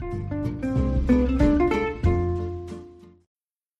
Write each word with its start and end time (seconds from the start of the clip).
Thank 0.00 0.62
you. 0.64 0.67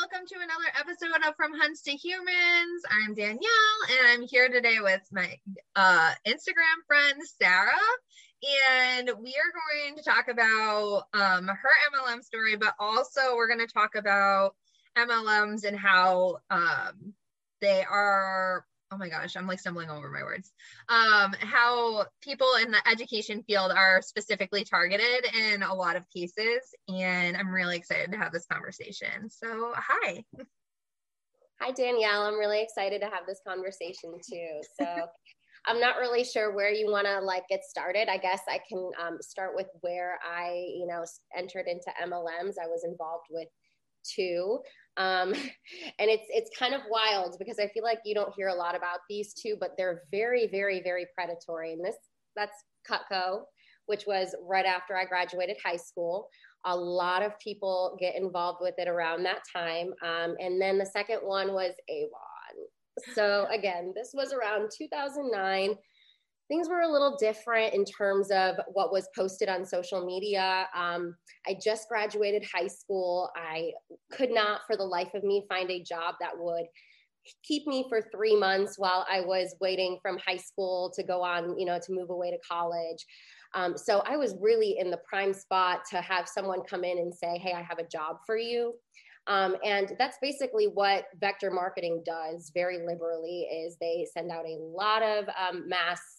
Welcome 0.00 0.28
to 0.28 0.36
another 0.36 0.70
episode 0.78 1.28
of 1.28 1.34
From 1.34 1.58
Huns 1.58 1.82
to 1.82 1.90
Humans. 1.90 2.82
I'm 2.88 3.14
Danielle, 3.14 3.80
and 3.90 4.06
I'm 4.06 4.28
here 4.28 4.48
today 4.48 4.76
with 4.80 5.00
my 5.10 5.36
uh, 5.74 6.12
Instagram 6.24 6.86
friend, 6.86 7.20
Sarah. 7.42 7.72
And 8.70 9.10
we 9.20 9.34
are 9.34 9.88
going 9.88 9.96
to 9.96 10.02
talk 10.04 10.28
about 10.28 11.02
um, 11.14 11.48
her 11.48 11.70
MLM 11.92 12.22
story, 12.22 12.54
but 12.54 12.74
also 12.78 13.34
we're 13.34 13.48
going 13.48 13.66
to 13.66 13.74
talk 13.74 13.96
about 13.96 14.54
MLMs 14.96 15.64
and 15.64 15.76
how 15.76 16.36
um, 16.48 17.14
they 17.60 17.82
are 17.82 18.64
oh 18.90 18.96
my 18.96 19.08
gosh, 19.08 19.36
I'm 19.36 19.46
like 19.46 19.60
stumbling 19.60 19.90
over 19.90 20.10
my 20.10 20.22
words. 20.22 20.52
Um, 20.88 21.34
how 21.40 22.06
people 22.22 22.48
in 22.62 22.70
the 22.70 22.86
education 22.88 23.42
field 23.42 23.70
are 23.72 24.00
specifically 24.02 24.64
targeted 24.64 25.26
in 25.34 25.62
a 25.62 25.74
lot 25.74 25.96
of 25.96 26.08
cases. 26.10 26.74
And 26.88 27.36
I'm 27.36 27.48
really 27.48 27.76
excited 27.76 28.12
to 28.12 28.18
have 28.18 28.32
this 28.32 28.46
conversation. 28.46 29.28
So, 29.28 29.72
hi. 29.74 30.24
Hi, 31.60 31.72
Danielle. 31.72 32.22
I'm 32.22 32.38
really 32.38 32.62
excited 32.62 33.00
to 33.00 33.06
have 33.06 33.26
this 33.26 33.40
conversation 33.46 34.14
too. 34.28 34.60
So, 34.78 35.06
I'm 35.66 35.80
not 35.80 35.98
really 35.98 36.24
sure 36.24 36.54
where 36.54 36.72
you 36.72 36.90
want 36.90 37.06
to 37.06 37.20
like 37.20 37.42
get 37.48 37.64
started. 37.64 38.08
I 38.08 38.16
guess 38.16 38.40
I 38.48 38.58
can 38.66 38.90
um, 39.04 39.18
start 39.20 39.54
with 39.54 39.66
where 39.80 40.18
I, 40.24 40.50
you 40.74 40.86
know, 40.86 41.04
entered 41.36 41.66
into 41.66 41.92
MLMs. 42.02 42.54
I 42.62 42.68
was 42.68 42.84
involved 42.84 43.26
with 43.30 43.48
two. 44.04 44.60
Um, 44.98 45.32
and 45.98 46.10
it's 46.10 46.26
it's 46.28 46.50
kind 46.58 46.74
of 46.74 46.82
wild 46.90 47.36
because 47.38 47.58
I 47.58 47.68
feel 47.68 47.82
like 47.82 48.00
you 48.04 48.14
don't 48.14 48.34
hear 48.36 48.48
a 48.48 48.54
lot 48.54 48.76
about 48.76 49.00
these 49.08 49.32
two, 49.32 49.56
but 49.58 49.70
they're 49.78 50.02
very, 50.10 50.46
very, 50.48 50.82
very 50.82 51.06
predatory. 51.14 51.72
And 51.72 51.84
this 51.84 51.96
that's 52.36 52.64
Cutco, 52.88 53.42
which 53.86 54.04
was 54.06 54.34
right 54.46 54.66
after 54.66 54.96
I 54.96 55.04
graduated 55.04 55.56
high 55.64 55.76
school. 55.76 56.28
A 56.64 56.76
lot 56.76 57.22
of 57.22 57.38
people 57.38 57.96
get 58.00 58.16
involved 58.16 58.58
with 58.60 58.74
it 58.78 58.88
around 58.88 59.22
that 59.24 59.42
time. 59.54 59.92
Um, 60.04 60.36
and 60.40 60.60
then 60.60 60.78
the 60.78 60.86
second 60.86 61.18
one 61.22 61.52
was 61.52 61.72
Avon. 61.88 62.12
So 63.14 63.46
again, 63.50 63.92
this 63.94 64.10
was 64.12 64.32
around 64.32 64.70
2009 64.76 65.76
things 66.48 66.68
were 66.68 66.80
a 66.80 66.90
little 66.90 67.16
different 67.18 67.74
in 67.74 67.84
terms 67.84 68.30
of 68.30 68.56
what 68.72 68.90
was 68.90 69.08
posted 69.14 69.48
on 69.48 69.64
social 69.64 70.04
media. 70.04 70.66
Um, 70.74 71.14
I 71.46 71.56
just 71.62 71.88
graduated 71.88 72.44
high 72.52 72.66
school. 72.66 73.30
I 73.36 73.72
could 74.10 74.30
not, 74.30 74.62
for 74.66 74.76
the 74.76 74.84
life 74.84 75.12
of 75.14 75.22
me, 75.22 75.44
find 75.48 75.70
a 75.70 75.82
job 75.82 76.14
that 76.20 76.32
would 76.36 76.66
keep 77.42 77.66
me 77.66 77.84
for 77.90 78.00
three 78.10 78.34
months 78.34 78.76
while 78.78 79.06
I 79.10 79.20
was 79.20 79.54
waiting 79.60 79.98
from 80.00 80.18
high 80.26 80.38
school 80.38 80.90
to 80.96 81.02
go 81.02 81.22
on, 81.22 81.58
you 81.58 81.66
know, 81.66 81.78
to 81.78 81.92
move 81.92 82.08
away 82.08 82.30
to 82.30 82.38
college. 82.50 83.04
Um, 83.54 83.76
so 83.76 84.02
I 84.06 84.16
was 84.16 84.34
really 84.40 84.76
in 84.78 84.90
the 84.90 85.00
prime 85.08 85.34
spot 85.34 85.80
to 85.90 86.00
have 86.00 86.28
someone 86.28 86.60
come 86.68 86.84
in 86.84 86.98
and 86.98 87.14
say, 87.14 87.38
Hey, 87.38 87.52
I 87.52 87.62
have 87.62 87.78
a 87.78 87.88
job 87.88 88.16
for 88.26 88.36
you. 88.36 88.74
Um, 89.26 89.56
and 89.62 89.94
that's 89.98 90.16
basically 90.22 90.66
what 90.66 91.04
vector 91.20 91.50
marketing 91.50 92.02
does 92.04 92.50
very 92.54 92.78
liberally 92.86 93.42
is 93.42 93.76
they 93.78 94.06
send 94.10 94.30
out 94.30 94.46
a 94.46 94.58
lot 94.58 95.02
of 95.02 95.26
um, 95.28 95.68
mass 95.68 96.17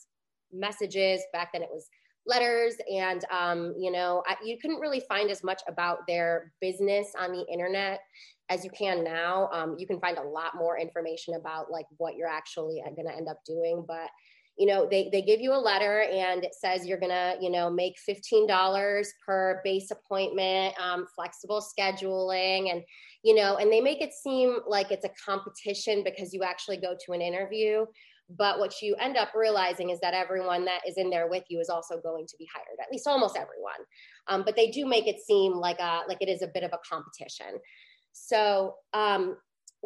messages. 0.52 1.22
Back 1.34 1.54
then 1.54 1.62
it 1.62 1.70
was 1.72 1.90
letters 2.26 2.76
and 2.94 3.26
um, 3.32 3.74
you 3.78 3.92
know 3.92 4.24
I, 4.28 4.36
you 4.44 4.58
couldn't 4.62 4.80
really 4.80 5.02
find 5.02 5.30
as 5.30 5.44
much 5.44 5.62
about 5.68 6.08
their 6.08 6.54
business 6.62 7.08
on 7.20 7.32
the 7.32 7.46
internet 7.52 8.02
as 8.50 8.64
you 8.64 8.70
can 8.70 9.04
now 9.04 9.50
um, 9.52 9.76
you 9.78 9.88
can 9.88 10.00
find 10.00 10.18
a 10.18 10.24
lot 10.24 10.56
more 10.56 10.78
information 10.78 11.36
about 11.36 11.72
like 11.72 11.86
what 11.98 12.16
you're 12.16 12.28
actually 12.28 12.82
going 12.96 13.08
to 13.08 13.16
end 13.16 13.28
up 13.28 13.40
doing 13.46 13.84
but 13.88 14.10
you 14.58 14.68
know 14.68 14.88
they, 14.90 15.10
they 15.12 15.22
give 15.22 15.40
you 15.40 15.54
a 15.54 15.56
letter 15.58 16.02
and 16.02 16.44
it 16.44 16.54
says 16.54 16.86
you're 16.86 17.00
going 17.00 17.10
to 17.10 17.36
you 17.42 17.50
know 17.50 17.70
make 17.70 17.96
$15 18.08 19.06
per 19.26 19.62
base 19.64 19.90
appointment 19.90 20.76
um, 20.80 21.06
flexible 21.16 21.64
scheduling 21.64 22.72
and 22.72 22.84
you 23.24 23.34
know 23.34 23.58
and 23.58 23.72
they 23.72 23.82
make 23.82 24.02
it 24.02 24.14
seem 24.14 24.58
like 24.68 24.92
it's 24.92 25.06
a 25.06 25.12
competition 25.26 26.04
because 26.04 26.34
you 26.34 26.44
actually 26.44 26.78
go 26.78 26.96
to 27.06 27.14
an 27.14 27.22
interview 27.22 27.86
but 28.30 28.60
what 28.60 28.82
you 28.82 28.96
end 28.96 29.18
up 29.18 29.30
realizing 29.36 29.90
is 29.90 30.00
that 30.02 30.14
everyone 30.14 30.66
that 30.66 30.82
is 30.88 30.98
in 30.98 31.10
there 31.10 31.28
with 31.28 31.44
you 31.50 31.60
is 31.60 31.70
also 31.70 32.00
going 32.00 32.28
to 32.28 32.36
be 32.38 32.48
hired, 32.54 32.78
at 32.80 32.92
least 32.92 33.08
almost 33.08 33.36
everyone. 33.36 33.80
Um, 34.28 34.44
but 34.46 34.56
they 34.56 34.70
do 34.70 34.86
make 34.86 35.08
it 35.08 35.20
seem 35.20 35.54
like 35.54 35.80
a 35.80 36.02
like 36.08 36.22
it 36.22 36.30
is 36.30 36.42
a 36.42 36.48
bit 36.48 36.64
of 36.64 36.72
a 36.74 36.80
competition. 36.88 37.60
So 38.12 38.76
um, 38.94 39.38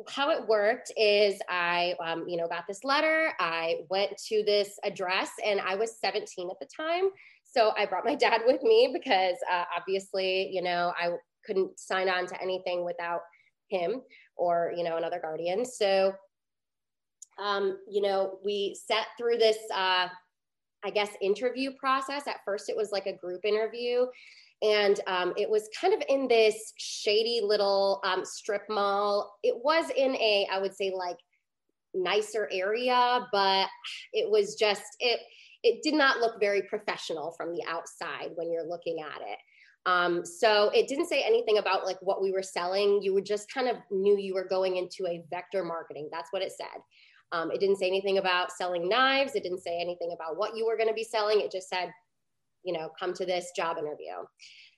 how 0.10 0.32
it 0.32 0.48
worked 0.48 0.92
is 0.98 1.40
I, 1.50 1.96
um, 2.04 2.26
you 2.28 2.38
know, 2.38 2.48
got 2.48 2.66
this 2.68 2.84
letter. 2.84 3.32
I 3.40 3.82
went 3.90 4.12
to 4.30 4.44
this 4.46 4.78
address, 4.84 5.30
and 5.46 5.62
I 5.62 5.76
was 5.76 6.00
17 6.00 6.50
at 6.50 6.58
the 6.60 6.68
time. 6.76 7.10
So 7.44 7.72
I 7.78 7.86
brought 7.86 8.06
my 8.06 8.16
dad 8.20 8.42
with 8.46 8.62
me 8.64 8.92
because 8.94 9.36
uh, 9.52 9.66
obviously, 9.78 10.50
you 10.52 10.62
know, 10.62 10.94
I 11.00 11.12
couldn't 11.46 11.80
sign 11.80 12.10
on 12.10 12.26
to 12.28 12.42
anything 12.42 12.84
without 12.84 13.22
him 13.70 14.02
or 14.36 14.74
you 14.76 14.84
know 14.84 14.98
another 14.98 15.20
guardian. 15.20 15.66
So 15.66 16.14
um, 17.42 17.78
you 17.90 18.02
know, 18.02 18.40
we 18.44 18.76
sat 18.88 19.08
through 19.18 19.38
this, 19.38 19.58
uh, 19.74 20.08
I 20.84 20.90
guess, 20.94 21.10
interview 21.22 21.72
process. 21.80 22.28
At 22.28 22.44
first, 22.46 22.70
it 22.70 22.76
was 22.76 22.92
like 22.92 23.06
a 23.06 23.18
group 23.18 23.46
interview. 23.46 24.06
And 24.62 25.00
um, 25.08 25.34
it 25.36 25.50
was 25.50 25.70
kind 25.80 25.94
of 25.94 26.02
in 26.08 26.28
this 26.28 26.74
shady 26.78 27.42
little 27.44 28.02
um, 28.06 28.24
strip 28.24 28.64
mall. 28.70 29.38
It 29.44 29.56
was 29.62 29.90
in 29.96 30.16
a, 30.16 30.48
I 30.52 30.60
would 30.60 30.76
say, 30.76 30.94
like 30.96 31.18
nicer 31.94 32.50
area, 32.52 33.28
but 33.32 33.68
it 34.14 34.30
was 34.30 34.56
just, 34.56 34.84
it, 35.00 35.20
it 35.64 35.84
did 35.84 35.94
not 35.94 36.20
look 36.20 36.40
very 36.40 36.62
professional 36.64 37.32
from 37.38 37.54
the 37.54 37.64
outside 37.68 38.32
when 38.36 38.52
you're 38.52 38.68
looking 38.68 39.00
at 39.02 39.22
it. 39.22 39.38
Um, 39.86 40.26
so 40.26 40.70
it 40.74 40.88
didn't 40.88 41.10
say 41.10 41.24
anything 41.24 41.58
about 41.58 41.86
like 41.86 41.98
what 42.02 42.22
we 42.22 42.32
were 42.32 42.44
selling. 42.44 43.02
You 43.02 43.14
would 43.14 43.26
just 43.26 43.52
kind 43.54 43.68
of 43.68 43.78
knew 43.92 44.18
you 44.18 44.34
were 44.34 44.48
going 44.48 44.78
into 44.78 45.06
a 45.08 45.24
vector 45.30 45.64
marketing. 45.64 46.10
That's 46.12 46.32
what 46.32 46.42
it 46.42 46.54
said. 46.54 46.82
Um, 47.34 47.52
it 47.52 47.60
didn't 47.60 47.78
say 47.78 47.88
anything 47.88 48.20
about 48.20 48.52
selling 48.52 48.88
knives. 48.88 49.36
It 49.36 49.44
didn't 49.44 49.64
say 49.64 49.80
anything 49.82 50.12
about 50.14 50.38
what 50.38 50.56
you 50.56 50.66
were 50.66 50.78
going 50.78 50.88
to 50.88 50.94
be 50.94 51.04
selling. 51.04 51.42
It 51.42 51.52
just 51.52 51.68
said, 51.68 51.90
you 52.64 52.72
know, 52.72 52.90
come 52.98 53.14
to 53.16 53.26
this 53.26 53.52
job 53.56 53.78
interview. 53.78 54.24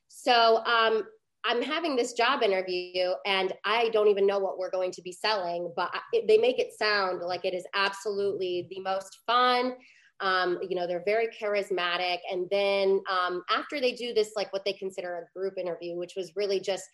So 0.07 0.63
um, 0.65 1.03
I'm 1.43 1.61
having 1.61 1.95
this 1.95 2.13
job 2.13 2.41
interview 2.41 3.11
and 3.25 3.53
I 3.65 3.89
don't 3.89 4.07
even 4.07 4.25
know 4.25 4.39
what 4.39 4.57
we're 4.57 4.71
going 4.71 4.91
to 4.91 5.01
be 5.01 5.11
selling, 5.11 5.71
but 5.75 5.91
it, 6.13 6.27
they 6.27 6.37
make 6.37 6.57
it 6.57 6.71
sound 6.77 7.21
like 7.21 7.45
it 7.45 7.53
is 7.53 7.65
absolutely 7.75 8.67
the 8.71 8.79
most 8.79 9.19
fun. 9.27 9.73
Um, 10.21 10.57
you 10.67 10.75
know, 10.75 10.87
they're 10.87 11.03
very 11.05 11.27
charismatic. 11.39 12.17
And 12.31 12.47
then 12.49 13.01
um, 13.11 13.43
after 13.51 13.81
they 13.81 13.91
do 13.91 14.13
this, 14.13 14.31
like 14.35 14.51
what 14.53 14.63
they 14.65 14.73
consider 14.73 15.17
a 15.17 15.37
group 15.37 15.57
interview, 15.57 15.95
which 15.97 16.13
was 16.15 16.35
really 16.35 16.59
just 16.59 16.85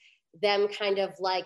them 0.41 0.67
kind 0.67 0.97
of 0.97 1.11
like 1.19 1.45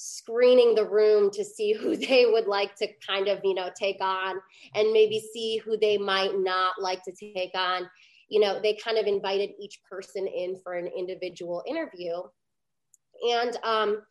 screening 0.00 0.76
the 0.76 0.84
room 0.84 1.28
to 1.28 1.44
see 1.44 1.72
who 1.72 1.96
they 2.08 2.24
would 2.26 2.46
like 2.46 2.74
to 2.76 2.86
kind 3.06 3.28
of 3.28 3.40
you 3.42 3.54
know 3.54 3.68
take 3.78 4.00
on 4.00 4.36
and 4.74 4.92
maybe 4.92 5.20
see 5.32 5.58
who 5.58 5.76
they 5.76 5.98
might 5.98 6.38
not 6.38 6.80
like 6.80 7.02
to 7.02 7.12
take 7.12 7.54
on. 7.54 7.88
You 8.28 8.40
know 8.40 8.60
they 8.62 8.74
kind 8.74 8.96
of 8.96 9.06
invited 9.06 9.50
each 9.60 9.80
person 9.90 10.26
in 10.26 10.56
for 10.62 10.74
an 10.74 10.86
individual 10.86 11.62
interview. 11.66 12.22
And 13.28 13.58
um, 13.64 14.02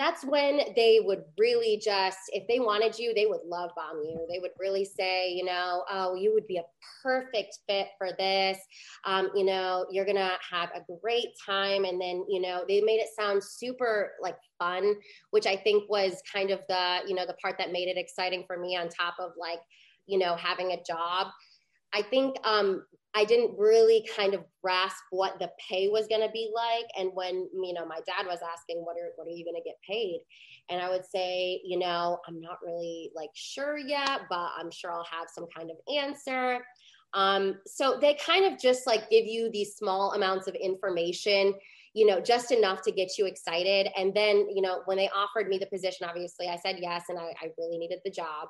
that's 0.00 0.24
when 0.24 0.60
they 0.76 0.98
would 1.04 1.24
really 1.38 1.78
just, 1.84 2.18
if 2.28 2.48
they 2.48 2.58
wanted 2.58 2.98
you, 2.98 3.12
they 3.12 3.26
would 3.26 3.42
love 3.44 3.68
bomb 3.76 3.98
you. 4.02 4.26
They 4.30 4.38
would 4.38 4.52
really 4.58 4.86
say, 4.86 5.30
you 5.30 5.44
know, 5.44 5.84
oh, 5.90 6.14
you 6.14 6.32
would 6.32 6.46
be 6.46 6.56
a 6.56 6.64
perfect 7.02 7.58
fit 7.68 7.88
for 7.98 8.08
this. 8.18 8.56
Um, 9.04 9.28
you 9.34 9.44
know, 9.44 9.84
you're 9.90 10.06
going 10.06 10.16
to 10.16 10.32
have 10.50 10.70
a 10.74 10.80
great 11.02 11.28
time. 11.44 11.84
And 11.84 12.00
then, 12.00 12.24
you 12.30 12.40
know, 12.40 12.64
they 12.66 12.80
made 12.80 13.00
it 13.00 13.10
sound 13.14 13.44
super 13.44 14.12
like 14.22 14.38
fun, 14.58 14.94
which 15.32 15.46
I 15.46 15.54
think 15.54 15.90
was 15.90 16.22
kind 16.32 16.50
of 16.50 16.60
the, 16.66 17.00
you 17.06 17.14
know, 17.14 17.26
the 17.26 17.34
part 17.34 17.58
that 17.58 17.70
made 17.70 17.88
it 17.88 17.98
exciting 17.98 18.44
for 18.46 18.56
me 18.56 18.78
on 18.78 18.88
top 18.88 19.16
of 19.20 19.32
like, 19.38 19.60
you 20.06 20.18
know, 20.18 20.34
having 20.34 20.72
a 20.72 20.82
job. 20.82 21.26
I 21.92 22.00
think 22.00 22.36
um, 22.44 22.86
I 23.14 23.24
didn't 23.24 23.58
really 23.58 24.06
kind 24.16 24.34
of 24.34 24.44
grasp 24.62 25.02
what 25.10 25.38
the 25.40 25.50
pay 25.68 25.88
was 25.88 26.06
going 26.06 26.20
to 26.20 26.30
be 26.30 26.50
like. 26.54 26.86
And 26.96 27.10
when, 27.14 27.48
you 27.52 27.72
know, 27.74 27.84
my 27.84 27.98
dad 28.06 28.26
was 28.26 28.38
asking, 28.40 28.78
what 28.84 28.96
are, 28.96 29.10
what 29.16 29.26
are 29.26 29.36
you 29.36 29.44
going 29.44 29.60
to 29.60 29.68
get 29.68 29.76
paid? 29.86 30.20
And 30.68 30.80
I 30.80 30.88
would 30.88 31.04
say, 31.04 31.60
you 31.64 31.78
know, 31.78 32.18
I'm 32.28 32.40
not 32.40 32.58
really 32.64 33.10
like 33.14 33.30
sure 33.34 33.76
yet, 33.76 34.22
but 34.28 34.50
I'm 34.56 34.70
sure 34.70 34.92
I'll 34.92 35.06
have 35.10 35.28
some 35.28 35.46
kind 35.54 35.70
of 35.70 35.76
answer. 35.92 36.64
Um, 37.12 37.56
so 37.66 37.98
they 38.00 38.14
kind 38.14 38.44
of 38.44 38.60
just 38.60 38.86
like 38.86 39.10
give 39.10 39.26
you 39.26 39.50
these 39.50 39.74
small 39.74 40.12
amounts 40.12 40.46
of 40.46 40.54
information, 40.54 41.54
you 41.92 42.06
know, 42.06 42.20
just 42.20 42.52
enough 42.52 42.82
to 42.82 42.92
get 42.92 43.18
you 43.18 43.26
excited. 43.26 43.88
And 43.96 44.14
then, 44.14 44.48
you 44.54 44.62
know, 44.62 44.82
when 44.84 44.96
they 44.96 45.08
offered 45.08 45.48
me 45.48 45.58
the 45.58 45.66
position, 45.66 46.06
obviously 46.08 46.46
I 46.46 46.56
said 46.56 46.76
yes, 46.78 47.06
and 47.08 47.18
I, 47.18 47.34
I 47.42 47.50
really 47.58 47.78
needed 47.78 47.98
the 48.04 48.12
job. 48.12 48.48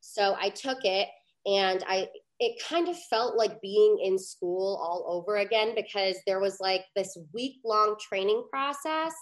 So 0.00 0.36
I 0.38 0.50
took 0.50 0.84
it 0.84 1.08
and 1.46 1.82
I 1.88 2.08
it 2.40 2.62
kind 2.68 2.88
of 2.88 2.98
felt 3.10 3.36
like 3.36 3.60
being 3.60 3.98
in 4.02 4.18
school 4.18 4.80
all 4.82 5.04
over 5.16 5.36
again 5.36 5.74
because 5.76 6.16
there 6.26 6.40
was 6.40 6.58
like 6.60 6.84
this 6.96 7.16
week 7.32 7.56
long 7.64 7.96
training 8.00 8.44
process 8.50 9.12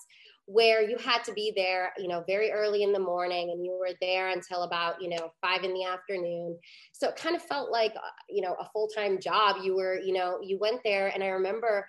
where 0.46 0.82
you 0.82 0.96
had 0.98 1.22
to 1.22 1.32
be 1.32 1.52
there, 1.54 1.92
you 1.96 2.08
know, 2.08 2.24
very 2.26 2.50
early 2.50 2.82
in 2.82 2.92
the 2.92 2.98
morning 2.98 3.50
and 3.50 3.64
you 3.64 3.70
were 3.70 3.94
there 4.00 4.30
until 4.30 4.64
about, 4.64 5.00
you 5.00 5.08
know, 5.08 5.30
five 5.40 5.62
in 5.62 5.72
the 5.72 5.84
afternoon. 5.84 6.58
So 6.92 7.08
it 7.08 7.16
kind 7.16 7.36
of 7.36 7.42
felt 7.42 7.70
like, 7.70 7.92
uh, 7.94 8.10
you 8.28 8.42
know, 8.42 8.56
a 8.58 8.68
full 8.72 8.88
time 8.88 9.20
job. 9.20 9.58
You 9.62 9.76
were, 9.76 10.00
you 10.00 10.12
know, 10.12 10.38
you 10.42 10.58
went 10.58 10.80
there. 10.82 11.08
And 11.08 11.22
I 11.22 11.28
remember, 11.28 11.86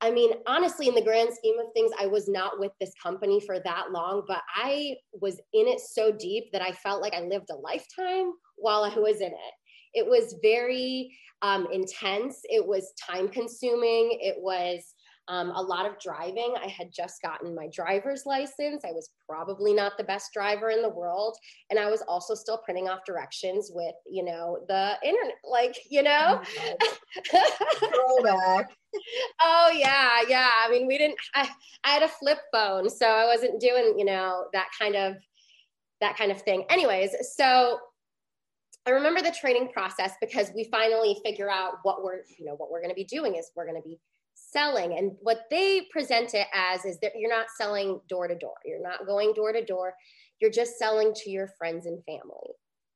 I 0.00 0.10
mean, 0.10 0.32
honestly, 0.48 0.88
in 0.88 0.94
the 0.94 1.02
grand 1.02 1.32
scheme 1.32 1.58
of 1.60 1.66
things, 1.72 1.92
I 2.00 2.06
was 2.06 2.28
not 2.28 2.58
with 2.58 2.72
this 2.80 2.92
company 3.00 3.40
for 3.46 3.60
that 3.60 3.92
long, 3.92 4.24
but 4.26 4.42
I 4.56 4.96
was 5.12 5.34
in 5.52 5.68
it 5.68 5.78
so 5.78 6.10
deep 6.10 6.50
that 6.52 6.62
I 6.62 6.72
felt 6.72 7.00
like 7.00 7.14
I 7.14 7.20
lived 7.20 7.50
a 7.50 7.56
lifetime 7.56 8.32
while 8.56 8.82
I 8.82 8.94
was 8.98 9.20
in 9.20 9.28
it. 9.28 9.54
It 9.98 10.06
was 10.06 10.36
very 10.42 11.16
um, 11.42 11.66
intense. 11.72 12.40
It 12.44 12.64
was 12.64 12.92
time 12.94 13.28
consuming. 13.28 14.18
It 14.20 14.36
was 14.38 14.94
um, 15.28 15.50
a 15.50 15.60
lot 15.60 15.86
of 15.86 15.98
driving. 16.00 16.54
I 16.62 16.68
had 16.68 16.88
just 16.90 17.20
gotten 17.20 17.54
my 17.54 17.68
driver's 17.72 18.24
license. 18.24 18.82
I 18.84 18.92
was 18.92 19.10
probably 19.28 19.74
not 19.74 19.98
the 19.98 20.04
best 20.04 20.32
driver 20.32 20.70
in 20.70 20.80
the 20.80 20.88
world. 20.88 21.36
And 21.68 21.78
I 21.78 21.90
was 21.90 22.02
also 22.08 22.34
still 22.34 22.58
printing 22.58 22.88
off 22.88 23.00
directions 23.04 23.70
with, 23.74 23.94
you 24.10 24.24
know, 24.24 24.64
the 24.68 24.94
internet, 25.04 25.34
like, 25.44 25.76
you 25.90 26.02
know? 26.02 26.40
Oh 27.34 28.64
oh, 29.42 29.70
yeah. 29.74 30.20
Yeah. 30.26 30.50
I 30.64 30.70
mean, 30.70 30.86
we 30.86 30.96
didn't, 30.96 31.18
I, 31.34 31.48
I 31.84 31.90
had 31.90 32.02
a 32.02 32.08
flip 32.08 32.38
phone. 32.52 32.88
So 32.88 33.06
I 33.06 33.26
wasn't 33.26 33.60
doing, 33.60 33.98
you 33.98 34.06
know, 34.06 34.46
that 34.54 34.68
kind 34.80 34.96
of, 34.96 35.16
that 36.00 36.16
kind 36.16 36.32
of 36.32 36.40
thing. 36.40 36.64
Anyways, 36.70 37.10
so 37.36 37.78
I 38.86 38.90
remember 38.90 39.20
the 39.20 39.34
training 39.38 39.68
process 39.72 40.12
because 40.20 40.50
we 40.54 40.64
finally 40.70 41.18
figure 41.24 41.50
out 41.50 41.74
what 41.82 42.02
we're, 42.02 42.22
you 42.38 42.46
know, 42.46 42.54
what 42.54 42.70
we're 42.70 42.80
going 42.80 42.90
to 42.90 42.94
be 42.94 43.04
doing 43.04 43.36
is 43.36 43.50
we're 43.54 43.66
going 43.66 43.80
to 43.80 43.86
be 43.86 43.98
selling. 44.34 44.96
And 44.96 45.12
what 45.20 45.40
they 45.50 45.82
present 45.90 46.32
it 46.34 46.46
as 46.54 46.84
is 46.84 46.98
that 47.00 47.12
you're 47.16 47.30
not 47.30 47.46
selling 47.58 48.00
door 48.08 48.28
to 48.28 48.34
door. 48.34 48.54
You're 48.64 48.82
not 48.82 49.06
going 49.06 49.34
door 49.34 49.52
to 49.52 49.64
door. 49.64 49.94
You're 50.40 50.50
just 50.50 50.78
selling 50.78 51.12
to 51.14 51.30
your 51.30 51.48
friends 51.58 51.86
and 51.86 52.02
family. 52.04 52.54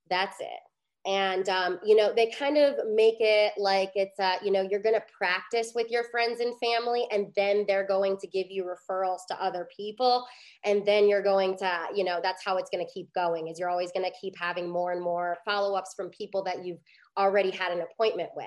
That's 0.08 0.40
it 0.40 0.71
and 1.04 1.48
um, 1.48 1.80
you 1.84 1.96
know 1.96 2.12
they 2.14 2.30
kind 2.30 2.56
of 2.56 2.76
make 2.94 3.16
it 3.18 3.52
like 3.58 3.90
it's 3.94 4.18
uh, 4.20 4.36
you 4.42 4.52
know 4.52 4.62
you're 4.62 4.82
going 4.82 4.94
to 4.94 5.02
practice 5.16 5.72
with 5.74 5.90
your 5.90 6.04
friends 6.04 6.40
and 6.40 6.54
family 6.60 7.06
and 7.10 7.26
then 7.34 7.64
they're 7.66 7.86
going 7.86 8.16
to 8.18 8.26
give 8.28 8.46
you 8.50 8.64
referrals 8.64 9.20
to 9.28 9.42
other 9.42 9.68
people 9.76 10.24
and 10.64 10.86
then 10.86 11.08
you're 11.08 11.22
going 11.22 11.56
to 11.56 11.86
you 11.94 12.04
know 12.04 12.20
that's 12.22 12.44
how 12.44 12.56
it's 12.56 12.70
going 12.70 12.84
to 12.84 12.92
keep 12.92 13.12
going 13.14 13.48
is 13.48 13.58
you're 13.58 13.70
always 13.70 13.90
going 13.92 14.04
to 14.04 14.16
keep 14.20 14.34
having 14.38 14.68
more 14.68 14.92
and 14.92 15.02
more 15.02 15.36
follow-ups 15.44 15.94
from 15.94 16.08
people 16.10 16.42
that 16.44 16.64
you've 16.64 16.80
already 17.16 17.50
had 17.50 17.72
an 17.72 17.80
appointment 17.80 18.30
with. 18.36 18.46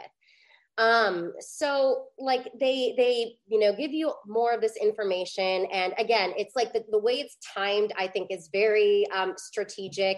Um 0.77 1.33
so 1.39 2.07
like 2.17 2.49
they 2.59 2.93
they 2.97 3.35
you 3.47 3.59
know 3.59 3.73
give 3.73 3.91
you 3.91 4.13
more 4.27 4.53
of 4.53 4.61
this 4.61 4.77
information 4.81 5.65
and 5.73 5.93
again 5.97 6.33
it's 6.37 6.55
like 6.55 6.73
the, 6.73 6.83
the 6.91 6.99
way 6.99 7.13
it's 7.13 7.37
timed 7.53 7.93
i 7.97 8.07
think 8.07 8.29
is 8.29 8.49
very 8.51 9.07
um 9.15 9.35
strategic 9.37 10.17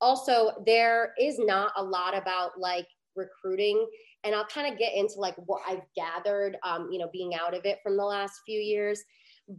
also 0.00 0.52
there 0.66 1.12
is 1.20 1.38
not 1.38 1.72
a 1.76 1.82
lot 1.82 2.16
about 2.16 2.58
like 2.58 2.86
recruiting 3.16 3.86
and 4.24 4.34
i'll 4.34 4.46
kind 4.46 4.72
of 4.72 4.78
get 4.78 4.94
into 4.94 5.14
like 5.16 5.34
what 5.46 5.62
i've 5.68 5.82
gathered 5.96 6.56
um, 6.64 6.88
you 6.90 6.98
know 6.98 7.08
being 7.12 7.34
out 7.34 7.54
of 7.54 7.64
it 7.64 7.78
from 7.82 7.96
the 7.96 8.04
last 8.04 8.40
few 8.46 8.60
years. 8.60 9.02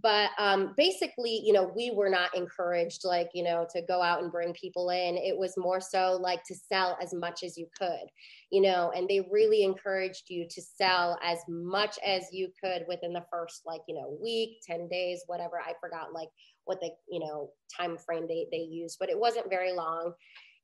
But 0.04 0.30
um, 0.38 0.76
basically 0.78 1.42
you 1.44 1.52
know 1.52 1.72
we 1.76 1.90
were 1.90 2.10
not 2.10 2.36
encouraged 2.36 3.02
like 3.04 3.30
you 3.34 3.44
know 3.44 3.66
to 3.74 3.82
go 3.82 4.04
out 4.04 4.22
and 4.22 4.32
bring 4.32 4.54
people 4.54 4.92
in. 4.92 5.18
It 5.18 5.36
was 5.36 5.56
more 5.58 5.82
so 5.82 6.20
like 6.22 6.44
to 6.44 6.56
sell 6.56 6.96
as 7.02 7.12
much 7.12 7.44
as 7.44 7.58
you 7.58 7.68
could 7.76 8.08
you 8.52 8.62
know 8.62 8.92
and 8.96 9.08
they 9.08 9.28
really 9.32 9.64
encouraged 9.64 10.30
you 10.30 10.46
to 10.50 10.62
sell 10.62 11.18
as 11.24 11.40
much 11.48 11.98
as 12.06 12.28
you 12.32 12.50
could 12.64 12.84
within 12.88 13.14
the 13.14 13.24
first 13.32 13.62
like 13.66 13.82
you 13.88 13.96
know 13.96 14.18
week 14.22 14.58
10 14.66 14.88
days 14.88 15.24
whatever 15.28 15.60
i 15.60 15.74
forgot 15.80 16.14
like 16.14 16.30
what 16.66 16.80
the 16.82 16.92
you 17.10 17.20
know 17.20 17.52
time 17.76 17.98
frame 17.98 18.28
they 18.28 18.48
they 18.52 18.58
used 18.58 18.98
but 19.00 19.10
it 19.10 19.20
wasn't 19.20 19.50
very 19.50 19.72
long. 19.74 20.14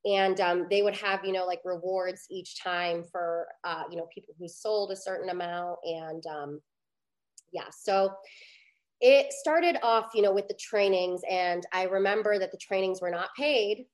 And 0.05 0.39
um, 0.39 0.67
they 0.69 0.83
would 0.83 0.95
have 0.97 1.25
you 1.25 1.33
know 1.33 1.45
like 1.45 1.61
rewards 1.65 2.27
each 2.29 2.61
time 2.61 3.03
for 3.11 3.47
uh, 3.63 3.83
you 3.89 3.97
know 3.97 4.07
people 4.13 4.35
who 4.39 4.47
sold 4.47 4.91
a 4.91 4.95
certain 4.95 5.29
amount 5.29 5.79
and 5.83 6.23
um, 6.27 6.61
yeah 7.51 7.69
so 7.71 8.11
it 9.01 9.33
started 9.33 9.77
off 9.83 10.11
you 10.13 10.21
know 10.21 10.33
with 10.33 10.47
the 10.47 10.57
trainings 10.59 11.21
and 11.29 11.65
i 11.73 11.83
remember 11.83 12.39
that 12.39 12.51
the 12.51 12.57
trainings 12.57 13.01
were 13.01 13.09
not 13.09 13.29
paid 13.37 13.85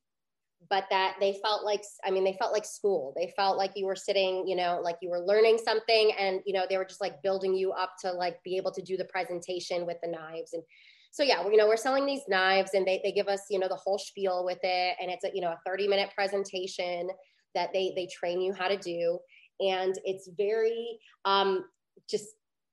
but 0.69 0.85
that 0.89 1.15
they 1.19 1.33
felt 1.43 1.63
like 1.63 1.83
i 2.05 2.11
mean 2.11 2.23
they 2.23 2.37
felt 2.39 2.53
like 2.53 2.65
school. 2.65 3.13
They 3.17 3.33
felt 3.35 3.57
like 3.57 3.71
you 3.75 3.85
were 3.85 3.95
sitting 3.95 4.47
you 4.47 4.55
know 4.55 4.79
like 4.83 4.97
you 5.01 5.09
were 5.09 5.19
learning 5.19 5.57
something 5.63 6.11
and 6.19 6.41
you 6.45 6.53
know 6.53 6.65
they 6.69 6.77
were 6.77 6.85
just 6.85 7.01
like 7.01 7.21
building 7.23 7.55
you 7.55 7.71
up 7.71 7.93
to 8.01 8.11
like 8.11 8.41
be 8.43 8.57
able 8.57 8.71
to 8.71 8.81
do 8.81 8.95
the 8.95 9.05
presentation 9.05 9.85
with 9.85 9.97
the 10.03 10.09
knives 10.09 10.53
and 10.53 10.63
so 11.11 11.23
yeah, 11.23 11.43
you 11.43 11.57
know, 11.57 11.67
we're 11.67 11.77
selling 11.77 12.05
these 12.05 12.23
knives 12.29 12.71
and 12.73 12.87
they, 12.87 13.01
they 13.03 13.11
give 13.11 13.27
us, 13.27 13.41
you 13.49 13.59
know, 13.59 13.67
the 13.67 13.75
whole 13.75 13.97
spiel 13.97 14.45
with 14.45 14.59
it. 14.63 14.95
And 14.99 15.11
it's 15.11 15.25
a, 15.25 15.31
you 15.33 15.41
know, 15.41 15.49
a 15.49 15.59
30 15.65 15.89
minute 15.89 16.09
presentation 16.15 17.09
that 17.53 17.71
they, 17.73 17.91
they 17.97 18.07
train 18.07 18.39
you 18.39 18.53
how 18.53 18.69
to 18.69 18.77
do. 18.77 19.19
And 19.59 19.93
it's 20.05 20.29
very, 20.37 20.97
um, 21.25 21.65
just, 22.09 22.27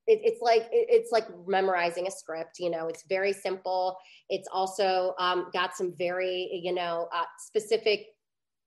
it, 0.07 0.21
it's 0.23 0.41
like, 0.41 0.63
it, 0.71 0.87
it's 0.89 1.11
like 1.11 1.27
memorizing 1.49 2.07
a 2.07 2.11
script, 2.13 2.61
you 2.61 2.71
know, 2.71 2.87
it's 2.87 3.03
very 3.09 3.33
simple. 3.33 3.97
It's 4.31 4.49
also 4.53 5.15
um, 5.19 5.49
got 5.53 5.77
some 5.77 5.93
very, 5.99 6.49
you 6.63 6.73
know, 6.73 7.09
uh, 7.13 7.25
specific 7.39 8.07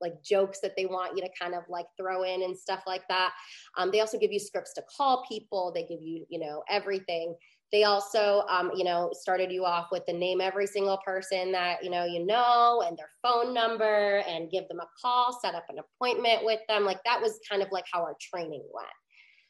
like 0.01 0.21
jokes 0.23 0.59
that 0.61 0.73
they 0.75 0.85
want 0.85 1.15
you 1.15 1.23
to 1.23 1.29
kind 1.39 1.53
of 1.53 1.63
like 1.69 1.85
throw 1.97 2.23
in 2.23 2.43
and 2.43 2.57
stuff 2.57 2.81
like 2.87 3.07
that. 3.07 3.31
Um, 3.77 3.91
they 3.91 4.01
also 4.01 4.17
give 4.17 4.31
you 4.33 4.39
scripts 4.39 4.73
to 4.73 4.83
call 4.97 5.23
people. 5.29 5.71
They 5.73 5.83
give 5.83 6.01
you, 6.01 6.25
you 6.27 6.39
know, 6.39 6.63
everything. 6.69 7.35
They 7.71 7.85
also, 7.85 8.43
um, 8.49 8.71
you 8.75 8.83
know, 8.83 9.11
started 9.13 9.51
you 9.51 9.63
off 9.63 9.87
with 9.91 10.05
the 10.05 10.13
name 10.13 10.41
every 10.41 10.67
single 10.67 10.99
person 11.05 11.51
that 11.53 11.83
you 11.83 11.89
know 11.89 12.03
you 12.03 12.25
know 12.25 12.83
and 12.85 12.97
their 12.97 13.09
phone 13.21 13.53
number 13.53 14.23
and 14.27 14.51
give 14.51 14.67
them 14.67 14.79
a 14.79 14.87
call, 15.01 15.39
set 15.41 15.55
up 15.55 15.65
an 15.69 15.77
appointment 15.79 16.43
with 16.43 16.59
them. 16.67 16.83
Like 16.83 16.99
that 17.05 17.21
was 17.21 17.39
kind 17.49 17.61
of 17.61 17.69
like 17.71 17.85
how 17.91 18.01
our 18.01 18.15
training 18.19 18.63
went. 18.73 18.87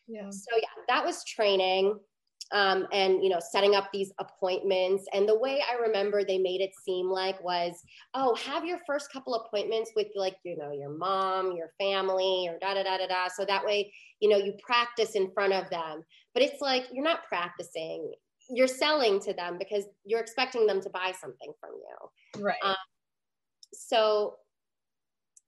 Yeah. 0.07 0.29
So 0.29 0.55
yeah, 0.57 0.83
that 0.87 1.05
was 1.05 1.23
training. 1.23 1.97
Um, 2.53 2.85
and 2.91 3.23
you 3.23 3.29
know 3.29 3.39
setting 3.39 3.75
up 3.75 3.87
these 3.93 4.11
appointments 4.19 5.05
and 5.13 5.25
the 5.25 5.39
way 5.39 5.63
i 5.71 5.81
remember 5.81 6.25
they 6.25 6.37
made 6.37 6.59
it 6.59 6.71
seem 6.83 7.09
like 7.09 7.41
was 7.41 7.81
oh 8.13 8.35
have 8.35 8.65
your 8.65 8.79
first 8.85 9.09
couple 9.13 9.35
appointments 9.35 9.91
with 9.95 10.07
like 10.17 10.35
you 10.43 10.57
know 10.57 10.73
your 10.73 10.89
mom 10.89 11.55
your 11.55 11.71
family 11.79 12.49
or 12.49 12.59
da 12.59 12.73
da 12.73 12.83
da 12.83 12.97
da 12.97 13.07
da 13.07 13.29
so 13.33 13.45
that 13.45 13.63
way 13.63 13.93
you 14.19 14.27
know 14.27 14.35
you 14.35 14.53
practice 14.61 15.11
in 15.11 15.31
front 15.31 15.53
of 15.53 15.69
them 15.69 16.03
but 16.33 16.43
it's 16.43 16.61
like 16.61 16.87
you're 16.91 17.03
not 17.03 17.23
practicing 17.27 18.11
you're 18.49 18.67
selling 18.67 19.19
to 19.21 19.33
them 19.33 19.57
because 19.57 19.85
you're 20.05 20.19
expecting 20.19 20.67
them 20.67 20.81
to 20.81 20.89
buy 20.89 21.13
something 21.19 21.53
from 21.59 21.71
you. 21.73 22.43
Right. 22.43 22.57
Um, 22.63 22.75
so 23.73 24.35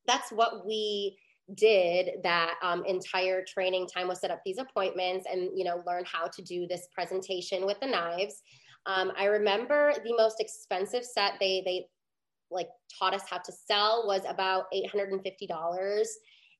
that's 0.07 0.31
what 0.31 0.65
we 0.65 1.17
did 1.55 2.23
that 2.23 2.55
um, 2.63 2.85
entire 2.85 3.43
training 3.45 3.87
time 3.87 4.07
was 4.07 4.21
set 4.21 4.31
up 4.31 4.41
these 4.45 4.57
appointments 4.57 5.27
and 5.29 5.49
you 5.55 5.65
know 5.65 5.83
learn 5.85 6.03
how 6.05 6.27
to 6.27 6.41
do 6.41 6.65
this 6.67 6.87
presentation 6.93 7.65
with 7.65 7.79
the 7.81 7.87
knives. 7.87 8.41
Um, 8.85 9.13
i 9.17 9.25
remember 9.25 9.93
the 10.03 10.13
most 10.17 10.41
expensive 10.41 11.05
set 11.05 11.33
they 11.39 11.63
they 11.65 11.85
like 12.51 12.67
taught 12.97 13.13
us 13.13 13.23
how 13.29 13.37
to 13.37 13.51
sell 13.51 14.03
was 14.05 14.21
about 14.27 14.65
$850 14.73 16.05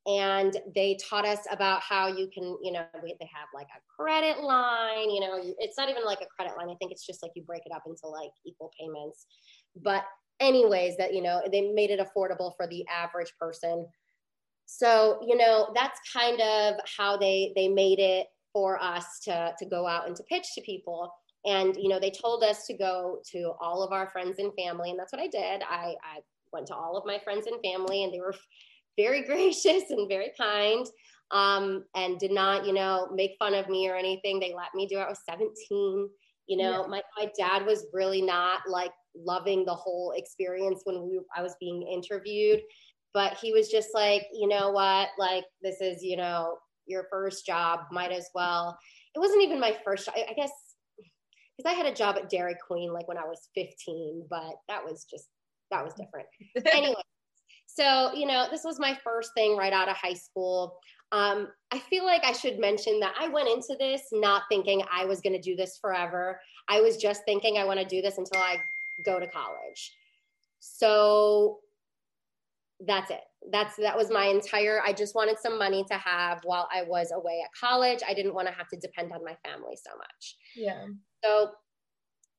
and 0.05 0.57
they 0.75 0.97
taught 1.09 1.25
us 1.25 1.39
about 1.49 1.81
how 1.81 2.07
you 2.07 2.27
can 2.33 2.57
you 2.61 2.71
know 2.71 2.85
they 2.93 3.29
have 3.33 3.47
like 3.53 3.67
a 3.67 4.01
credit 4.01 4.41
line 4.41 5.09
you 5.09 5.21
know 5.21 5.39
it's 5.59 5.77
not 5.77 5.89
even 5.89 6.03
like 6.05 6.19
a 6.21 6.25
credit 6.25 6.57
line. 6.57 6.69
I 6.69 6.75
think 6.75 6.91
it's 6.91 7.05
just 7.05 7.23
like 7.23 7.31
you 7.35 7.43
break 7.43 7.61
it 7.65 7.71
up 7.73 7.83
into 7.85 8.07
like 8.07 8.31
equal 8.45 8.71
payments. 8.79 9.25
But 9.81 10.03
anyways 10.39 10.97
that 10.97 11.13
you 11.13 11.21
know 11.21 11.41
they 11.51 11.61
made 11.73 11.89
it 11.89 11.99
affordable 11.99 12.53
for 12.57 12.67
the 12.67 12.85
average 12.87 13.31
person. 13.39 13.85
So 14.65 15.19
you 15.25 15.37
know 15.37 15.71
that's 15.73 15.99
kind 16.11 16.41
of 16.41 16.75
how 16.97 17.17
they 17.17 17.53
they 17.55 17.67
made 17.67 17.99
it 17.99 18.27
for 18.51 18.81
us 18.81 19.19
to 19.23 19.53
to 19.57 19.65
go 19.65 19.87
out 19.87 20.07
and 20.07 20.15
to 20.15 20.23
pitch 20.23 20.47
to 20.55 20.61
people. 20.61 21.13
And 21.45 21.75
you 21.77 21.87
know 21.87 21.99
they 21.99 22.11
told 22.11 22.43
us 22.43 22.65
to 22.67 22.77
go 22.77 23.19
to 23.31 23.53
all 23.61 23.83
of 23.83 23.91
our 23.93 24.09
friends 24.09 24.39
and 24.39 24.51
family 24.57 24.89
and 24.89 24.99
that's 24.99 25.13
what 25.13 25.21
i 25.21 25.27
did. 25.27 25.63
I 25.63 25.95
i 26.03 26.19
went 26.51 26.67
to 26.67 26.75
all 26.75 26.97
of 26.97 27.05
my 27.05 27.19
friends 27.23 27.47
and 27.47 27.59
family 27.61 28.03
and 28.03 28.13
they 28.13 28.19
were 28.19 28.35
very 28.97 29.21
gracious 29.25 29.89
and 29.89 30.07
very 30.07 30.31
kind 30.39 30.85
um, 31.31 31.85
and 31.95 32.19
did 32.19 32.31
not 32.31 32.65
you 32.65 32.73
know 32.73 33.09
make 33.13 33.35
fun 33.39 33.53
of 33.53 33.69
me 33.69 33.89
or 33.89 33.95
anything. 33.95 34.39
They 34.39 34.53
let 34.55 34.73
me 34.75 34.87
do 34.87 34.99
it. 34.99 35.03
I 35.03 35.09
was 35.09 35.21
17 35.29 36.09
you 36.45 36.57
know 36.57 36.81
yeah. 36.81 36.87
my, 36.87 37.01
my 37.17 37.31
dad 37.39 37.65
was 37.65 37.85
really 37.93 38.21
not 38.21 38.59
like 38.67 38.91
loving 39.15 39.63
the 39.63 39.73
whole 39.73 40.11
experience 40.17 40.81
when 40.83 41.01
we 41.01 41.17
i 41.37 41.41
was 41.41 41.55
being 41.61 41.81
interviewed 41.83 42.59
but 43.13 43.37
he 43.37 43.53
was 43.53 43.69
just 43.69 43.89
like 43.93 44.25
you 44.33 44.47
know 44.47 44.71
what? 44.71 45.09
Like 45.17 45.45
this 45.61 45.79
is 45.81 46.03
you 46.03 46.17
know 46.17 46.57
your 46.85 47.07
first 47.11 47.45
job 47.45 47.81
might 47.91 48.11
as 48.11 48.29
well. 48.35 48.77
It 49.15 49.19
wasn't 49.19 49.43
even 49.43 49.59
my 49.59 49.77
first 49.85 50.09
i, 50.09 50.25
I 50.29 50.33
guess 50.33 50.51
because 51.57 51.71
i 51.71 51.73
had 51.73 51.85
a 51.85 51.93
job 51.93 52.17
at 52.17 52.29
dairy 52.29 52.55
queen 52.67 52.91
like 52.91 53.07
when 53.07 53.17
i 53.19 53.25
was 53.25 53.49
15 53.53 54.25
but 54.27 54.55
that 54.67 54.83
was 54.83 55.05
just 55.09 55.27
that 55.71 55.83
was 55.83 55.93
different. 55.93 56.27
Anyway 56.73 56.95
so 57.75 58.13
you 58.13 58.25
know 58.25 58.47
this 58.51 58.63
was 58.63 58.79
my 58.79 58.97
first 59.03 59.31
thing 59.35 59.55
right 59.57 59.73
out 59.73 59.89
of 59.89 59.95
high 59.95 60.13
school 60.13 60.77
um, 61.13 61.49
I 61.71 61.77
feel 61.77 62.05
like 62.05 62.23
I 62.23 62.31
should 62.31 62.57
mention 62.57 62.99
that 63.01 63.13
I 63.19 63.27
went 63.27 63.47
into 63.47 63.75
this 63.79 64.01
not 64.11 64.43
thinking 64.49 64.81
I 64.91 65.05
was 65.05 65.21
going 65.21 65.33
to 65.33 65.39
do 65.39 65.55
this 65.55 65.77
forever. 65.79 66.39
I 66.67 66.81
was 66.81 66.97
just 66.97 67.21
thinking 67.25 67.59
I 67.59 67.65
want 67.65 67.79
to 67.79 67.85
do 67.85 68.01
this 68.01 68.17
until 68.17 68.41
I 68.41 68.57
go 69.05 69.19
to 69.19 69.27
college. 69.27 69.95
So 70.59 71.59
that's 72.79 73.11
it. 73.11 73.21
That's 73.51 73.75
that 73.75 73.95
was 73.95 74.09
my 74.09 74.25
entire 74.25 74.81
I 74.83 74.91
just 74.91 75.13
wanted 75.13 75.37
some 75.37 75.59
money 75.59 75.85
to 75.91 75.97
have 75.97 76.39
while 76.45 76.67
I 76.73 76.81
was 76.81 77.11
away 77.13 77.43
at 77.43 77.51
college. 77.59 77.99
I 78.07 78.15
didn't 78.15 78.33
want 78.33 78.47
to 78.47 78.53
have 78.55 78.67
to 78.69 78.77
depend 78.77 79.11
on 79.11 79.23
my 79.23 79.35
family 79.45 79.75
so 79.75 79.95
much. 79.95 80.35
Yeah. 80.55 80.85
So 81.23 81.51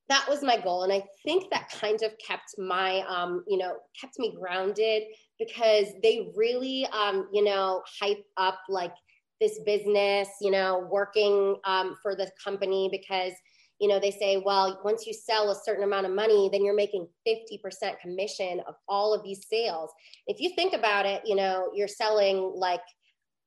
that 0.07 0.25
was 0.29 0.43
my 0.43 0.57
goal 0.57 0.83
and 0.83 0.93
i 0.93 1.03
think 1.23 1.49
that 1.49 1.67
kind 1.81 2.01
of 2.03 2.11
kept 2.25 2.55
my 2.57 2.99
um, 3.07 3.43
you 3.47 3.57
know 3.57 3.75
kept 3.99 4.19
me 4.19 4.35
grounded 4.39 5.03
because 5.39 5.87
they 6.01 6.31
really 6.35 6.87
um, 6.87 7.27
you 7.31 7.43
know 7.43 7.81
hype 7.99 8.23
up 8.37 8.59
like 8.69 8.93
this 9.41 9.59
business 9.65 10.29
you 10.41 10.51
know 10.51 10.87
working 10.89 11.57
um, 11.65 11.95
for 12.01 12.15
the 12.15 12.29
company 12.43 12.89
because 12.91 13.33
you 13.79 13.89
know 13.89 13.99
they 13.99 14.11
say 14.11 14.41
well 14.43 14.79
once 14.83 15.05
you 15.05 15.13
sell 15.13 15.51
a 15.51 15.55
certain 15.65 15.83
amount 15.83 16.05
of 16.05 16.11
money 16.13 16.49
then 16.51 16.63
you're 16.63 16.75
making 16.75 17.07
50% 17.27 17.99
commission 17.99 18.61
of 18.67 18.75
all 18.87 19.13
of 19.13 19.23
these 19.23 19.45
sales 19.49 19.91
if 20.27 20.39
you 20.39 20.55
think 20.55 20.73
about 20.73 21.05
it 21.05 21.21
you 21.25 21.35
know 21.35 21.69
you're 21.73 21.87
selling 21.87 22.53
like 22.55 22.81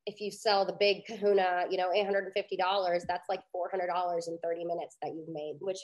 if 0.05 0.21
you 0.21 0.31
sell 0.31 0.65
the 0.65 0.75
big 0.79 1.05
kahuna 1.05 1.65
you 1.69 1.77
know 1.77 1.89
$850 1.95 3.01
that's 3.07 3.29
like 3.29 3.41
$400 3.55 4.27
in 4.27 4.37
30 4.43 4.65
minutes 4.65 4.97
that 5.01 5.13
you've 5.15 5.29
made 5.29 5.55
which 5.59 5.79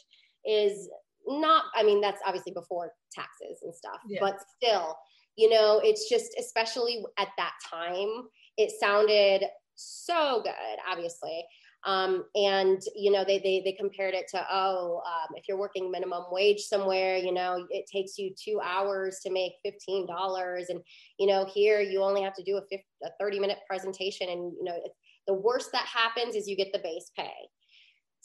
is 0.45 0.89
not 1.27 1.65
i 1.73 1.81
mean 1.81 2.01
that's 2.01 2.21
obviously 2.25 2.53
before 2.53 2.91
taxes 3.11 3.63
and 3.63 3.73
stuff 3.73 3.99
yeah. 4.07 4.19
but 4.21 4.37
still 4.61 4.95
you 5.35 5.49
know 5.49 5.81
it's 5.83 6.09
just 6.09 6.35
especially 6.39 7.03
at 7.17 7.29
that 7.37 7.53
time 7.69 8.27
it 8.57 8.71
sounded 8.79 9.43
so 9.75 10.41
good 10.43 10.77
obviously. 10.89 11.45
Um, 11.85 12.23
and 12.33 12.81
you 12.95 13.11
know 13.11 13.23
they, 13.23 13.37
they 13.37 13.61
they 13.63 13.73
compared 13.73 14.15
it 14.15 14.27
to 14.29 14.43
oh 14.51 15.03
um, 15.05 15.35
if 15.35 15.47
you're 15.47 15.55
working 15.55 15.91
minimum 15.91 16.23
wage 16.31 16.61
somewhere 16.61 17.15
you 17.17 17.31
know 17.31 17.63
it 17.69 17.85
takes 17.85 18.17
you 18.17 18.33
two 18.43 18.59
hours 18.59 19.19
to 19.21 19.31
make 19.31 19.53
$15 19.63 20.65
and 20.69 20.81
you 21.19 21.27
know 21.27 21.45
here 21.45 21.81
you 21.81 22.01
only 22.01 22.23
have 22.23 22.33
to 22.37 22.43
do 22.43 22.57
a, 22.57 22.61
50, 22.61 22.83
a 23.03 23.09
30 23.19 23.39
minute 23.39 23.59
presentation. 23.69 24.29
And 24.29 24.51
you 24.57 24.63
know 24.63 24.79
the 25.27 25.35
worst 25.35 25.71
that 25.73 25.85
happens 25.85 26.35
is 26.35 26.47
you 26.47 26.55
get 26.55 26.73
the 26.73 26.79
base 26.79 27.11
pay 27.15 27.33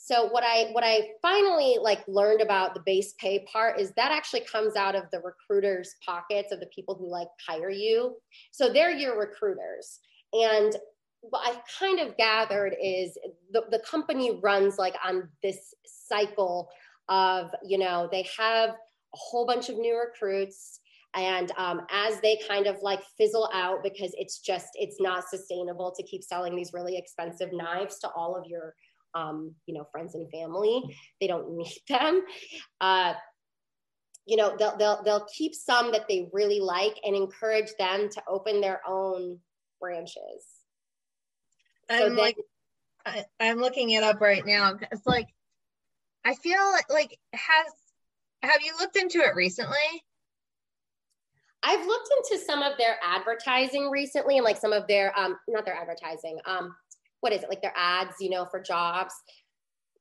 so 0.03 0.25
what 0.29 0.43
i 0.43 0.65
what 0.71 0.83
i 0.83 1.09
finally 1.21 1.77
like 1.79 2.03
learned 2.07 2.41
about 2.41 2.73
the 2.73 2.81
base 2.85 3.13
pay 3.19 3.45
part 3.51 3.79
is 3.79 3.91
that 3.91 4.11
actually 4.11 4.41
comes 4.41 4.75
out 4.75 4.95
of 4.95 5.03
the 5.11 5.19
recruiters 5.19 5.95
pockets 6.03 6.51
of 6.51 6.59
the 6.59 6.65
people 6.73 6.95
who 6.95 7.09
like 7.09 7.27
hire 7.47 7.69
you. 7.69 8.15
So 8.51 8.73
they're 8.73 8.91
your 8.91 9.19
recruiters. 9.19 9.99
And 10.33 10.75
what 11.21 11.47
i've 11.47 11.61
kind 11.79 11.99
of 11.99 12.17
gathered 12.17 12.75
is 12.83 13.15
the, 13.51 13.63
the 13.69 13.79
company 13.79 14.39
runs 14.41 14.79
like 14.79 14.95
on 15.05 15.29
this 15.43 15.75
cycle 15.85 16.67
of 17.07 17.51
you 17.63 17.77
know 17.77 18.09
they 18.11 18.25
have 18.37 18.69
a 18.71 18.75
whole 19.13 19.45
bunch 19.45 19.69
of 19.69 19.77
new 19.77 19.95
recruits 19.95 20.79
and 21.13 21.51
um, 21.57 21.81
as 21.91 22.21
they 22.21 22.39
kind 22.47 22.67
of 22.67 22.77
like 22.81 23.03
fizzle 23.17 23.49
out 23.53 23.83
because 23.83 24.15
it's 24.17 24.39
just 24.39 24.69
it's 24.75 24.99
not 24.99 25.27
sustainable 25.29 25.93
to 25.95 26.03
keep 26.03 26.23
selling 26.23 26.55
these 26.55 26.71
really 26.73 26.97
expensive 26.97 27.49
knives 27.51 27.99
to 27.99 28.09
all 28.15 28.35
of 28.35 28.45
your 28.47 28.73
um, 29.13 29.55
you 29.65 29.73
know, 29.73 29.85
friends 29.91 30.15
and 30.15 30.29
family. 30.31 30.83
They 31.19 31.27
don't 31.27 31.57
need 31.57 31.73
them. 31.89 32.23
Uh, 32.79 33.13
you 34.25 34.37
know, 34.37 34.55
they'll, 34.57 34.77
they'll, 34.77 35.03
they'll 35.03 35.27
keep 35.35 35.55
some 35.55 35.91
that 35.91 36.07
they 36.07 36.29
really 36.31 36.59
like 36.59 36.97
and 37.03 37.15
encourage 37.15 37.71
them 37.79 38.09
to 38.09 38.21
open 38.27 38.61
their 38.61 38.81
own 38.87 39.39
branches. 39.79 40.45
I'm 41.89 42.15
so 42.15 42.21
like, 42.21 42.37
I, 43.05 43.25
I'm 43.39 43.57
looking 43.57 43.89
it 43.89 44.03
up 44.03 44.21
right 44.21 44.45
now. 44.45 44.77
It's 44.91 45.05
like, 45.07 45.27
I 46.23 46.35
feel 46.35 46.59
like 46.89 47.17
has, 47.33 47.65
have 48.43 48.61
you 48.63 48.73
looked 48.79 48.95
into 48.95 49.19
it 49.19 49.35
recently? 49.35 50.03
I've 51.63 51.85
looked 51.85 52.09
into 52.17 52.43
some 52.43 52.63
of 52.63 52.73
their 52.77 52.97
advertising 53.03 53.89
recently 53.89 54.37
and 54.37 54.43
like 54.43 54.57
some 54.57 54.73
of 54.73 54.87
their 54.87 55.17
um 55.17 55.37
not 55.47 55.65
their 55.65 55.75
advertising 55.75 56.39
um 56.45 56.75
what 57.21 57.31
is 57.33 57.43
it 57.43 57.49
like 57.49 57.61
their 57.61 57.73
ads 57.75 58.15
you 58.19 58.29
know 58.29 58.45
for 58.45 58.59
jobs. 58.59 59.13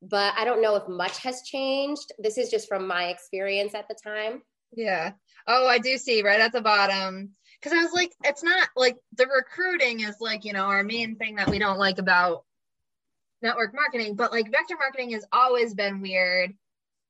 But 0.03 0.35
i 0.37 0.45
don't 0.45 0.63
know 0.63 0.77
if 0.77 0.89
much 0.89 1.19
has 1.19 1.43
changed. 1.43 2.13
This 2.19 2.39
is 2.39 2.51
just 2.51 2.69
from 2.69 2.87
my 2.87 3.09
experience 3.09 3.75
at 3.75 3.87
the 3.89 3.97
time. 4.03 4.43
Yeah. 4.73 5.13
Oh 5.47 5.69
i 5.69 5.79
do 5.79 5.97
see 5.97 6.23
right 6.23 6.41
at 6.41 6.53
the 6.53 6.61
bottom. 6.61 7.31
Because 7.61 7.79
i 7.79 7.83
was 7.83 7.93
like 7.93 8.13
it's 8.25 8.43
not 8.43 8.69
like 8.75 8.97
the 9.17 9.27
recruiting 9.27 10.01
is 10.01 10.17
like 10.21 10.45
you 10.45 10.53
know 10.53 10.65
our 10.65 10.83
main 10.83 11.17
thing 11.17 11.37
that 11.37 11.49
we 11.49 11.59
don't 11.59 11.79
like 11.79 11.99
about 11.99 12.45
network 13.43 13.75
marketing 13.75 14.15
but 14.17 14.33
like 14.33 14.51
vector 14.51 14.77
marketing 14.79 15.13
has 15.13 15.25
always 15.33 15.75
been 15.75 16.01
weird. 16.01 16.55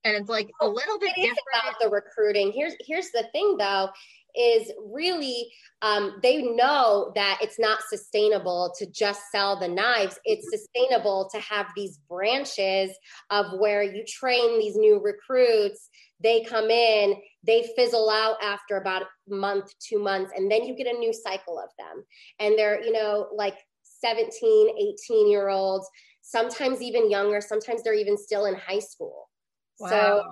And 0.03 0.17
it's 0.17 0.31
like 0.31 0.51
a 0.63 0.67
little 0.67 0.99
bit 0.99 1.11
it 1.11 1.21
different 1.21 1.39
about 1.63 1.75
the 1.79 1.91
recruiting. 1.91 2.53
Here's 2.53 2.75
here's 2.81 3.11
the 3.11 3.27
thing 3.33 3.57
though 3.59 3.91
is 4.37 4.71
really 4.93 5.51
um, 5.83 6.19
they 6.23 6.43
know 6.43 7.11
that 7.15 7.39
it's 7.41 7.59
not 7.59 7.81
sustainable 7.89 8.73
to 8.79 8.87
just 8.91 9.23
sell 9.33 9.59
the 9.59 9.69
knives. 9.69 10.19
It's 10.25 10.51
sustainable 10.51 11.31
to 11.33 11.41
have 11.41 11.67
these 11.75 11.99
branches 12.09 12.91
of 13.31 13.59
where 13.59 13.83
you 13.83 14.05
train 14.07 14.59
these 14.59 14.77
new 14.77 15.01
recruits. 15.03 15.89
They 16.23 16.45
come 16.45 16.71
in, 16.71 17.15
they 17.43 17.71
fizzle 17.77 18.11
out 18.11 18.37
after 18.43 18.77
about 18.77 19.03
a 19.03 19.35
month, 19.35 19.73
two 19.81 19.99
months, 19.99 20.33
and 20.37 20.51
then 20.51 20.65
you 20.65 20.77
get 20.77 20.87
a 20.87 20.99
new 20.99 21.15
cycle 21.15 21.59
of 21.59 21.71
them. 21.79 22.05
And 22.39 22.59
they're, 22.59 22.83
you 22.83 22.93
know, 22.93 23.29
like 23.35 23.57
17, 23.83 24.71
18 25.11 25.31
year 25.31 25.49
olds, 25.49 25.89
sometimes 26.21 26.83
even 26.83 27.11
younger, 27.11 27.41
sometimes 27.41 27.83
they're 27.83 27.95
even 27.95 28.19
still 28.19 28.45
in 28.47 28.55
high 28.55 28.79
school. 28.81 29.31
Wow. 29.79 29.89
So, 29.89 30.25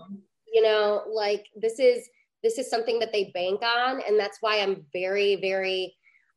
you 0.52 0.62
know, 0.62 1.05
like 1.11 1.47
this 1.57 1.78
is 1.78 2.07
this 2.42 2.59
is 2.59 2.71
something 2.71 2.99
that 2.99 3.12
they 3.12 3.30
bank 3.35 3.62
on 3.62 4.00
and 4.07 4.18
that's 4.18 4.38
why 4.40 4.61
i'm 4.61 4.85
very 4.92 5.37
very 5.37 5.95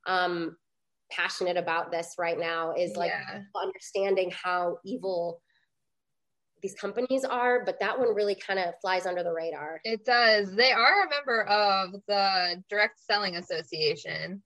um 0.08 0.55
passionate 1.12 1.58
about 1.58 1.91
this 1.91 2.15
right 2.17 2.39
now 2.39 2.74
is 2.74 2.96
like 2.96 3.12
yeah. 3.12 3.41
understanding 3.62 4.31
how 4.31 4.77
evil 4.86 5.41
these 6.62 6.74
companies 6.75 7.24
are 7.24 7.65
but 7.65 7.79
that 7.79 7.98
one 7.98 8.15
really 8.15 8.36
kind 8.36 8.60
of 8.60 8.74
flies 8.81 9.05
under 9.05 9.24
the 9.24 9.31
radar. 9.31 9.81
It 9.84 10.05
does. 10.05 10.53
They 10.53 10.72
are 10.72 11.05
a 11.05 11.10
member 11.10 11.43
of 11.43 11.91
the 12.08 12.63
direct 12.70 13.00
selling 13.00 13.36
association. 13.36 14.41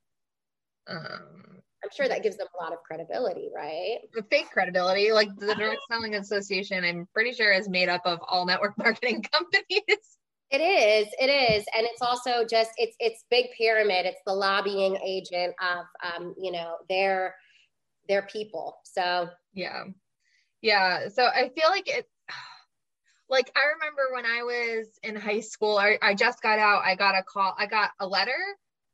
Um 0.88 1.62
i'm 1.84 1.90
sure 1.96 2.08
that 2.08 2.24
gives 2.24 2.38
them 2.38 2.48
a 2.60 2.64
lot 2.64 2.74
of 2.74 2.80
credibility 2.84 3.50
right? 3.56 4.00
The 4.14 4.24
fake 4.24 4.50
credibility 4.52 5.12
like 5.12 5.30
the 5.38 5.54
direct 5.56 5.82
selling 5.92 6.16
association 6.16 6.84
i'm 6.84 7.08
pretty 7.14 7.34
sure 7.34 7.52
is 7.52 7.70
made 7.70 7.90
up 7.90 8.02
of 8.06 8.20
all 8.28 8.46
network 8.46 8.78
marketing 8.78 9.24
companies 9.32 10.18
it 10.60 10.64
is, 10.64 11.08
it 11.20 11.28
is, 11.28 11.66
and 11.76 11.86
it's 11.86 12.02
also 12.02 12.46
just 12.46 12.72
it's 12.78 12.96
it's 13.00 13.26
big 13.30 13.48
pyramid. 13.58 14.06
It's 14.06 14.22
the 14.26 14.34
lobbying 14.34 14.98
agent 15.04 15.54
of 15.62 15.86
um, 16.04 16.36
you 16.40 16.52
know 16.52 16.78
their 16.90 17.36
their 18.08 18.24
people. 18.24 18.78
So 18.84 19.30
yeah, 19.54 19.84
yeah. 20.62 21.10
So 21.10 21.26
I 21.26 21.50
feel 21.50 21.70
like 21.70 21.88
it. 21.88 22.08
Like 23.28 23.52
I 23.56 23.62
remember 23.74 24.04
when 24.14 24.24
I 24.24 24.44
was 24.44 24.86
in 25.02 25.16
high 25.16 25.40
school, 25.40 25.80
I, 25.80 25.98
I 26.00 26.14
just 26.14 26.44
got 26.44 26.60
out. 26.60 26.84
I 26.86 26.94
got 26.94 27.16
a 27.16 27.24
call. 27.24 27.56
I 27.58 27.66
got 27.66 27.90
a 28.00 28.06
letter. 28.06 28.38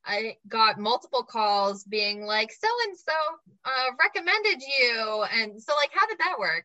I 0.06 0.38
got 0.48 0.80
multiple 0.80 1.24
calls 1.24 1.84
being 1.84 2.24
like, 2.24 2.50
so 2.54 2.70
and 2.88 2.98
so 2.98 3.14
recommended 4.00 4.62
you, 4.62 5.26
and 5.34 5.62
so 5.62 5.74
like, 5.76 5.92
how 5.94 6.08
did 6.08 6.18
that 6.20 6.40
work? 6.40 6.64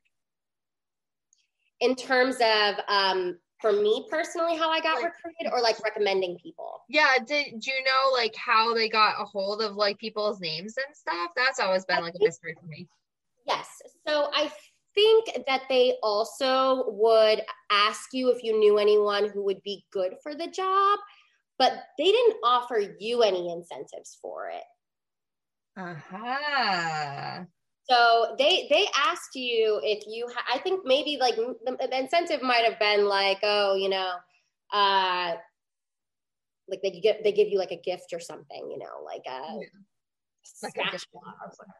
In 1.80 1.96
terms 1.96 2.36
of 2.36 2.76
um, 2.88 3.36
for 3.60 3.72
me 3.72 4.06
personally 4.10 4.56
how 4.56 4.70
I 4.70 4.80
got 4.80 5.02
Like- 5.02 5.12
recruited 5.14 5.52
or 5.52 5.60
like 5.60 5.80
recommending 5.80 6.38
people? 6.38 6.82
Yeah, 6.88 7.16
did 7.24 7.60
do 7.60 7.70
you 7.70 7.82
know 7.84 8.10
like 8.12 8.34
how 8.36 8.74
they 8.74 8.88
got 8.88 9.20
a 9.20 9.24
hold 9.24 9.62
of 9.62 9.76
like 9.76 9.98
people's 9.98 10.40
names 10.40 10.76
and 10.76 10.94
stuff? 10.94 11.30
That's 11.36 11.58
always 11.58 11.84
been 11.84 12.02
like 12.02 12.14
a 12.14 12.24
mystery 12.24 12.54
for 12.60 12.66
me. 12.66 12.88
Yes. 13.46 13.68
So 14.06 14.30
I 14.34 14.52
think 14.94 15.44
that 15.46 15.62
they 15.68 15.96
also 16.02 16.84
would 16.88 17.42
ask 17.70 18.12
you 18.12 18.30
if 18.30 18.42
you 18.42 18.58
knew 18.58 18.78
anyone 18.78 19.28
who 19.28 19.44
would 19.44 19.62
be 19.62 19.84
good 19.92 20.14
for 20.22 20.34
the 20.34 20.46
job, 20.46 20.98
but 21.58 21.72
they 21.98 22.04
didn't 22.10 22.38
offer 22.42 22.82
you 22.98 23.22
any 23.22 23.52
incentives 23.52 24.18
for 24.20 24.48
it. 24.50 24.64
Uh-huh. 25.78 27.44
So 27.88 28.34
they 28.38 28.66
they 28.68 28.86
asked 28.96 29.34
you 29.34 29.80
if 29.82 30.04
you 30.08 30.28
ha- 30.34 30.44
I 30.52 30.58
think 30.58 30.84
maybe 30.84 31.18
like 31.20 31.36
the, 31.36 31.54
the 31.64 31.98
incentive 31.98 32.42
might 32.42 32.64
have 32.64 32.78
been 32.78 33.06
like 33.06 33.38
oh 33.42 33.76
you 33.76 33.88
know 33.88 34.12
uh 34.72 35.34
like 36.68 36.80
they 36.82 36.90
give 36.90 37.16
they 37.22 37.32
give 37.32 37.48
you 37.48 37.58
like 37.58 37.70
a 37.70 37.80
gift 37.80 38.12
or 38.12 38.20
something 38.20 38.68
you 38.70 38.78
know 38.78 39.04
like 39.04 39.22
a 39.26 39.40
Yeah. 39.54 39.68
Like 40.62 40.74
a 40.76 40.90
gift. 40.92 41.08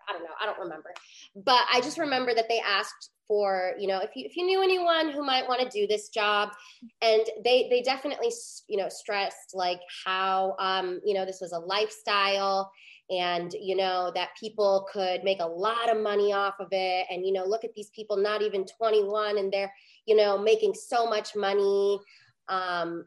I 0.08 0.12
don't 0.12 0.22
know 0.22 0.30
I 0.40 0.46
don't 0.46 0.58
remember 0.58 0.92
but 1.34 1.62
I 1.72 1.80
just 1.80 1.98
remember 1.98 2.34
that 2.34 2.46
they 2.48 2.60
asked 2.60 3.10
for 3.26 3.72
you 3.78 3.88
know 3.88 3.98
if 3.98 4.10
you 4.14 4.24
if 4.26 4.36
you 4.36 4.44
knew 4.44 4.62
anyone 4.62 5.10
who 5.10 5.24
might 5.24 5.48
want 5.48 5.60
to 5.60 5.68
do 5.68 5.86
this 5.86 6.08
job 6.08 6.50
and 7.02 7.22
they 7.44 7.68
they 7.70 7.82
definitely 7.82 8.30
you 8.68 8.76
know 8.76 8.88
stressed 8.88 9.54
like 9.54 9.80
how 10.04 10.54
um 10.58 11.00
you 11.04 11.14
know 11.14 11.24
this 11.24 11.40
was 11.40 11.52
a 11.52 11.58
lifestyle 11.58 12.70
and 13.10 13.54
you 13.60 13.76
know 13.76 14.10
that 14.14 14.30
people 14.38 14.86
could 14.92 15.22
make 15.22 15.40
a 15.40 15.46
lot 15.46 15.90
of 15.94 16.02
money 16.02 16.32
off 16.32 16.54
of 16.58 16.68
it 16.72 17.06
and 17.10 17.24
you 17.24 17.32
know 17.32 17.44
look 17.44 17.64
at 17.64 17.74
these 17.74 17.90
people 17.90 18.16
not 18.16 18.42
even 18.42 18.64
21 18.78 19.38
and 19.38 19.52
they're 19.52 19.72
you 20.06 20.16
know 20.16 20.36
making 20.36 20.74
so 20.74 21.08
much 21.08 21.36
money 21.36 22.00
um 22.48 23.06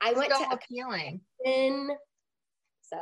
i 0.00 0.12
went 0.12 0.32
so 0.32 0.38
to 0.38 0.54
appealing. 0.54 1.20
Upton, 1.44 1.96
so 2.80 2.96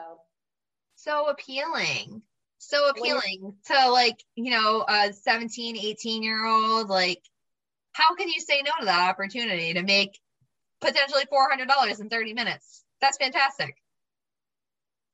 So 1.05 1.27
appealing. 1.29 2.23
So 2.57 2.89
appealing 2.89 3.57
to 3.67 3.91
like, 3.91 4.17
you 4.37 4.51
know, 4.51 4.87
a 4.89 5.13
17, 5.13 5.77
18 5.77 6.23
year 6.23 6.47
old. 6.47 6.89
Like, 6.89 7.21
how 7.93 8.15
can 8.15 8.29
you 8.29 8.41
say 8.41 8.63
no 8.65 8.71
to 8.81 8.87
that 8.87 9.11
opportunity 9.11 9.75
to 9.75 9.83
make 9.83 10.19
potentially 10.81 11.25
$400 11.31 12.01
in 12.01 12.09
30 12.09 12.33
minutes? 12.33 12.85
That's 13.03 13.19
fantastic. 13.19 13.77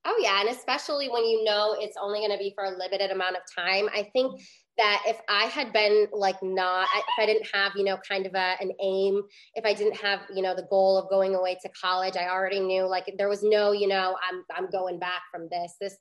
Oh 0.06 0.18
yeah, 0.22 0.40
and 0.40 0.48
especially 0.48 1.10
when 1.10 1.24
you 1.26 1.44
know 1.44 1.76
it's 1.78 1.96
only 2.00 2.20
going 2.20 2.30
to 2.30 2.38
be 2.38 2.52
for 2.54 2.64
a 2.64 2.70
limited 2.70 3.10
amount 3.10 3.36
of 3.36 3.42
time. 3.54 3.88
I 3.94 4.08
think 4.14 4.40
that 4.78 5.02
if 5.06 5.20
I 5.28 5.44
had 5.44 5.74
been 5.74 6.06
like 6.10 6.42
not, 6.42 6.88
if 6.96 7.22
I 7.22 7.26
didn't 7.26 7.46
have 7.52 7.72
you 7.76 7.84
know 7.84 7.98
kind 8.08 8.24
of 8.24 8.34
a, 8.34 8.56
an 8.60 8.72
aim, 8.82 9.20
if 9.54 9.64
I 9.66 9.74
didn't 9.74 9.96
have 9.96 10.20
you 10.34 10.42
know 10.42 10.54
the 10.54 10.66
goal 10.70 10.96
of 10.96 11.10
going 11.10 11.34
away 11.34 11.58
to 11.62 11.68
college, 11.68 12.16
I 12.16 12.28
already 12.28 12.60
knew 12.60 12.86
like 12.86 13.12
there 13.18 13.28
was 13.28 13.42
no 13.42 13.72
you 13.72 13.88
know 13.88 14.16
I'm 14.28 14.42
I'm 14.56 14.70
going 14.70 14.98
back 14.98 15.22
from 15.30 15.48
this. 15.50 15.74
This 15.80 15.96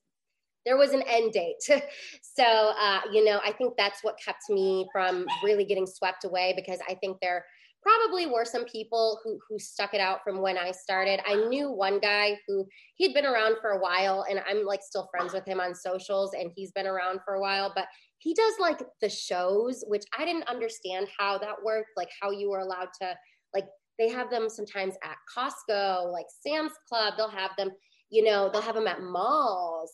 there 0.66 0.78
was 0.78 0.92
an 0.92 1.04
end 1.08 1.34
date. 1.34 1.58
so 2.22 2.44
uh, 2.44 3.02
you 3.12 3.26
know 3.26 3.42
I 3.44 3.52
think 3.52 3.74
that's 3.78 4.02
what 4.02 4.18
kept 4.24 4.50
me 4.50 4.88
from 4.94 5.26
really 5.44 5.66
getting 5.66 5.86
swept 5.86 6.24
away 6.24 6.54
because 6.56 6.80
I 6.90 6.94
think 6.96 7.18
there 7.22 7.44
probably 7.82 8.26
were 8.26 8.46
some 8.46 8.66
people 8.66 9.20
who 9.24 9.40
who 9.48 9.58
stuck 9.58 9.94
it 9.94 10.02
out 10.02 10.20
from 10.24 10.42
when 10.42 10.58
I 10.58 10.72
started. 10.72 11.20
I 11.26 11.36
knew 11.48 11.72
one 11.72 12.00
guy 12.00 12.38
who 12.48 12.68
he'd 12.96 13.14
been 13.14 13.26
around 13.26 13.58
for 13.62 13.72
a 13.72 13.80
while 13.80 14.26
and 14.30 14.42
I'm 14.50 14.66
like 14.66 14.82
still 14.82 15.10
friends 15.12 15.34
with 15.34 15.46
him 15.46 15.60
on 15.60 15.74
socials 15.74 16.34
and 16.34 16.52
he's 16.56 16.72
been 16.72 16.88
around 16.88 17.20
for 17.26 17.36
a 17.36 17.42
while, 17.42 17.72
but 17.76 17.88
he 18.20 18.34
does 18.34 18.54
like 18.60 18.82
the 19.02 19.10
shows, 19.10 19.84
which 19.88 20.04
I 20.18 20.26
didn't 20.26 20.50
understand 20.50 21.08
how 21.18 21.38
that 21.38 21.64
worked, 21.64 21.92
like 21.96 22.10
how 22.22 22.32
you 22.32 22.50
were 22.50 22.60
allowed 22.60 22.90
to 23.02 23.16
like 23.54 23.66
they 23.98 24.10
have 24.10 24.30
them 24.30 24.50
sometimes 24.50 24.96
at 25.04 25.18
Costco, 25.36 26.12
like 26.12 26.26
Sam's 26.46 26.74
Club, 26.88 27.16
they'll 27.18 27.30
have 27.30 27.52
them, 27.58 27.70
you 28.10 28.24
know, 28.24 28.50
they'll 28.52 28.62
have 28.62 28.76
them 28.76 28.88
at 28.88 29.02
malls 29.02 29.94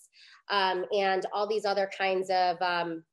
um, 0.49 0.85
and 0.91 1.25
all 1.33 1.47
these 1.47 1.65
other 1.65 1.89
kinds 1.97 2.29
of 2.29 2.57
um, 2.61 3.03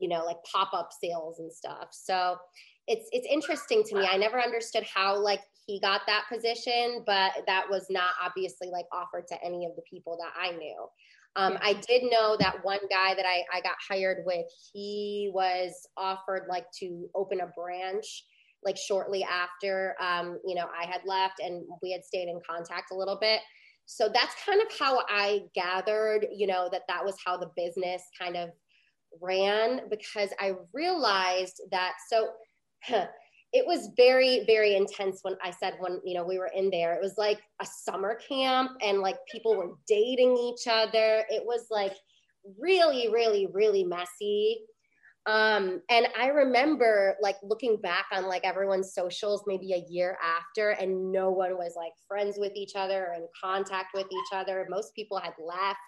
you 0.00 0.08
know, 0.08 0.24
like 0.24 0.36
pop-up 0.50 0.90
sales 1.02 1.38
and 1.38 1.52
stuff. 1.52 1.88
So 1.92 2.36
it's 2.88 3.08
it's 3.12 3.26
interesting 3.30 3.84
to 3.84 3.96
me. 3.96 4.06
I 4.06 4.16
never 4.16 4.40
understood 4.40 4.84
how 4.92 5.16
like 5.22 5.42
he 5.66 5.78
got 5.78 6.00
that 6.06 6.24
position, 6.32 7.02
but 7.06 7.32
that 7.46 7.66
was 7.70 7.86
not 7.90 8.12
obviously 8.22 8.70
like 8.72 8.86
offered 8.92 9.28
to 9.28 9.44
any 9.44 9.66
of 9.66 9.76
the 9.76 9.82
people 9.88 10.18
that 10.20 10.32
I 10.40 10.56
knew. 10.56 10.86
Um, 11.36 11.58
I 11.60 11.74
did 11.74 12.04
know 12.10 12.36
that 12.40 12.64
one 12.64 12.80
guy 12.90 13.14
that 13.14 13.26
I, 13.26 13.44
I 13.54 13.60
got 13.60 13.76
hired 13.88 14.24
with, 14.24 14.46
he 14.72 15.30
was 15.32 15.86
offered 15.96 16.46
like 16.48 16.64
to 16.80 17.08
open 17.14 17.40
a 17.40 17.46
branch 17.46 18.24
like 18.64 18.76
shortly 18.76 19.22
after 19.22 19.94
um, 20.00 20.40
you 20.44 20.54
know 20.54 20.66
I 20.76 20.86
had 20.86 21.02
left 21.06 21.40
and 21.40 21.64
we 21.82 21.92
had 21.92 22.04
stayed 22.04 22.28
in 22.28 22.40
contact 22.48 22.90
a 22.90 22.96
little 22.96 23.18
bit. 23.20 23.40
So 23.90 24.10
that's 24.12 24.34
kind 24.44 24.60
of 24.60 24.68
how 24.78 25.02
I 25.08 25.44
gathered, 25.54 26.26
you 26.34 26.46
know, 26.46 26.68
that 26.72 26.82
that 26.88 27.04
was 27.04 27.16
how 27.24 27.38
the 27.38 27.50
business 27.56 28.02
kind 28.20 28.36
of 28.36 28.50
ran 29.22 29.88
because 29.88 30.30
I 30.38 30.52
realized 30.74 31.62
that 31.70 31.94
so 32.10 32.28
it 33.52 33.66
was 33.66 33.90
very 33.96 34.44
very 34.46 34.76
intense 34.76 35.20
when 35.22 35.34
I 35.42 35.50
said 35.50 35.74
when 35.78 36.00
you 36.04 36.14
know 36.14 36.24
we 36.24 36.38
were 36.38 36.50
in 36.54 36.70
there. 36.70 36.94
It 36.94 37.02
was 37.02 37.14
like 37.16 37.40
a 37.60 37.66
summer 37.66 38.18
camp 38.28 38.72
and 38.82 39.00
like 39.00 39.16
people 39.30 39.56
were 39.56 39.72
dating 39.86 40.36
each 40.36 40.66
other. 40.70 41.24
It 41.28 41.44
was 41.44 41.66
like 41.70 41.94
really 42.60 43.08
really 43.10 43.46
really 43.52 43.84
messy. 43.84 44.60
Um 45.26 45.80
and 45.90 46.08
I 46.18 46.28
remember 46.28 47.16
like 47.22 47.36
looking 47.42 47.76
back 47.80 48.06
on 48.12 48.26
like 48.28 48.44
everyone's 48.44 48.92
socials 48.94 49.44
maybe 49.46 49.72
a 49.72 49.84
year 49.90 50.18
after 50.22 50.70
and 50.70 51.10
no 51.10 51.30
one 51.30 51.56
was 51.56 51.74
like 51.76 51.92
friends 52.06 52.36
with 52.38 52.52
each 52.54 52.72
other 52.76 53.08
or 53.08 53.14
in 53.14 53.28
contact 53.42 53.88
with 53.94 54.06
each 54.06 54.32
other. 54.34 54.66
Most 54.68 54.94
people 54.94 55.18
had 55.18 55.32
left. 55.38 55.78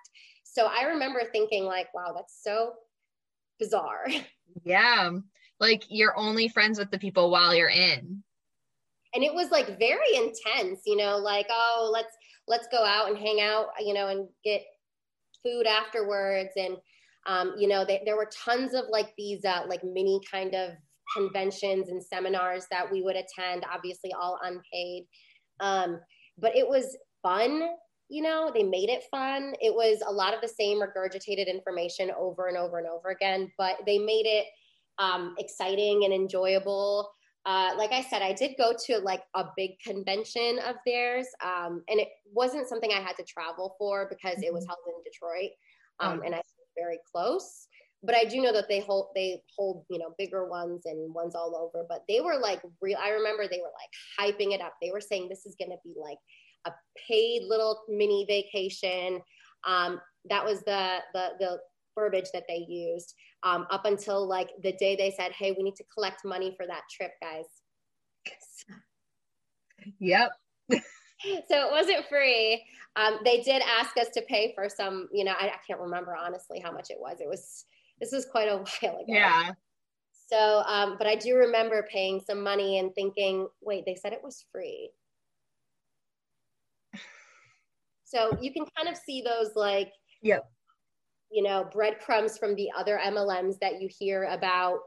So 0.44 0.66
I 0.66 0.84
remember 0.84 1.22
thinking 1.30 1.64
like 1.64 1.92
wow 1.94 2.12
that's 2.16 2.42
so 2.42 2.72
bizarre. 3.58 4.06
Yeah. 4.64 5.10
Like 5.60 5.84
you're 5.88 6.16
only 6.16 6.48
friends 6.48 6.78
with 6.78 6.90
the 6.90 6.98
people 6.98 7.30
while 7.30 7.54
you're 7.54 7.68
in. 7.68 8.22
and 9.14 9.24
it 9.24 9.34
was 9.34 9.50
like 9.50 9.78
very 9.78 10.14
intense 10.14 10.80
you 10.86 10.96
know 10.96 11.16
like 11.16 11.46
oh 11.50 11.90
let's 11.92 12.14
let's 12.46 12.68
go 12.70 12.84
out 12.84 13.08
and 13.08 13.18
hang 13.18 13.40
out 13.40 13.66
you 13.80 13.94
know 13.94 14.08
and 14.08 14.28
get 14.44 14.62
food 15.44 15.66
afterwards. 15.66 16.50
And 16.56 16.76
um, 17.26 17.54
you 17.58 17.68
know 17.68 17.84
they, 17.84 18.02
there 18.04 18.16
were 18.16 18.30
tons 18.44 18.74
of 18.74 18.84
like 18.90 19.12
these 19.16 19.44
uh, 19.44 19.62
like 19.68 19.82
mini 19.84 20.20
kind 20.30 20.54
of 20.54 20.70
conventions 21.16 21.88
and 21.88 22.02
seminars 22.02 22.66
that 22.70 22.90
we 22.90 23.02
would 23.02 23.16
attend 23.16 23.64
obviously 23.72 24.12
all 24.12 24.38
unpaid. 24.42 25.06
Um, 25.60 26.00
but 26.38 26.56
it 26.56 26.68
was 26.68 26.96
fun 27.22 27.68
you 28.12 28.22
know 28.22 28.50
they 28.52 28.64
made 28.64 28.88
it 28.88 29.04
fun. 29.10 29.54
It 29.60 29.72
was 29.72 30.02
a 30.04 30.12
lot 30.12 30.34
of 30.34 30.40
the 30.40 30.48
same 30.48 30.80
regurgitated 30.80 31.46
information 31.46 32.10
over 32.18 32.48
and 32.48 32.56
over 32.56 32.78
and 32.78 32.88
over 32.88 33.10
again 33.10 33.52
but 33.56 33.76
they 33.86 33.98
made 33.98 34.26
it 34.26 34.46
um, 34.98 35.34
exciting 35.38 36.04
and 36.04 36.12
enjoyable 36.12 37.10
uh, 37.46 37.70
like 37.78 37.92
I 37.92 38.02
said, 38.02 38.20
I 38.20 38.32
did 38.34 38.54
go 38.58 38.74
to 38.86 38.98
like 38.98 39.22
a 39.34 39.46
big 39.56 39.78
convention 39.84 40.58
of 40.68 40.76
theirs, 40.84 41.26
um, 41.42 41.82
and 41.88 41.98
it 41.98 42.08
wasn't 42.30 42.68
something 42.68 42.92
I 42.92 43.00
had 43.00 43.16
to 43.16 43.24
travel 43.24 43.76
for 43.78 44.08
because 44.10 44.42
it 44.42 44.52
was 44.52 44.66
held 44.66 44.78
in 44.86 45.02
Detroit, 45.04 45.52
um, 46.00 46.20
Oh. 46.20 46.26
and 46.26 46.34
I 46.34 46.38
was 46.38 46.68
very 46.76 46.98
close. 47.10 47.66
But 48.02 48.14
I 48.14 48.24
do 48.24 48.40
know 48.40 48.52
that 48.52 48.68
they 48.68 48.80
hold 48.80 49.08
they 49.14 49.42
hold 49.56 49.84
you 49.90 49.98
know 49.98 50.14
bigger 50.18 50.48
ones 50.48 50.82
and 50.84 51.14
ones 51.14 51.34
all 51.34 51.54
over. 51.56 51.86
But 51.88 52.04
they 52.08 52.20
were 52.20 52.38
like 52.38 52.62
real. 52.80 52.98
I 53.02 53.10
remember 53.10 53.46
they 53.46 53.60
were 53.60 53.72
like 53.74 54.34
hyping 54.34 54.52
it 54.54 54.60
up. 54.60 54.74
They 54.80 54.90
were 54.90 55.00
saying 55.02 55.28
this 55.28 55.46
is 55.46 55.56
going 55.58 55.70
to 55.70 55.78
be 55.84 55.94
like 56.00 56.18
a 56.66 56.72
paid 57.08 57.42
little 57.44 57.82
mini 57.88 58.26
vacation. 58.26 59.20
Um, 59.66 60.00
that 60.28 60.44
was 60.44 60.60
the 60.62 60.98
the 61.14 61.28
the 61.38 61.60
verbiage 62.00 62.30
that 62.32 62.44
they 62.48 62.64
used 62.68 63.14
um, 63.42 63.66
up 63.70 63.84
until 63.84 64.26
like 64.26 64.50
the 64.62 64.72
day 64.72 64.96
they 64.96 65.10
said, 65.10 65.32
"Hey, 65.32 65.52
we 65.56 65.62
need 65.62 65.76
to 65.76 65.84
collect 65.94 66.24
money 66.24 66.54
for 66.56 66.66
that 66.66 66.82
trip, 66.90 67.12
guys." 67.20 67.46
Yep. 69.98 70.30
so 70.70 70.78
it 71.50 71.70
wasn't 71.70 72.06
free. 72.08 72.64
Um, 72.96 73.18
they 73.24 73.40
did 73.40 73.62
ask 73.62 73.96
us 73.96 74.08
to 74.14 74.22
pay 74.22 74.52
for 74.54 74.68
some. 74.68 75.08
You 75.12 75.24
know, 75.24 75.34
I, 75.38 75.46
I 75.46 75.56
can't 75.66 75.80
remember 75.80 76.16
honestly 76.16 76.60
how 76.60 76.72
much 76.72 76.90
it 76.90 76.98
was. 76.98 77.20
It 77.20 77.28
was 77.28 77.64
this 78.00 78.12
was 78.12 78.26
quite 78.26 78.48
a 78.48 78.56
while 78.82 78.96
ago. 78.96 79.04
Yeah. 79.06 79.52
So, 80.28 80.62
um, 80.66 80.96
but 80.96 81.08
I 81.08 81.16
do 81.16 81.34
remember 81.34 81.86
paying 81.90 82.20
some 82.20 82.42
money 82.42 82.78
and 82.78 82.94
thinking, 82.94 83.48
wait, 83.60 83.84
they 83.84 83.96
said 83.96 84.12
it 84.12 84.22
was 84.22 84.44
free. 84.52 84.90
So 88.04 88.36
you 88.40 88.52
can 88.52 88.64
kind 88.76 88.88
of 88.88 88.96
see 88.96 89.22
those 89.22 89.54
like, 89.54 89.92
Yep. 90.22 90.42
You 91.30 91.42
know, 91.42 91.68
breadcrumbs 91.72 92.38
from 92.38 92.54
the 92.54 92.70
other 92.76 92.98
MLMs 93.02 93.58
that 93.60 93.80
you 93.80 93.88
hear 93.88 94.24
about 94.24 94.80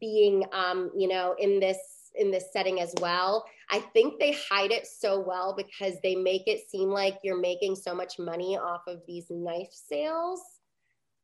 being, 0.00 0.44
um, 0.52 0.90
you 0.96 1.08
know, 1.08 1.34
in 1.38 1.60
this 1.60 1.78
in 2.14 2.30
this 2.30 2.52
setting 2.52 2.80
as 2.80 2.92
well. 3.00 3.44
I 3.70 3.78
think 3.78 4.18
they 4.18 4.32
hide 4.32 4.72
it 4.72 4.86
so 4.86 5.20
well 5.20 5.54
because 5.56 5.94
they 6.02 6.16
make 6.16 6.48
it 6.48 6.68
seem 6.68 6.88
like 6.88 7.18
you're 7.22 7.40
making 7.40 7.76
so 7.76 7.94
much 7.94 8.18
money 8.18 8.58
off 8.58 8.82
of 8.88 9.00
these 9.06 9.26
knife 9.30 9.72
sales. 9.72 10.40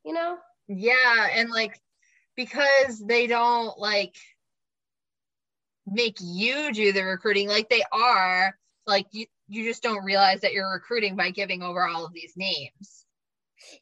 You 0.05 0.15
know? 0.15 0.37
Yeah. 0.69 1.29
And 1.33 1.51
like, 1.51 1.81
because 2.37 3.05
they 3.05 3.27
don't 3.27 3.77
like, 3.79 4.15
make 5.87 6.17
you 6.21 6.73
do 6.73 6.93
the 6.93 7.03
recruiting 7.03 7.49
like 7.49 7.69
they 7.69 7.83
are 7.93 8.57
like 8.87 9.07
you, 9.13 9.27
you 9.49 9.65
just 9.65 9.85
don't 9.85 10.05
realize 10.05 10.41
that 10.41 10.53
you're 10.53 10.73
recruiting 10.73 11.15
by 11.15 11.31
giving 11.31 11.63
over 11.63 11.87
all 11.87 12.05
of 12.05 12.13
these 12.13 12.33
names 12.37 13.06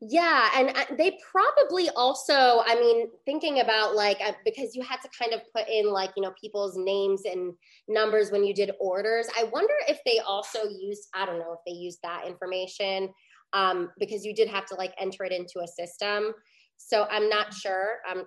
yeah, 0.00 0.50
and 0.56 0.70
uh, 0.70 0.84
they 0.96 1.18
probably 1.30 1.88
also, 1.90 2.62
I 2.66 2.74
mean, 2.74 3.08
thinking 3.24 3.60
about 3.60 3.94
like 3.94 4.20
uh, 4.24 4.32
because 4.44 4.74
you 4.74 4.82
had 4.82 4.98
to 5.02 5.08
kind 5.18 5.32
of 5.32 5.40
put 5.54 5.68
in 5.68 5.90
like 5.90 6.10
you 6.16 6.22
know 6.22 6.32
people's 6.40 6.76
names 6.76 7.22
and 7.24 7.52
numbers 7.88 8.30
when 8.30 8.44
you 8.44 8.54
did 8.54 8.72
orders. 8.80 9.28
I 9.36 9.44
wonder 9.44 9.74
if 9.88 9.98
they 10.04 10.18
also 10.20 10.60
used, 10.68 11.08
I 11.14 11.26
don't 11.26 11.38
know, 11.38 11.52
if 11.52 11.60
they 11.66 11.72
used 11.72 11.98
that 12.02 12.26
information 12.26 13.10
um, 13.52 13.90
because 13.98 14.24
you 14.24 14.34
did 14.34 14.48
have 14.48 14.66
to 14.66 14.74
like 14.74 14.94
enter 14.98 15.24
it 15.24 15.32
into 15.32 15.60
a 15.62 15.68
system. 15.68 16.32
So 16.76 17.06
I'm 17.10 17.28
not 17.28 17.54
sure. 17.54 17.98
I'm, 18.08 18.24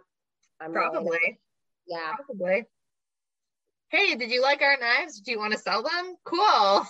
I'm 0.62 0.72
probably. 0.72 1.10
Really, 1.10 1.39
yeah, 1.88 2.13
probably. 2.15 2.65
Hey, 3.89 4.15
did 4.15 4.32
you 4.32 4.41
like 4.41 4.62
our 4.62 4.78
knives? 4.80 5.22
Do 5.22 5.32
you 5.32 5.39
want 5.39 5.54
to 5.54 5.60
sell 5.60 5.84
them? 5.84 6.15
Cool 6.26 6.86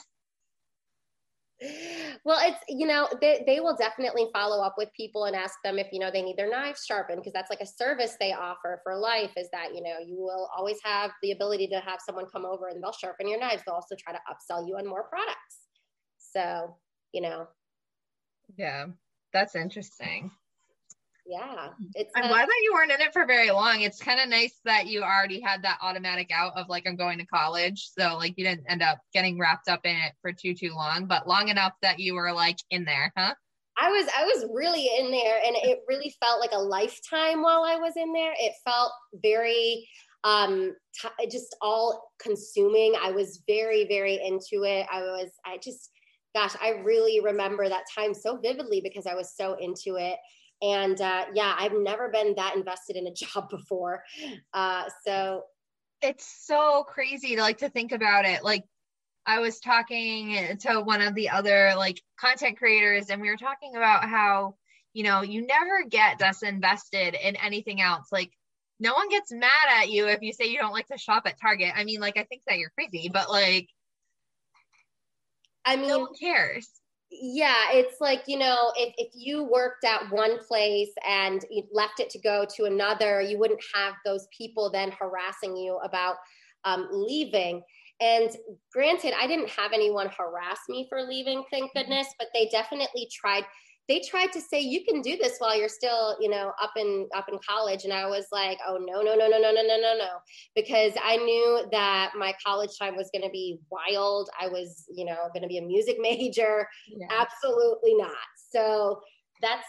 well 2.23 2.39
it's 2.47 2.59
you 2.69 2.85
know 2.85 3.07
they, 3.19 3.43
they 3.47 3.59
will 3.59 3.75
definitely 3.75 4.27
follow 4.31 4.63
up 4.63 4.75
with 4.77 4.89
people 4.95 5.25
and 5.25 5.35
ask 5.35 5.55
them 5.63 5.79
if 5.79 5.87
you 5.91 5.99
know 5.99 6.11
they 6.11 6.21
need 6.21 6.37
their 6.37 6.49
knives 6.49 6.85
sharpened 6.85 7.19
because 7.19 7.33
that's 7.33 7.49
like 7.49 7.61
a 7.61 7.65
service 7.65 8.15
they 8.19 8.31
offer 8.31 8.79
for 8.83 8.95
life 8.95 9.31
is 9.35 9.47
that 9.51 9.73
you 9.73 9.81
know 9.81 9.97
you 10.05 10.17
will 10.17 10.49
always 10.55 10.77
have 10.83 11.09
the 11.23 11.31
ability 11.31 11.67
to 11.67 11.79
have 11.79 11.99
someone 12.05 12.25
come 12.31 12.45
over 12.45 12.67
and 12.67 12.83
they'll 12.83 12.91
sharpen 12.91 13.27
your 13.27 13.39
knives. 13.39 13.63
They'll 13.65 13.75
also 13.75 13.95
try 13.97 14.13
to 14.13 14.19
upsell 14.29 14.67
you 14.67 14.75
on 14.77 14.87
more 14.87 15.05
products. 15.05 15.61
So 16.17 16.75
you 17.11 17.21
know. 17.21 17.47
Yeah 18.55 18.85
that's 19.33 19.55
interesting 19.55 20.31
yeah 21.27 21.69
it's 21.93 22.11
i'm 22.15 22.27
glad 22.27 22.47
that 22.47 22.61
you 22.63 22.73
weren't 22.73 22.91
in 22.91 23.01
it 23.01 23.11
for 23.13 23.25
very 23.25 23.51
long. 23.51 23.81
It's 23.81 24.01
kind 24.01 24.19
of 24.19 24.29
nice 24.29 24.59
that 24.65 24.87
you 24.87 25.01
already 25.03 25.41
had 25.41 25.61
that 25.63 25.77
automatic 25.81 26.31
out 26.33 26.53
of 26.55 26.69
like 26.69 26.87
i'm 26.87 26.95
going 26.95 27.17
to 27.17 27.25
college 27.25 27.89
so 27.97 28.15
like 28.17 28.33
you 28.37 28.45
didn't 28.45 28.65
end 28.69 28.81
up 28.81 28.99
getting 29.13 29.37
wrapped 29.37 29.67
up 29.67 29.81
in 29.83 29.95
it 29.95 30.13
for 30.21 30.31
too 30.31 30.53
too 30.53 30.71
long 30.73 31.05
but 31.05 31.27
long 31.27 31.49
enough 31.49 31.73
that 31.81 31.99
you 31.99 32.13
were 32.13 32.31
like 32.31 32.57
in 32.71 32.85
there 32.85 33.11
huh? 33.17 33.33
I 33.79 33.89
was 33.89 34.07
i 34.17 34.23
was 34.23 34.47
really 34.53 34.89
in 34.99 35.11
there 35.11 35.39
and 35.45 35.55
it 35.57 35.79
really 35.87 36.15
felt 36.21 36.39
like 36.39 36.53
a 36.53 36.59
lifetime 36.59 37.41
while 37.41 37.63
i 37.63 37.75
was 37.75 37.97
in 37.97 38.13
there. 38.13 38.33
It 38.39 38.53
felt 38.65 38.91
very 39.21 39.87
um 40.23 40.73
t- 40.99 41.29
just 41.29 41.55
all 41.61 42.11
consuming. 42.19 42.95
I 43.01 43.11
was 43.11 43.43
very 43.47 43.85
very 43.85 44.15
into 44.15 44.63
it. 44.63 44.87
I 44.91 45.01
was 45.01 45.29
i 45.45 45.57
just 45.61 45.91
gosh 46.35 46.55
i 46.61 46.69
really 46.83 47.19
remember 47.19 47.67
that 47.67 47.85
time 47.95 48.13
so 48.13 48.37
vividly 48.37 48.81
because 48.81 49.07
i 49.07 49.15
was 49.15 49.33
so 49.35 49.55
into 49.55 49.95
it 49.95 50.17
and 50.61 50.99
uh, 50.99 51.25
yeah, 51.33 51.55
I've 51.57 51.73
never 51.73 52.09
been 52.09 52.35
that 52.35 52.55
invested 52.55 52.95
in 52.95 53.07
a 53.07 53.13
job 53.13 53.49
before. 53.49 54.03
Uh, 54.53 54.85
so 55.05 55.43
it's 56.01 56.45
so 56.45 56.83
crazy 56.87 57.35
to 57.35 57.41
like 57.41 57.59
to 57.59 57.69
think 57.69 57.91
about 57.91 58.25
it. 58.25 58.43
Like 58.43 58.63
I 59.25 59.39
was 59.39 59.59
talking 59.59 60.57
to 60.61 60.81
one 60.81 61.01
of 61.01 61.15
the 61.15 61.29
other 61.29 61.73
like 61.75 62.01
content 62.19 62.57
creators, 62.57 63.09
and 63.09 63.21
we 63.21 63.29
were 63.29 63.37
talking 63.37 63.75
about 63.75 64.03
how 64.07 64.55
you 64.93 65.03
know 65.03 65.21
you 65.21 65.45
never 65.45 65.83
get 65.87 66.19
this 66.19 66.43
invested 66.43 67.15
in 67.15 67.35
anything 67.35 67.81
else. 67.81 68.07
Like 68.11 68.31
no 68.79 68.93
one 68.93 69.09
gets 69.09 69.31
mad 69.31 69.81
at 69.81 69.89
you 69.89 70.07
if 70.07 70.21
you 70.21 70.33
say 70.33 70.45
you 70.45 70.59
don't 70.59 70.73
like 70.73 70.87
to 70.87 70.97
shop 70.97 71.23
at 71.25 71.39
Target. 71.39 71.73
I 71.75 71.83
mean, 71.83 71.99
like 71.99 72.17
I 72.17 72.23
think 72.23 72.43
that 72.47 72.57
you're 72.57 72.71
crazy, 72.71 73.09
but 73.11 73.29
like 73.29 73.69
I 75.65 75.75
mean, 75.75 75.89
no 75.89 75.99
one 75.99 76.15
cares 76.19 76.69
yeah 77.09 77.71
it's 77.71 78.01
like 78.01 78.23
you 78.27 78.37
know 78.37 78.71
if, 78.75 78.93
if 78.97 79.11
you 79.13 79.43
worked 79.43 79.85
at 79.85 80.11
one 80.11 80.37
place 80.45 80.91
and 81.07 81.45
you 81.49 81.63
left 81.71 81.99
it 81.99 82.09
to 82.09 82.19
go 82.19 82.45
to 82.55 82.65
another 82.65 83.21
you 83.21 83.37
wouldn't 83.39 83.63
have 83.73 83.93
those 84.05 84.27
people 84.35 84.69
then 84.69 84.91
harassing 84.91 85.55
you 85.55 85.77
about 85.83 86.17
um, 86.65 86.89
leaving. 86.91 87.61
And 88.01 88.29
granted 88.73 89.13
i 89.19 89.25
didn't 89.25 89.49
have 89.49 89.71
anyone 89.73 90.09
harass 90.09 90.59
me 90.69 90.85
for 90.89 91.01
leaving 91.01 91.43
thank 91.49 91.73
goodness 91.73 92.07
but 92.19 92.27
they 92.33 92.47
definitely 92.51 93.09
tried 93.11 93.43
they 93.87 94.01
tried 94.01 94.33
to 94.33 94.41
say 94.41 94.59
you 94.59 94.83
can 94.83 95.01
do 95.01 95.17
this 95.17 95.37
while 95.37 95.57
you're 95.57 95.69
still 95.69 96.17
you 96.19 96.29
know 96.29 96.51
up 96.61 96.71
in 96.77 97.07
up 97.15 97.27
in 97.31 97.39
college. 97.47 97.85
And 97.85 97.93
i 97.93 98.05
was 98.05 98.27
like 98.31 98.57
oh 98.67 98.77
no 98.79 99.01
no 99.01 99.15
no 99.15 99.27
no 99.27 99.39
no 99.39 99.51
no 99.51 99.61
no 99.61 99.77
no 99.79 99.97
no. 99.97 100.09
Because 100.55 100.93
i 101.03 101.17
knew 101.17 101.65
that 101.71 102.11
my 102.17 102.33
college 102.45 102.71
time 102.79 102.95
was 102.95 103.09
going 103.13 103.23
to 103.23 103.29
be 103.29 103.59
wild. 103.71 104.29
I 104.39 104.47
was 104.47 104.85
you 104.89 105.05
know 105.05 105.29
going 105.33 105.43
to 105.43 105.47
be 105.47 105.57
a 105.57 105.61
music 105.61 105.97
major. 105.99 106.67
Yeah. 106.87 107.07
absolutely 107.11 107.95
not. 107.95 108.11
So 108.51 109.01
that's 109.41 109.65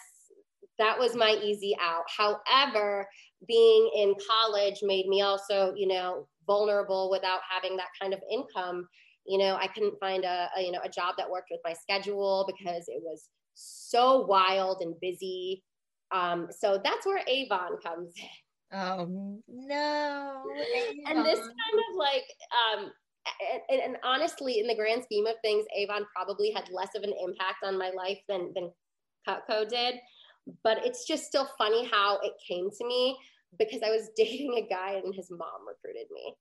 that 0.79 0.99
was 0.99 1.17
my 1.17 1.37
easy 1.43 1.77
out. 1.81 2.05
However 2.17 3.07
being 3.47 3.91
in 3.97 4.15
college 4.29 4.81
made 4.83 5.07
me 5.07 5.23
also 5.23 5.73
you 5.77 5.87
know 5.87 6.27
vulnerable 6.47 7.11
without 7.11 7.41
having 7.49 7.77
that 7.77 7.89
kind 8.01 8.13
of 8.13 8.21
income. 8.31 8.89
You 9.27 9.37
know 9.37 9.57
i 9.61 9.67
couldn't 9.67 10.01
find 10.01 10.25
a, 10.25 10.49
a 10.57 10.63
you 10.63 10.73
know 10.73 10.81
a 10.83 10.89
job 10.89 11.17
that 11.19 11.31
worked 11.31 11.49
with 11.51 11.61
my 11.63 11.75
schedule 11.75 12.47
because 12.49 12.85
it 12.89 13.03
was 13.05 13.29
so 13.59 14.25
wild 14.27 14.79
and 14.81 14.95
busy. 15.01 15.65
Um, 16.11 16.49
so 16.51 16.81
that's 16.83 17.05
where 17.05 17.23
Avon 17.27 17.79
comes 17.85 18.13
in. 18.17 18.79
Oh 18.79 19.41
no. 19.49 20.43
Avon. 20.75 21.17
And 21.17 21.27
this 21.27 21.39
kind 21.39 21.83
of 21.91 21.97
like 21.97 22.25
um 22.53 22.93
and, 23.69 23.81
and, 23.83 23.97
honestly, 24.05 24.59
in 24.59 24.67
the 24.67 24.75
grand 24.75 25.05
scheme 25.05 25.27
of 25.27 25.35
things, 25.43 25.67
Avon 25.77 26.07
probably 26.15 26.51
had 26.51 26.67
less 26.73 26.89
of 26.97 27.03
an 27.03 27.13
impact 27.23 27.59
on 27.63 27.79
my 27.79 27.91
life 27.91 28.19
than 28.29 28.53
than 28.55 28.71
Cutco 29.29 29.69
did. 29.69 29.97
But 30.65 30.79
it's 30.85 31.07
just 31.07 31.25
still 31.25 31.49
funny 31.59 31.87
how 31.91 32.19
it 32.23 32.33
came 32.47 32.71
to 32.71 32.87
me 32.87 33.19
because 33.59 33.83
I 33.83 33.91
was 33.91 34.11
dating 34.17 34.55
a 34.57 34.67
guy 34.67 35.01
and 35.05 35.15
his 35.15 35.31
mom 35.31 35.67
recruited 35.67 36.07
me. 36.11 36.35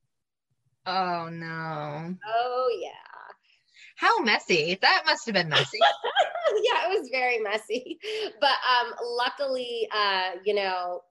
Oh 0.86 1.30
no. 1.30 2.15
Oh 2.25 2.80
yeah. 2.82 3.27
How 3.97 4.19
messy. 4.19 4.77
That 4.81 5.03
must 5.05 5.25
have 5.25 5.33
been 5.33 5.49
messy. 5.49 5.79
yeah, 6.63 6.88
it 6.89 6.99
was 6.99 7.10
very 7.12 7.39
messy. 7.39 7.97
But 8.39 8.49
um 8.49 8.93
luckily 9.03 9.88
uh, 9.93 10.31
you 10.45 10.53
know, 10.53 11.01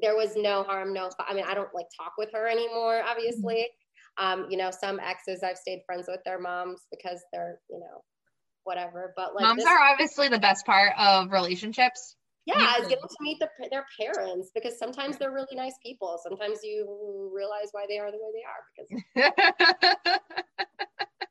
there 0.00 0.16
was 0.16 0.34
no 0.36 0.62
harm, 0.62 0.92
no 0.92 1.10
I 1.26 1.34
mean, 1.34 1.44
I 1.46 1.54
don't 1.54 1.74
like 1.74 1.86
talk 1.98 2.14
with 2.18 2.30
her 2.32 2.48
anymore, 2.48 3.02
obviously. 3.06 3.68
Mm-hmm. 4.18 4.42
Um, 4.42 4.46
you 4.50 4.56
know, 4.56 4.70
some 4.70 4.98
exes 4.98 5.42
I've 5.44 5.58
stayed 5.58 5.82
friends 5.86 6.06
with 6.08 6.20
their 6.24 6.40
moms 6.40 6.80
because 6.90 7.20
they're, 7.32 7.60
you 7.70 7.78
know, 7.78 8.02
whatever. 8.64 9.12
But 9.16 9.34
like 9.34 9.42
moms 9.42 9.64
this, 9.64 9.66
are 9.66 9.78
obviously 9.78 10.28
the 10.28 10.38
best 10.38 10.66
part 10.66 10.92
of 10.98 11.30
relationships. 11.30 12.16
Yeah, 12.46 12.78
is 12.80 12.88
getting 12.88 13.04
to 13.04 13.16
meet 13.20 13.38
the, 13.40 13.48
their 13.70 13.84
parents 14.00 14.50
because 14.54 14.78
sometimes 14.78 15.18
they're 15.18 15.32
really 15.32 15.54
nice 15.54 15.74
people. 15.84 16.18
Sometimes 16.22 16.60
you 16.62 17.30
realize 17.34 17.68
why 17.72 17.84
they 17.86 17.98
are 17.98 18.10
the 18.10 18.16
way 18.16 18.32
they 18.32 19.22
are 19.22 19.30
because 19.44 20.18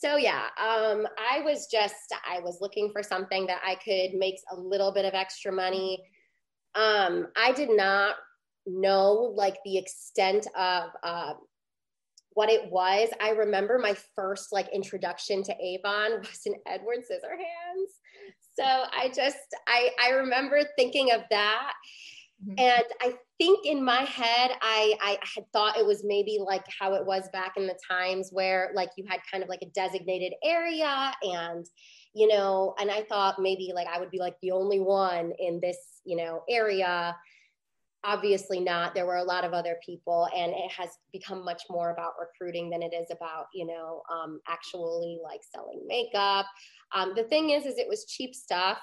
so 0.00 0.16
yeah 0.16 0.46
um, 0.58 1.06
i 1.18 1.40
was 1.40 1.66
just 1.70 2.14
i 2.28 2.40
was 2.40 2.58
looking 2.60 2.90
for 2.92 3.02
something 3.02 3.46
that 3.46 3.60
i 3.64 3.74
could 3.74 4.18
make 4.18 4.36
a 4.52 4.56
little 4.56 4.92
bit 4.92 5.04
of 5.04 5.14
extra 5.14 5.52
money. 5.52 6.02
Um, 6.74 7.28
i 7.36 7.52
did 7.52 7.70
not 7.70 8.16
know 8.66 9.32
like 9.34 9.56
the 9.64 9.78
extent 9.78 10.46
of 10.56 10.90
uh, 11.02 11.32
what 12.32 12.48
it 12.50 12.70
was. 12.70 13.08
I 13.20 13.30
remember 13.30 13.78
my 13.78 13.96
first 14.14 14.52
like 14.52 14.68
introduction 14.72 15.42
to 15.44 15.54
avon 15.60 16.18
was 16.20 16.40
in 16.46 16.54
edward 16.66 16.98
scissorhands. 16.98 17.92
So 18.58 18.64
i 18.64 19.10
just 19.14 19.38
i 19.66 19.90
i 20.02 20.10
remember 20.10 20.60
thinking 20.76 21.12
of 21.12 21.22
that 21.30 21.72
Mm-hmm. 22.42 22.58
And 22.58 22.84
I 23.00 23.14
think 23.38 23.66
in 23.66 23.84
my 23.84 24.02
head, 24.02 24.52
I, 24.62 24.94
I 25.00 25.18
had 25.34 25.44
thought 25.52 25.76
it 25.76 25.84
was 25.84 26.02
maybe 26.04 26.38
like 26.42 26.64
how 26.78 26.94
it 26.94 27.04
was 27.04 27.28
back 27.32 27.54
in 27.56 27.66
the 27.66 27.78
times 27.90 28.30
where 28.32 28.70
like 28.74 28.90
you 28.96 29.04
had 29.08 29.20
kind 29.30 29.42
of 29.42 29.48
like 29.48 29.62
a 29.62 29.70
designated 29.70 30.32
area 30.42 31.12
and, 31.22 31.66
you 32.14 32.28
know, 32.28 32.74
and 32.78 32.90
I 32.90 33.02
thought 33.02 33.38
maybe 33.38 33.72
like 33.74 33.86
I 33.86 34.00
would 34.00 34.10
be 34.10 34.18
like 34.18 34.36
the 34.40 34.52
only 34.52 34.80
one 34.80 35.32
in 35.38 35.60
this, 35.60 35.76
you 36.04 36.16
know, 36.16 36.42
area. 36.48 37.14
Obviously 38.02 38.60
not. 38.60 38.94
There 38.94 39.04
were 39.04 39.16
a 39.16 39.22
lot 39.22 39.44
of 39.44 39.52
other 39.52 39.76
people, 39.84 40.26
and 40.34 40.52
it 40.52 40.70
has 40.70 40.88
become 41.12 41.44
much 41.44 41.64
more 41.68 41.90
about 41.90 42.14
recruiting 42.18 42.70
than 42.70 42.82
it 42.82 42.94
is 42.94 43.08
about, 43.10 43.48
you 43.52 43.66
know, 43.66 44.00
um, 44.10 44.40
actually 44.48 45.20
like 45.22 45.40
selling 45.54 45.82
makeup. 45.86 46.46
Um, 46.94 47.12
the 47.14 47.24
thing 47.24 47.50
is, 47.50 47.66
is 47.66 47.76
it 47.76 47.86
was 47.86 48.06
cheap 48.06 48.34
stuff. 48.34 48.78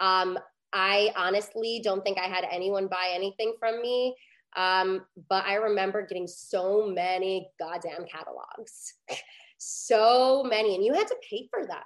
Um, 0.00 0.38
I 0.72 1.12
honestly 1.16 1.80
don't 1.82 2.02
think 2.02 2.18
I 2.18 2.26
had 2.26 2.44
anyone 2.50 2.88
buy 2.88 3.10
anything 3.12 3.54
from 3.58 3.80
me. 3.80 4.14
Um, 4.56 5.02
but 5.28 5.44
I 5.44 5.54
remember 5.54 6.06
getting 6.06 6.26
so 6.26 6.86
many 6.86 7.50
goddamn 7.58 8.06
catalogs, 8.10 8.94
so 9.58 10.42
many, 10.48 10.74
and 10.74 10.84
you 10.84 10.94
had 10.94 11.06
to 11.08 11.16
pay 11.28 11.48
for 11.50 11.66
them. 11.66 11.78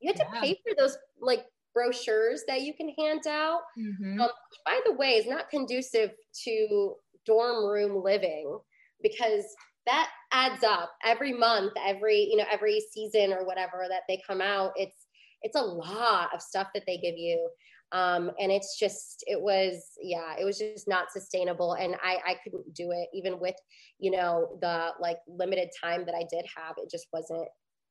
You 0.00 0.12
had 0.12 0.18
yeah. 0.18 0.40
to 0.40 0.40
pay 0.40 0.60
for 0.62 0.74
those 0.76 0.96
like 1.20 1.44
brochures 1.74 2.42
that 2.46 2.62
you 2.62 2.74
can 2.74 2.90
hand 2.98 3.26
out. 3.26 3.60
Mm-hmm. 3.78 4.20
Um, 4.20 4.30
by 4.66 4.80
the 4.84 4.92
way, 4.92 5.14
is 5.14 5.26
not 5.26 5.50
conducive 5.50 6.10
to 6.44 6.94
dorm 7.24 7.64
room 7.64 8.02
living 8.02 8.58
because 9.02 9.44
that 9.86 10.10
adds 10.32 10.62
up 10.62 10.92
every 11.04 11.32
month, 11.32 11.72
every 11.84 12.28
you 12.30 12.36
know 12.36 12.44
every 12.50 12.80
season 12.92 13.32
or 13.32 13.44
whatever 13.44 13.86
that 13.88 14.02
they 14.08 14.20
come 14.26 14.40
out. 14.40 14.72
It's 14.76 15.06
it's 15.42 15.56
a 15.56 15.62
lot 15.62 16.28
of 16.34 16.42
stuff 16.42 16.68
that 16.74 16.84
they 16.86 16.98
give 16.98 17.16
you. 17.16 17.48
Um, 17.92 18.30
and 18.40 18.50
it's 18.50 18.78
just 18.78 19.22
it 19.26 19.40
was 19.40 19.84
yeah 20.00 20.34
it 20.40 20.44
was 20.44 20.58
just 20.58 20.88
not 20.88 21.12
sustainable. 21.12 21.74
And 21.74 21.94
i 22.02 22.18
i 22.26 22.36
couldn't 22.42 22.74
do 22.74 22.90
it 22.90 23.08
even 23.12 23.38
with 23.38 23.54
you 23.98 24.10
know 24.10 24.58
the 24.60 24.90
like 25.00 25.18
limited 25.28 25.68
time 25.82 26.04
that 26.06 26.14
i 26.14 26.24
did 26.30 26.44
have 26.56 26.76
it 26.78 26.90
just 26.90 27.06
wasn't 27.12 27.46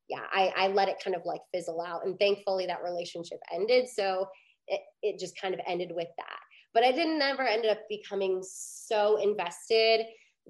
yeah 0.08 0.24
i 0.32 0.52
i 0.56 0.66
let 0.68 0.88
it 0.88 1.02
kind 1.02 1.14
of 1.16 1.22
like 1.24 1.40
fizzle 1.54 1.80
out. 1.80 2.04
And 2.04 2.18
thankfully 2.18 2.66
that 2.66 2.82
relationship 2.82 3.38
ended. 3.52 3.88
So 3.88 4.26
it, 4.68 4.80
it 5.02 5.18
just 5.18 5.40
kind 5.40 5.54
of 5.54 5.60
ended 5.66 5.92
with 5.94 6.08
that. 6.18 6.38
But 6.74 6.84
i 6.84 6.92
didn't 6.92 7.22
ever 7.22 7.42
ended 7.42 7.70
up 7.70 7.80
becoming 7.88 8.42
so 8.42 9.18
invested 9.18 10.06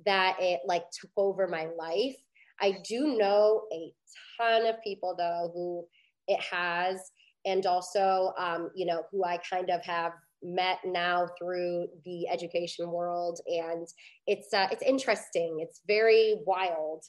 that 0.06 0.36
it 0.40 0.60
like 0.66 0.84
took 0.98 1.10
over 1.16 1.46
my 1.46 1.68
life. 1.78 2.16
I 2.60 2.78
do 2.88 3.18
know 3.18 3.64
a 3.72 3.92
ton 4.40 4.66
of 4.66 4.82
people 4.82 5.14
though 5.16 5.50
who 5.54 5.86
it 6.28 6.40
has 6.40 7.10
and 7.44 7.66
also 7.66 8.32
um, 8.38 8.70
you 8.74 8.86
know 8.86 9.02
who 9.10 9.24
i 9.24 9.38
kind 9.38 9.70
of 9.70 9.82
have 9.84 10.12
met 10.42 10.78
now 10.84 11.28
through 11.38 11.86
the 12.04 12.28
education 12.28 12.90
world. 12.90 13.40
And 13.46 13.86
it's 14.26 14.52
uh, 14.52 14.68
it's 14.70 14.82
interesting. 14.82 15.58
It's 15.60 15.80
very 15.86 16.36
wild. 16.44 17.04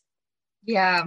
Yeah. 0.65 1.05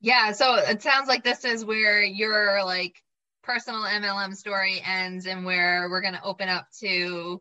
Yeah. 0.00 0.32
So 0.32 0.54
it 0.56 0.82
sounds 0.82 1.08
like 1.08 1.24
this 1.24 1.44
is 1.44 1.64
where 1.64 2.02
your 2.02 2.64
like 2.64 2.94
personal 3.42 3.80
mlm 3.80 4.36
story 4.36 4.82
ends 4.84 5.26
and 5.26 5.42
where 5.42 5.88
we're 5.88 6.02
going 6.02 6.14
to 6.14 6.22
open 6.22 6.50
up 6.50 6.66
to 6.78 7.40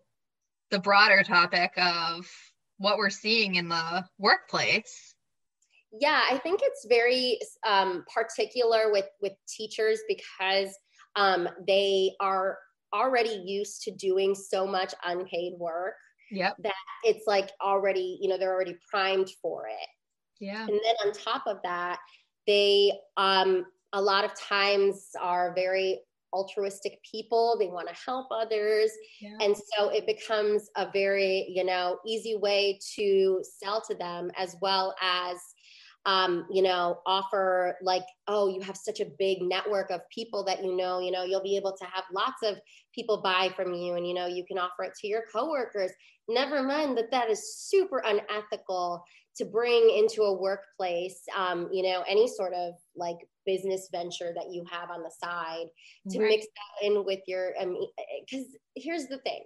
the 0.72 0.80
broader 0.80 1.22
topic 1.22 1.74
of 1.76 2.26
what 2.78 2.98
we're 2.98 3.10
seeing 3.10 3.56
in 3.56 3.68
the 3.68 4.06
workplace 4.18 5.16
yeah 6.00 6.22
i 6.30 6.38
think 6.38 6.60
it's 6.64 6.86
very 6.88 7.40
um, 7.66 8.04
particular 8.14 8.92
with 8.92 9.06
with 9.22 9.34
teachers 9.48 10.00
because 10.08 10.70
um, 11.16 11.50
they 11.68 12.12
are 12.20 12.58
already 12.94 13.42
used 13.46 13.82
to 13.84 13.92
doing 13.92 14.36
so 14.36 14.66
much 14.66 14.94
unpaid 15.04 15.54
work 15.58 15.96
yep. 16.32 16.56
that 16.64 16.74
it's 17.04 17.26
like 17.28 17.52
already 17.62 18.18
you 18.22 18.30
know 18.30 18.38
they're 18.38 18.54
already 18.54 18.78
primed 18.90 19.30
for 19.42 19.68
it 19.68 19.90
yeah 20.40 20.62
and 20.62 20.70
then 20.70 20.96
on 21.06 21.14
top 21.14 21.44
of 21.48 21.58
that 21.64 22.00
they 22.46 22.92
um, 23.18 23.66
a 23.94 24.02
lot 24.02 24.24
of 24.24 24.40
times 24.40 25.10
are 25.22 25.54
very 25.56 26.00
altruistic 26.34 27.00
people 27.10 27.56
they 27.58 27.68
want 27.68 27.88
to 27.88 27.96
help 28.06 28.28
others 28.32 28.92
yeah. 29.22 29.38
and 29.42 29.56
so 29.56 29.90
it 29.90 30.06
becomes 30.06 30.70
a 30.76 30.90
very 30.92 31.48
you 31.50 31.64
know 31.64 31.98
easy 32.06 32.36
way 32.36 32.78
to 32.96 33.42
sell 33.42 33.82
to 33.82 33.96
them 33.96 34.30
as 34.38 34.56
well 34.62 34.94
as 35.02 35.38
um, 36.06 36.46
you 36.50 36.62
know, 36.62 37.00
offer 37.06 37.76
like, 37.82 38.06
oh, 38.28 38.48
you 38.48 38.62
have 38.62 38.78
such 38.78 39.00
a 39.00 39.12
big 39.20 39.42
network 39.42 39.92
of 39.92 40.02
people 40.14 40.44
that 40.46 40.64
you 40.64 40.76
know, 40.76 41.00
you 41.00 41.12
know, 41.12 41.24
you'll 41.24 41.44
be 41.44 41.58
able 41.58 41.76
to 41.76 41.86
have 41.86 42.06
lots 42.14 42.44
of 42.44 42.58
people 42.96 43.22
buy 43.22 43.50
from 43.56 43.74
you 43.74 43.96
and, 43.96 44.08
you 44.08 44.14
know, 44.14 44.26
you 44.26 44.46
can 44.46 44.58
offer 44.58 44.84
it 44.84 44.94
to 45.02 45.08
your 45.08 45.24
coworkers. 45.34 45.92
Never 46.30 46.64
mind 46.64 46.98
that 46.98 47.12
that 47.12 47.30
is 47.30 47.58
super 47.58 48.02
unethical 48.06 49.04
to 49.38 49.46
bring 49.46 49.96
into 49.98 50.24
a 50.24 50.34
workplace, 50.34 51.22
um, 51.36 51.70
you 51.72 51.84
know, 51.84 52.04
any 52.08 52.28
sort 52.28 52.54
of 52.54 52.74
like 52.96 53.18
business 53.46 53.90
venture 53.92 54.34
that 54.34 54.52
you 54.52 54.64
have 54.70 54.90
on 54.90 55.04
the 55.04 55.12
side 55.24 55.68
to 56.10 56.20
right. 56.20 56.30
mix 56.30 56.46
that 56.46 56.88
in 56.88 57.06
with 57.06 57.20
your, 57.28 57.52
because 57.60 58.46
um, 58.46 58.52
eh, 58.56 58.58
here's 58.76 59.08
the 59.08 59.20
thing 59.20 59.44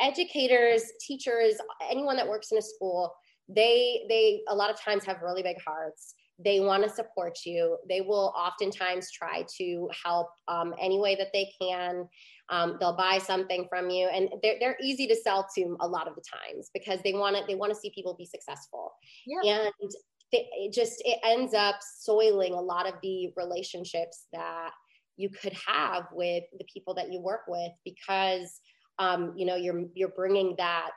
educators, 0.00 0.82
teachers, 1.00 1.54
anyone 1.90 2.16
that 2.16 2.28
works 2.28 2.52
in 2.52 2.58
a 2.58 2.62
school, 2.62 3.14
they 3.48 4.04
they 4.08 4.42
a 4.48 4.54
lot 4.54 4.70
of 4.70 4.80
times 4.80 5.04
have 5.04 5.22
really 5.22 5.42
big 5.42 5.56
hearts. 5.64 6.14
They 6.38 6.60
want 6.60 6.84
to 6.84 6.90
support 6.90 7.38
you. 7.46 7.78
They 7.88 8.02
will 8.02 8.34
oftentimes 8.36 9.10
try 9.10 9.44
to 9.56 9.88
help 10.04 10.28
um, 10.48 10.74
any 10.78 10.98
way 10.98 11.14
that 11.14 11.28
they 11.32 11.50
can. 11.60 12.06
Um, 12.50 12.76
they'll 12.78 12.96
buy 12.96 13.18
something 13.18 13.66
from 13.70 13.88
you. 13.88 14.08
And 14.08 14.28
they're, 14.42 14.56
they're 14.60 14.76
easy 14.82 15.06
to 15.06 15.16
sell 15.16 15.48
to 15.56 15.76
a 15.80 15.88
lot 15.88 16.06
of 16.06 16.14
the 16.14 16.22
times 16.22 16.70
because 16.74 17.00
they 17.02 17.14
want 17.14 17.36
to 17.36 17.44
they 17.46 17.54
want 17.54 17.72
to 17.72 17.78
see 17.78 17.90
people 17.94 18.14
be 18.14 18.26
successful. 18.26 18.92
Yeah. 19.26 19.40
and 19.50 19.90
it 20.32 20.72
just 20.72 21.02
it 21.04 21.18
ends 21.24 21.54
up 21.54 21.76
soiling 21.80 22.52
a 22.52 22.60
lot 22.60 22.86
of 22.86 22.94
the 23.02 23.32
relationships 23.36 24.26
that 24.32 24.70
you 25.16 25.30
could 25.30 25.54
have 25.66 26.06
with 26.12 26.44
the 26.58 26.66
people 26.72 26.94
that 26.94 27.12
you 27.12 27.20
work 27.20 27.42
with 27.48 27.72
because 27.84 28.60
um, 28.98 29.32
you 29.36 29.46
know 29.46 29.56
you're 29.56 29.84
you're 29.94 30.08
bringing 30.10 30.54
that 30.58 30.90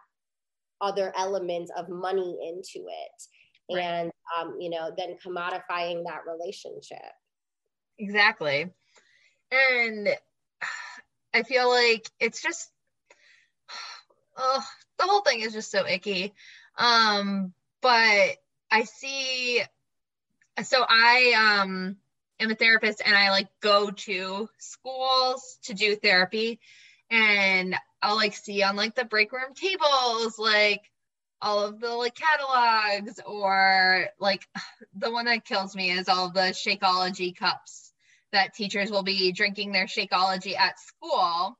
other 0.82 1.13
elements 1.15 1.72
of 1.76 1.89
money 1.89 2.38
into 2.48 2.88
it 2.88 3.24
right. 3.76 3.84
and 3.84 4.12
um, 4.39 4.56
you 4.60 4.70
know 4.70 4.92
then 4.98 5.15
commodifying 5.26 6.04
that 6.06 6.22
relationship. 6.28 6.98
Exactly. 7.98 8.70
And 9.52 10.10
i 11.34 11.44
feel 11.44 11.70
like 11.70 12.10
it's 12.20 12.42
just 12.42 12.72
oh 14.38 14.63
the 14.98 15.06
whole 15.06 15.22
thing 15.22 15.42
is 15.42 15.54
just 15.54 15.72
so 15.72 15.86
icky. 15.86 16.34
Um 16.78 17.54
but 17.82 18.38
i 18.72 18.84
see 18.84 19.62
so 20.63 20.86
i 20.88 21.62
um 21.62 21.98
am 22.39 22.52
a 22.52 22.56
therapist 22.56 23.02
and 23.06 23.15
i 23.15 23.32
like 23.32 23.48
go 23.62 23.92
to 23.92 24.50
schools 24.58 25.58
to 25.63 25.74
do 25.74 25.96
therapy. 25.96 26.60
And 27.12 27.76
I'll 28.01 28.15
like 28.15 28.35
see 28.35 28.63
on 28.63 28.75
like 28.75 28.95
the 28.95 29.05
break 29.05 29.31
room 29.31 29.53
tables, 29.53 30.39
like 30.39 30.81
all 31.41 31.65
of 31.65 31.79
the 31.79 31.89
like 31.89 32.15
catalogs 32.15 33.19
or 33.25 34.07
like 34.19 34.47
the 34.95 35.12
one 35.12 35.25
that 35.25 35.45
kills 35.45 35.75
me 35.75 35.91
is 35.91 36.09
all 36.09 36.31
the 36.31 36.53
Shakeology 36.53 37.35
cups 37.35 37.93
that 38.31 38.53
teachers 38.53 38.91
will 38.91 39.03
be 39.03 39.31
drinking 39.31 39.71
their 39.71 39.85
Shakeology 39.85 40.57
at 40.57 40.79
school. 40.79 41.57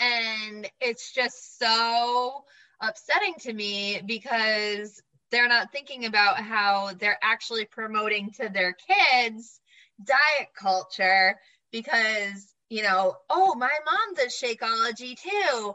And 0.00 0.68
it's 0.80 1.12
just 1.12 1.58
so 1.58 2.44
upsetting 2.80 3.34
to 3.40 3.52
me 3.52 4.00
because 4.04 5.02
they're 5.30 5.48
not 5.48 5.72
thinking 5.72 6.06
about 6.06 6.38
how 6.38 6.92
they're 6.98 7.18
actually 7.22 7.64
promoting 7.64 8.30
to 8.32 8.48
their 8.48 8.74
kids 8.74 9.60
diet 10.02 10.48
culture 10.56 11.36
because 11.72 12.54
you 12.70 12.82
know, 12.82 13.16
oh, 13.30 13.54
my 13.54 13.70
mom 13.86 14.14
does 14.14 14.34
Shakeology 14.34 15.18
too. 15.18 15.74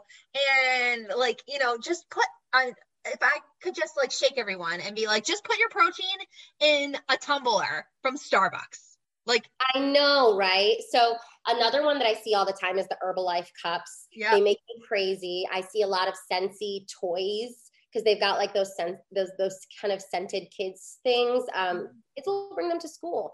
And 0.92 1.08
like, 1.16 1.42
you 1.48 1.58
know, 1.58 1.76
just 1.78 2.08
put 2.10 2.24
I 2.52 2.72
if 3.04 3.18
I 3.20 3.38
could 3.62 3.74
just 3.74 3.96
like 3.96 4.10
shake 4.10 4.38
everyone 4.38 4.80
and 4.80 4.96
be 4.96 5.06
like, 5.06 5.24
just 5.24 5.44
put 5.44 5.58
your 5.58 5.68
protein 5.68 6.18
in 6.60 6.96
a 7.08 7.16
tumbler 7.16 7.86
from 8.02 8.16
Starbucks. 8.16 8.96
Like 9.26 9.48
I 9.74 9.80
know, 9.80 10.36
right? 10.36 10.76
So 10.90 11.16
another 11.46 11.82
one 11.82 11.98
that 11.98 12.06
I 12.06 12.14
see 12.14 12.34
all 12.34 12.46
the 12.46 12.56
time 12.58 12.78
is 12.78 12.86
the 12.88 12.96
Herbalife 13.02 13.48
cups. 13.62 14.06
Yeah. 14.12 14.34
They 14.34 14.40
make 14.40 14.58
me 14.68 14.82
crazy. 14.86 15.44
I 15.52 15.62
see 15.62 15.82
a 15.82 15.86
lot 15.86 16.08
of 16.08 16.14
Scentsy 16.30 16.86
toys 17.00 17.70
because 17.92 18.04
they've 18.04 18.20
got 18.20 18.38
like 18.38 18.52
those 18.54 18.76
scent 18.76 18.98
those 19.14 19.30
those 19.38 19.58
kind 19.80 19.92
of 19.92 20.00
scented 20.00 20.48
kids 20.56 20.98
things. 21.02 21.44
Um, 21.54 21.76
mm-hmm. 21.76 21.86
kids 22.16 22.26
will 22.26 22.52
bring 22.54 22.68
them 22.68 22.80
to 22.80 22.88
school. 22.88 23.32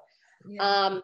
Yeah. 0.49 0.63
Um, 0.63 1.03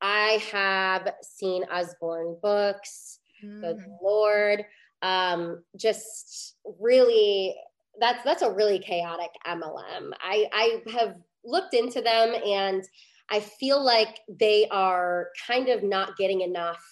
I 0.00 0.42
have 0.52 1.14
seen 1.22 1.64
Usborne 1.70 2.36
books, 2.42 3.20
mm. 3.44 3.60
good 3.60 3.78
Lord. 4.02 4.64
Um, 5.02 5.62
just 5.76 6.56
really 6.78 7.56
that's 8.00 8.24
that's 8.24 8.42
a 8.42 8.50
really 8.50 8.78
chaotic 8.78 9.30
MLM. 9.46 10.12
I, 10.20 10.46
I 10.52 10.82
have 10.92 11.16
looked 11.44 11.74
into 11.74 12.00
them 12.00 12.34
and 12.46 12.82
I 13.30 13.40
feel 13.40 13.82
like 13.82 14.20
they 14.28 14.66
are 14.70 15.28
kind 15.46 15.68
of 15.68 15.82
not 15.82 16.16
getting 16.16 16.40
enough 16.40 16.82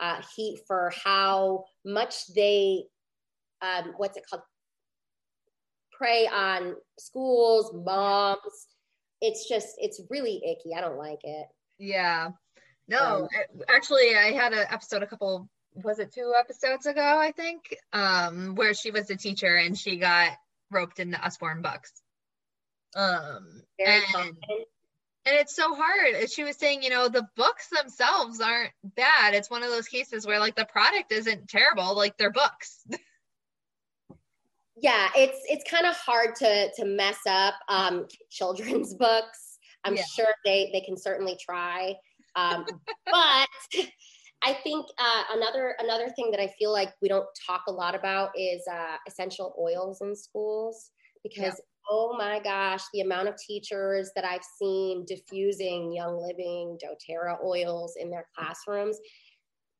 uh, 0.00 0.20
heat 0.34 0.60
for 0.66 0.92
how 1.04 1.64
much 1.84 2.26
they 2.34 2.84
um, 3.60 3.94
what's 3.96 4.16
it 4.16 4.24
called 4.28 4.42
prey 5.92 6.26
on 6.26 6.74
schools, 6.98 7.72
moms. 7.74 8.40
It's 9.20 9.48
just 9.48 9.76
it's 9.78 10.00
really 10.10 10.42
icky. 10.44 10.74
I 10.76 10.80
don't 10.80 10.98
like 10.98 11.20
it. 11.22 11.46
Yeah. 11.78 12.30
No, 12.92 13.22
um, 13.22 13.28
actually, 13.74 14.14
I 14.14 14.32
had 14.32 14.52
an 14.52 14.66
episode 14.70 15.02
a 15.02 15.06
couple, 15.06 15.48
was 15.74 15.98
it 15.98 16.12
two 16.12 16.34
episodes 16.38 16.84
ago, 16.84 17.00
I 17.18 17.32
think, 17.32 17.74
um, 17.94 18.54
where 18.54 18.74
she 18.74 18.90
was 18.90 19.08
a 19.08 19.16
teacher 19.16 19.56
and 19.56 19.76
she 19.76 19.96
got 19.96 20.32
roped 20.70 21.00
into 21.00 21.24
Usborne 21.24 21.62
books. 21.62 21.90
Um, 22.94 23.62
and, 23.78 24.36
and 25.24 25.36
it's 25.36 25.56
so 25.56 25.74
hard. 25.74 26.30
She 26.30 26.44
was 26.44 26.56
saying, 26.56 26.82
you 26.82 26.90
know, 26.90 27.08
the 27.08 27.26
books 27.34 27.68
themselves 27.68 28.40
aren't 28.40 28.72
bad. 28.84 29.34
It's 29.34 29.48
one 29.48 29.62
of 29.62 29.70
those 29.70 29.88
cases 29.88 30.26
where 30.26 30.38
like 30.38 30.56
the 30.56 30.66
product 30.66 31.12
isn't 31.12 31.48
terrible, 31.48 31.96
like 31.96 32.18
they're 32.18 32.30
books. 32.30 32.82
yeah, 34.76 35.08
it's 35.16 35.38
it's 35.48 35.70
kind 35.70 35.86
of 35.86 35.96
hard 35.96 36.34
to 36.36 36.70
to 36.76 36.84
mess 36.84 37.20
up 37.26 37.54
um, 37.68 38.06
children's 38.30 38.94
books. 38.98 39.58
I'm 39.84 39.96
yeah. 39.96 40.02
sure 40.14 40.34
they 40.44 40.70
they 40.72 40.80
can 40.80 40.96
certainly 40.96 41.38
try. 41.40 41.94
Um, 42.36 42.64
but 43.06 43.48
I 44.44 44.54
think 44.64 44.86
uh, 44.98 45.22
another 45.34 45.76
another 45.78 46.08
thing 46.10 46.30
that 46.32 46.40
I 46.40 46.48
feel 46.58 46.72
like 46.72 46.92
we 47.00 47.08
don't 47.08 47.26
talk 47.46 47.62
a 47.68 47.72
lot 47.72 47.94
about 47.94 48.30
is 48.36 48.62
uh, 48.70 48.96
essential 49.06 49.54
oils 49.58 50.00
in 50.00 50.16
schools 50.16 50.90
because 51.22 51.44
yeah. 51.44 51.90
oh 51.90 52.16
my 52.18 52.40
gosh, 52.40 52.82
the 52.92 53.02
amount 53.02 53.28
of 53.28 53.36
teachers 53.36 54.10
that 54.16 54.24
I've 54.24 54.44
seen 54.58 55.04
diffusing 55.06 55.92
Young 55.92 56.20
Living, 56.20 56.76
DoTerra 56.82 57.36
oils 57.44 57.94
in 58.00 58.10
their 58.10 58.26
classrooms, 58.36 58.98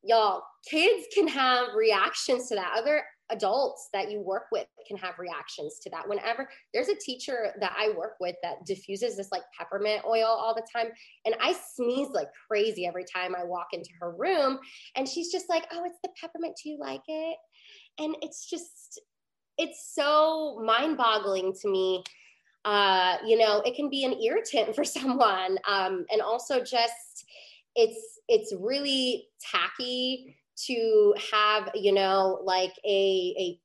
y'all, 0.04 0.42
kids 0.68 1.06
can 1.12 1.26
have 1.28 1.74
reactions 1.74 2.48
to 2.48 2.54
that. 2.54 2.74
Other 2.76 3.02
adults 3.32 3.88
that 3.92 4.10
you 4.10 4.20
work 4.20 4.44
with 4.52 4.66
can 4.86 4.96
have 4.96 5.18
reactions 5.18 5.78
to 5.80 5.90
that. 5.90 6.08
Whenever 6.08 6.48
there's 6.72 6.88
a 6.88 6.94
teacher 6.94 7.54
that 7.60 7.74
I 7.76 7.90
work 7.96 8.16
with 8.20 8.36
that 8.42 8.64
diffuses 8.66 9.16
this 9.16 9.32
like 9.32 9.42
peppermint 9.58 10.04
oil 10.06 10.26
all 10.26 10.54
the 10.54 10.66
time, 10.74 10.92
and 11.24 11.34
I 11.40 11.54
sneeze 11.74 12.08
like 12.10 12.28
crazy 12.48 12.86
every 12.86 13.04
time 13.04 13.34
I 13.34 13.44
walk 13.44 13.68
into 13.72 13.90
her 14.00 14.12
room, 14.12 14.58
and 14.94 15.08
she's 15.08 15.32
just 15.32 15.48
like, 15.48 15.66
"Oh, 15.72 15.84
it's 15.84 15.98
the 16.02 16.10
peppermint. 16.20 16.58
Do 16.62 16.68
you 16.68 16.78
like 16.78 17.02
it?" 17.08 17.36
And 17.98 18.16
it's 18.22 18.48
just, 18.48 19.00
it's 19.58 19.92
so 19.94 20.60
mind-boggling 20.64 21.54
to 21.60 21.68
me. 21.68 22.04
Uh, 22.64 23.16
you 23.26 23.36
know, 23.36 23.60
it 23.66 23.74
can 23.74 23.90
be 23.90 24.04
an 24.04 24.14
irritant 24.20 24.74
for 24.74 24.84
someone, 24.98 25.58
um, 25.68 26.04
and 26.12 26.20
also 26.22 26.60
just 26.60 27.26
it's 27.74 28.20
it's 28.28 28.54
really 28.60 29.28
tacky 29.40 30.36
to 30.66 31.14
have 31.32 31.70
you 31.74 31.92
know 31.92 32.40
like 32.44 32.72
a 32.84 33.34
a 33.38 33.58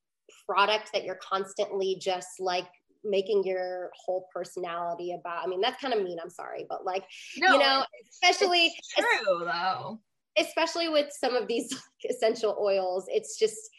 product 0.46 0.92
that 0.94 1.04
you're 1.04 1.20
constantly 1.22 1.98
just 2.00 2.40
like 2.40 2.68
making 3.04 3.44
your 3.44 3.92
whole 3.96 4.28
personality 4.34 5.14
about. 5.14 5.44
I 5.44 5.48
mean 5.48 5.62
that's 5.62 5.80
kind 5.82 5.94
of 5.94 6.04
mean 6.04 6.18
i'm 6.22 6.30
sorry 6.30 6.66
but 6.70 6.86
like 6.86 7.04
no, 7.38 7.54
you 7.54 7.60
know 7.60 7.84
especially 8.12 8.74
true 8.98 9.46
though. 9.46 10.00
especially 10.38 10.90
with 10.90 11.12
some 11.12 11.36
of 11.36 11.48
these 11.48 11.74
essential 12.10 12.58
oils 12.60 13.06
it's 13.10 13.38
just 13.38 13.70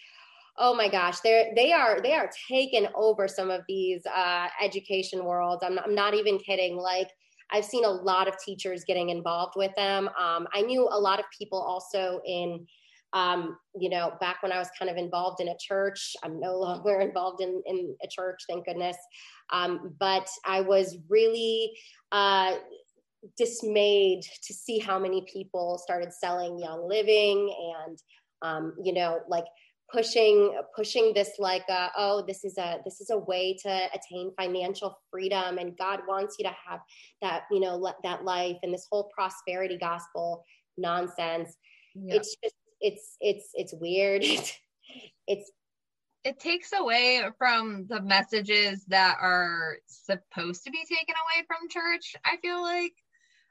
oh 0.59 0.75
my 0.75 0.89
gosh 0.89 1.21
they're 1.21 1.53
they 1.55 1.73
are 1.73 2.01
they 2.03 2.15
are 2.15 2.31
taking 2.49 2.87
over 2.95 3.29
some 3.29 3.51
of 3.51 3.63
these 3.69 4.03
uh, 4.07 4.49
education 4.63 5.25
worlds. 5.25 5.63
I'm 5.65 5.75
not, 5.77 5.87
I'm 5.87 5.95
not 5.95 6.15
even 6.15 6.39
kidding. 6.39 6.77
Like 6.77 7.11
i've 7.51 7.65
seen 7.65 7.85
a 7.85 7.91
lot 7.91 8.29
of 8.29 8.35
teachers 8.45 8.85
getting 8.87 9.09
involved 9.09 9.55
with 9.57 9.75
them. 9.77 10.09
Um, 10.21 10.47
i 10.53 10.61
knew 10.61 10.87
a 10.91 10.99
lot 10.99 11.19
of 11.19 11.25
people 11.37 11.61
also 11.61 12.21
in 12.27 12.67
um, 13.13 13.57
you 13.79 13.89
know, 13.89 14.13
back 14.21 14.43
when 14.43 14.53
I 14.53 14.59
was 14.59 14.69
kind 14.79 14.91
of 14.91 14.97
involved 14.97 15.41
in 15.41 15.49
a 15.49 15.57
church, 15.59 16.15
I'm 16.23 16.39
no 16.41 16.59
longer 16.59 17.01
involved 17.01 17.41
in, 17.41 17.63
in 17.67 17.95
a 18.03 18.09
church, 18.09 18.41
thank 18.49 18.67
goodness. 18.67 18.97
Um, 19.51 19.95
but 19.99 20.29
I 20.45 20.61
was 20.61 20.97
really 21.09 21.73
uh, 22.13 22.57
dismayed 23.37 24.23
to 24.45 24.55
see 24.55 24.79
how 24.79 24.99
many 24.99 25.25
people 25.33 25.81
started 25.83 26.13
selling 26.13 26.59
Young 26.59 26.87
Living 26.87 27.55
and, 27.87 27.99
um, 28.43 28.75
you 28.83 28.93
know, 28.93 29.21
like 29.29 29.47
pushing 29.91 30.55
pushing 30.77 31.15
this 31.15 31.31
like 31.39 31.65
uh, 31.71 31.89
oh 31.97 32.23
this 32.29 32.45
is 32.45 32.59
a 32.59 32.79
this 32.85 33.01
is 33.01 33.09
a 33.09 33.17
way 33.17 33.57
to 33.63 33.89
attain 33.95 34.31
financial 34.37 34.99
freedom 35.11 35.57
and 35.57 35.79
god 35.79 36.01
wants 36.07 36.37
you 36.39 36.45
to 36.45 36.55
have 36.69 36.81
that 37.23 37.45
you 37.51 37.59
know 37.59 37.91
that 38.03 38.23
life 38.23 38.59
and 38.63 38.75
this 38.75 38.87
whole 38.93 39.11
prosperity 39.15 39.79
gospel 39.79 40.45
nonsense 40.77 41.57
it's 42.07 42.37
just 42.43 42.55
it's 42.81 43.17
it's 43.21 43.51
it's 43.55 43.75
weird. 43.75 44.25
it's 45.27 45.51
it 46.25 46.39
takes 46.41 46.73
away 46.73 47.23
from 47.39 47.87
the 47.89 48.03
messages 48.03 48.85
that 48.87 49.17
are 49.21 49.77
supposed 49.87 50.65
to 50.65 50.71
be 50.71 50.85
taken 50.89 51.15
away 51.15 51.47
from 51.47 51.69
church 51.69 52.17
i 52.25 52.37
feel 52.39 52.63
like. 52.63 52.93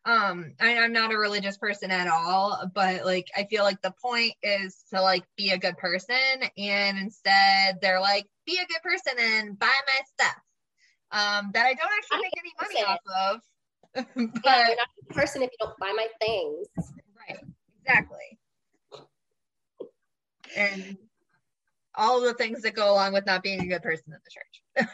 Um 0.05 0.53
I, 0.59 0.77
i'm 0.77 0.93
not 0.93 1.13
a 1.13 1.17
religious 1.17 1.57
person 1.57 1.91
at 1.91 2.07
all 2.07 2.69
but 2.73 3.05
like 3.05 3.27
i 3.35 3.45
feel 3.45 3.63
like 3.63 3.81
the 3.81 3.93
point 4.01 4.33
is 4.43 4.83
to 4.93 5.01
like 5.01 5.23
be 5.37 5.51
a 5.51 5.57
good 5.57 5.77
person 5.77 6.15
and 6.57 6.97
instead 6.97 7.79
they're 7.81 7.99
like 7.99 8.25
be 8.45 8.57
a 8.57 8.67
good 8.67 8.81
person 8.83 9.13
and 9.19 9.59
buy 9.59 9.65
my 9.65 10.01
stuff 10.05 10.41
um 11.11 11.51
that 11.53 11.65
i 11.65 11.73
don't 11.73 11.91
actually 11.97 12.21
make 12.21 12.33
any 12.37 12.53
money 12.61 12.85
off 12.85 12.99
of 13.21 13.41
but 13.95 14.05
yeah, 14.45 14.67
you're 14.67 14.75
not 14.77 14.87
a 15.09 15.13
person 15.13 15.41
if 15.41 15.49
you 15.51 15.65
don't 15.65 15.77
buy 15.79 15.91
my 15.95 16.07
things. 16.21 16.67
Right 17.27 17.39
exactly 17.81 18.37
and 20.55 20.97
all 21.95 22.21
the 22.21 22.33
things 22.33 22.61
that 22.61 22.75
go 22.75 22.93
along 22.93 23.13
with 23.13 23.25
not 23.25 23.43
being 23.43 23.61
a 23.61 23.67
good 23.67 23.81
person 23.81 24.13
in 24.13 24.19
the 24.23 24.85
church. 24.85 24.87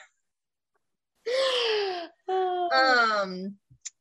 um, 2.73 3.55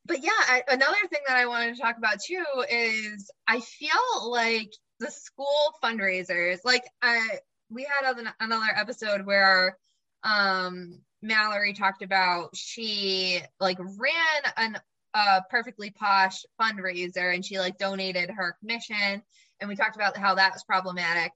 but 0.05 0.23
yeah, 0.23 0.31
I, 0.31 0.63
another 0.69 0.95
thing 1.09 1.21
that 1.27 1.37
I 1.37 1.45
wanted 1.45 1.75
to 1.75 1.81
talk 1.81 1.97
about 1.97 2.19
too 2.25 2.43
is 2.69 3.29
I 3.47 3.59
feel 3.59 4.29
like 4.29 4.71
the 4.99 5.11
school 5.11 5.73
fundraisers, 5.83 6.59
like 6.63 6.83
I, 7.01 7.39
we 7.69 7.83
had 7.83 8.15
another 8.39 8.73
episode 8.75 9.25
where 9.25 9.77
um, 10.23 10.99
Mallory 11.21 11.73
talked 11.73 12.03
about 12.03 12.55
she 12.55 13.41
like 13.59 13.79
ran 13.79 14.53
an 14.57 14.77
a 15.13 15.41
perfectly 15.49 15.91
posh 15.91 16.43
fundraiser 16.59 17.33
and 17.33 17.45
she 17.45 17.59
like 17.59 17.77
donated 17.77 18.31
her 18.31 18.55
commission 18.59 19.21
and 19.59 19.69
we 19.69 19.75
talked 19.75 19.95
about 19.95 20.17
how 20.17 20.35
that 20.35 20.53
was 20.53 20.63
problematic 20.63 21.31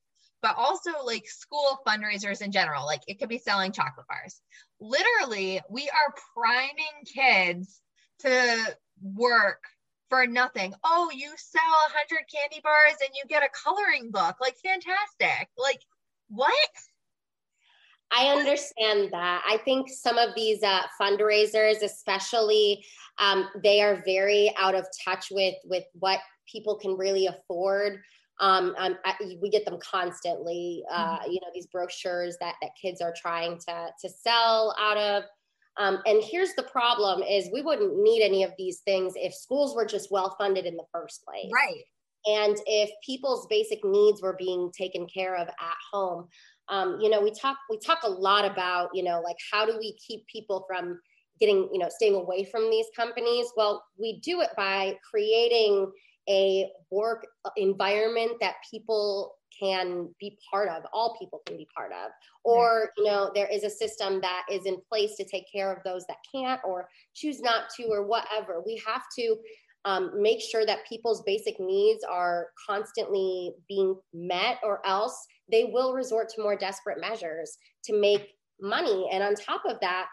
but 0.48 0.56
also 0.58 0.92
like 1.06 1.28
school 1.28 1.80
fundraisers 1.86 2.42
in 2.42 2.52
general. 2.52 2.86
Like 2.86 3.02
it 3.08 3.20
could 3.20 3.28
be 3.28 3.38
selling 3.38 3.74
chocolate 3.74 4.08
bars. 4.08 4.42
Literally, 4.80 5.60
we 5.70 5.90
are 5.90 6.14
priming 6.34 7.04
kids 7.06 7.82
to 8.20 8.78
work 9.02 9.62
for 10.10 10.26
nothing. 10.26 10.74
Oh, 10.86 11.12
you 11.14 11.32
sell 11.36 11.62
a 11.62 11.92
hundred 11.92 12.26
candy 12.34 12.62
bars 12.64 12.96
and 13.02 13.10
you 13.14 13.28
get 13.28 13.44
a 13.44 13.50
coloring 13.50 14.10
book. 14.10 14.38
Like 14.40 14.56
fantastic. 14.64 15.50
Like 15.58 15.82
what? 16.30 16.54
I 18.10 18.28
understand 18.28 19.10
that. 19.12 19.44
I 19.46 19.58
think 19.66 19.90
some 19.90 20.18
of 20.18 20.30
these 20.34 20.64
uh, 20.64 20.84
fundraisers, 21.02 21.84
especially, 21.84 22.86
um, 23.20 23.50
they 23.62 23.82
are 23.82 24.02
very 24.06 24.54
out 24.58 24.76
of 24.76 24.88
touch 25.04 25.26
with 25.30 25.56
with 25.66 25.84
what 25.94 26.22
people 26.50 26.76
can 26.76 26.96
really 26.96 27.28
afford 27.28 28.00
um, 28.39 28.76
um, 28.78 28.97
I, 29.04 29.15
we 29.41 29.50
get 29.50 29.65
them 29.65 29.80
constantly. 29.80 30.84
Uh, 30.91 31.19
mm-hmm. 31.19 31.32
You 31.32 31.39
know, 31.41 31.47
these 31.54 31.67
brochures 31.67 32.38
that 32.39 32.56
that 32.62 32.71
kids 32.80 33.02
are 33.02 33.13
trying 33.19 33.60
to 33.67 33.89
to 34.02 34.10
sell 34.10 34.76
out 34.80 34.97
of. 34.97 35.23
Um, 35.78 36.02
and 36.06 36.23
here's 36.23 36.54
the 36.54 36.63
problem: 36.63 37.23
is 37.23 37.50
we 37.52 37.62
wouldn't 37.62 37.97
need 37.97 38.23
any 38.23 38.43
of 38.43 38.52
these 38.58 38.80
things 38.80 39.13
if 39.15 39.34
schools 39.34 39.76
were 39.76 39.86
just 39.86 40.12
well 40.12 40.36
funded 40.38 40.65
in 40.65 40.76
the 40.76 40.86
first 40.91 41.23
place, 41.26 41.52
right? 41.54 41.84
And 42.26 42.58
if 42.65 42.89
people's 43.06 43.47
basic 43.50 43.84
needs 43.84 44.21
were 44.21 44.36
being 44.38 44.71
taken 44.78 45.08
care 45.08 45.36
of 45.36 45.47
at 45.47 45.78
home. 45.91 46.28
Um, 46.69 47.00
you 47.00 47.10
know, 47.10 47.21
we 47.21 47.32
talk 47.32 47.56
we 47.69 47.80
talk 47.80 48.00
a 48.04 48.10
lot 48.10 48.43
about 48.43 48.89
you 48.93 49.02
know 49.02 49.21
like 49.21 49.38
how 49.52 49.65
do 49.65 49.78
we 49.80 49.97
keep 50.06 50.28
people 50.28 50.65
from 50.67 51.00
getting 51.39 51.69
you 51.71 51.80
know 51.80 51.88
staying 51.89 52.15
away 52.15 52.43
from 52.43 52.69
these 52.69 52.88
companies 52.95 53.45
well 53.56 53.86
we 53.97 54.19
do 54.21 54.41
it 54.41 54.50
by 54.58 54.95
creating 55.10 55.89
a 56.30 56.70
work 56.92 57.26
environment 57.56 58.34
that 58.42 58.56
people 58.70 59.36
can 59.60 60.10
be 60.20 60.38
part 60.52 60.70
of 60.70 60.84
all 60.94 61.18
people 61.18 61.42
can 61.46 61.58
be 61.58 61.68
part 61.76 61.92
of. 61.92 62.12
Or 62.44 62.92
you 62.98 63.06
know 63.06 63.32
there 63.34 63.48
is 63.48 63.63
a 63.63 63.70
system 63.70 64.22
that 64.22 64.44
is 64.52 64.66
in 64.66 64.78
place 64.90 65.16
to 65.18 65.26
take 65.26 65.46
care 65.52 65.72
of 65.72 65.84
those 65.84 66.06
that 66.08 66.18
can't 66.34 66.62
or 66.63 66.88
choose 67.16 67.42
not 67.42 67.70
to 67.78 67.88
or 67.88 68.06
whatever. 68.06 68.62
We 68.66 68.82
have 68.86 69.04
to 69.20 69.38
um, 69.86 70.22
make 70.22 70.42
sure 70.42 70.66
that 70.66 70.88
people's 70.88 71.24
basic 71.24 71.60
needs 71.60 72.04
are 72.04 72.48
constantly 72.68 73.54
being 73.70 73.96
met 74.13 74.58
or 74.63 74.86
else 74.86 75.26
they 75.50 75.66
will 75.72 75.94
resort 75.94 76.28
to 76.30 76.42
more 76.42 76.58
desperate 76.58 77.00
measures 77.00 77.58
to 77.86 77.98
make 77.98 78.34
money. 78.60 79.08
And 79.12 79.24
on 79.24 79.36
top 79.36 79.62
of 79.66 79.80
that 79.82 80.08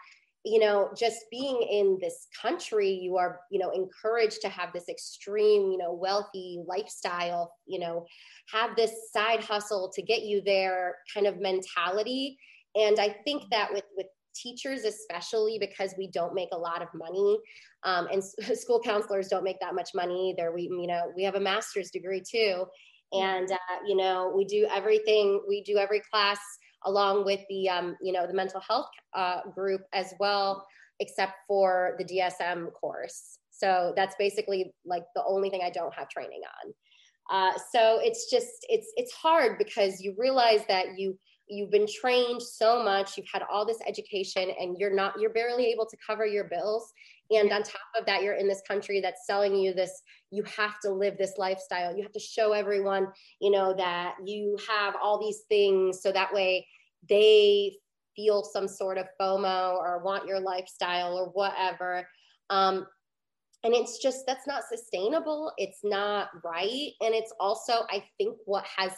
you 0.45 0.59
know 0.59 0.89
just 0.97 1.25
being 1.31 1.61
in 1.69 1.97
this 1.99 2.27
country 2.39 2.89
you 2.89 3.17
are 3.17 3.39
you 3.51 3.59
know 3.59 3.71
encouraged 3.71 4.41
to 4.41 4.49
have 4.49 4.71
this 4.73 4.87
extreme 4.89 5.71
you 5.71 5.77
know 5.77 5.91
wealthy 5.91 6.59
lifestyle 6.67 7.53
you 7.65 7.79
know 7.79 8.05
have 8.51 8.75
this 8.75 8.91
side 9.11 9.43
hustle 9.43 9.91
to 9.93 10.01
get 10.01 10.21
you 10.21 10.41
there 10.45 10.97
kind 11.13 11.27
of 11.27 11.39
mentality. 11.39 12.37
And 12.75 12.99
i 12.99 13.15
think 13.25 13.43
that 13.51 13.73
with 13.73 13.85
with 13.97 14.07
teachers 14.35 14.83
especially 14.83 15.57
because 15.57 15.95
we 15.97 16.09
don't 16.11 16.35
make 16.35 16.49
a 16.51 16.57
lot 16.57 16.81
of 16.81 16.89
money 16.93 17.39
um, 17.85 18.07
and 18.11 18.23
school 18.57 18.81
counselors 18.83 19.29
don't 19.29 19.43
make 19.43 19.59
that 19.61 19.75
much 19.75 19.91
money 19.95 20.31
either. 20.31 20.51
We 20.51 20.63
you 20.63 20.87
know 20.87 21.11
we 21.15 21.23
have 21.23 21.35
a 21.35 21.39
master's 21.39 21.91
degree 21.91 22.21
too. 22.21 22.65
And 23.13 23.49
uh, 23.51 23.77
you 23.87 23.95
know 23.95 24.33
we 24.35 24.43
do 24.45 24.67
everything 24.73 25.41
we 25.47 25.63
do 25.63 25.77
every 25.77 26.01
class 26.11 26.39
along 26.85 27.25
with 27.25 27.41
the 27.49 27.69
um, 27.69 27.95
you 28.01 28.13
know 28.13 28.27
the 28.27 28.33
mental 28.33 28.61
health 28.61 28.89
uh, 29.13 29.41
group 29.53 29.81
as 29.93 30.13
well, 30.19 30.65
except 30.99 31.33
for 31.47 31.95
the 31.97 32.05
DSM 32.05 32.71
course. 32.73 33.37
So 33.51 33.93
that's 33.95 34.15
basically 34.17 34.73
like 34.85 35.03
the 35.15 35.23
only 35.25 35.49
thing 35.49 35.61
I 35.63 35.69
don't 35.69 35.93
have 35.93 36.09
training 36.09 36.41
on. 36.63 36.73
Uh, 37.29 37.57
so 37.71 37.99
it's 38.01 38.29
just 38.29 38.65
it's 38.69 38.91
it's 38.97 39.13
hard 39.13 39.57
because 39.57 40.01
you 40.01 40.15
realize 40.17 40.61
that 40.67 40.97
you 40.97 41.17
you've 41.47 41.71
been 41.71 41.87
trained 41.87 42.41
so 42.41 42.83
much 42.83 43.17
you've 43.17 43.27
had 43.31 43.43
all 43.51 43.65
this 43.65 43.79
education 43.87 44.51
and 44.59 44.77
you're 44.79 44.93
not 44.93 45.13
you're 45.19 45.33
barely 45.33 45.67
able 45.67 45.85
to 45.85 45.97
cover 46.05 46.25
your 46.25 46.45
bills 46.45 46.91
and 47.31 47.51
on 47.51 47.61
top 47.61 47.81
of 47.99 48.05
that 48.05 48.23
you're 48.23 48.35
in 48.35 48.47
this 48.47 48.61
country 48.67 48.99
that's 48.99 49.27
selling 49.27 49.55
you 49.55 49.73
this 49.73 50.01
you 50.31 50.43
have 50.43 50.79
to 50.79 50.89
live 50.89 51.15
this 51.17 51.33
lifestyle 51.37 51.95
you 51.95 52.01
have 52.01 52.11
to 52.11 52.19
show 52.19 52.53
everyone 52.53 53.07
you 53.41 53.51
know 53.51 53.75
that 53.75 54.15
you 54.25 54.57
have 54.67 54.95
all 55.01 55.19
these 55.19 55.41
things 55.47 56.01
so 56.01 56.11
that 56.11 56.33
way 56.33 56.65
they 57.09 57.77
feel 58.15 58.43
some 58.43 58.67
sort 58.67 58.97
of 58.97 59.07
FOMO 59.19 59.73
or 59.73 60.01
want 60.03 60.27
your 60.27 60.39
lifestyle 60.39 61.17
or 61.17 61.27
whatever. 61.29 62.07
Um, 62.49 62.85
and 63.63 63.73
it's 63.73 63.97
just 63.97 64.25
that's 64.27 64.47
not 64.47 64.63
sustainable. 64.63 65.51
It's 65.57 65.79
not 65.83 66.29
right. 66.43 66.91
And 67.01 67.13
it's 67.13 67.33
also 67.39 67.73
i 67.89 68.03
think 68.17 68.37
what 68.45 68.65
has 68.77 68.91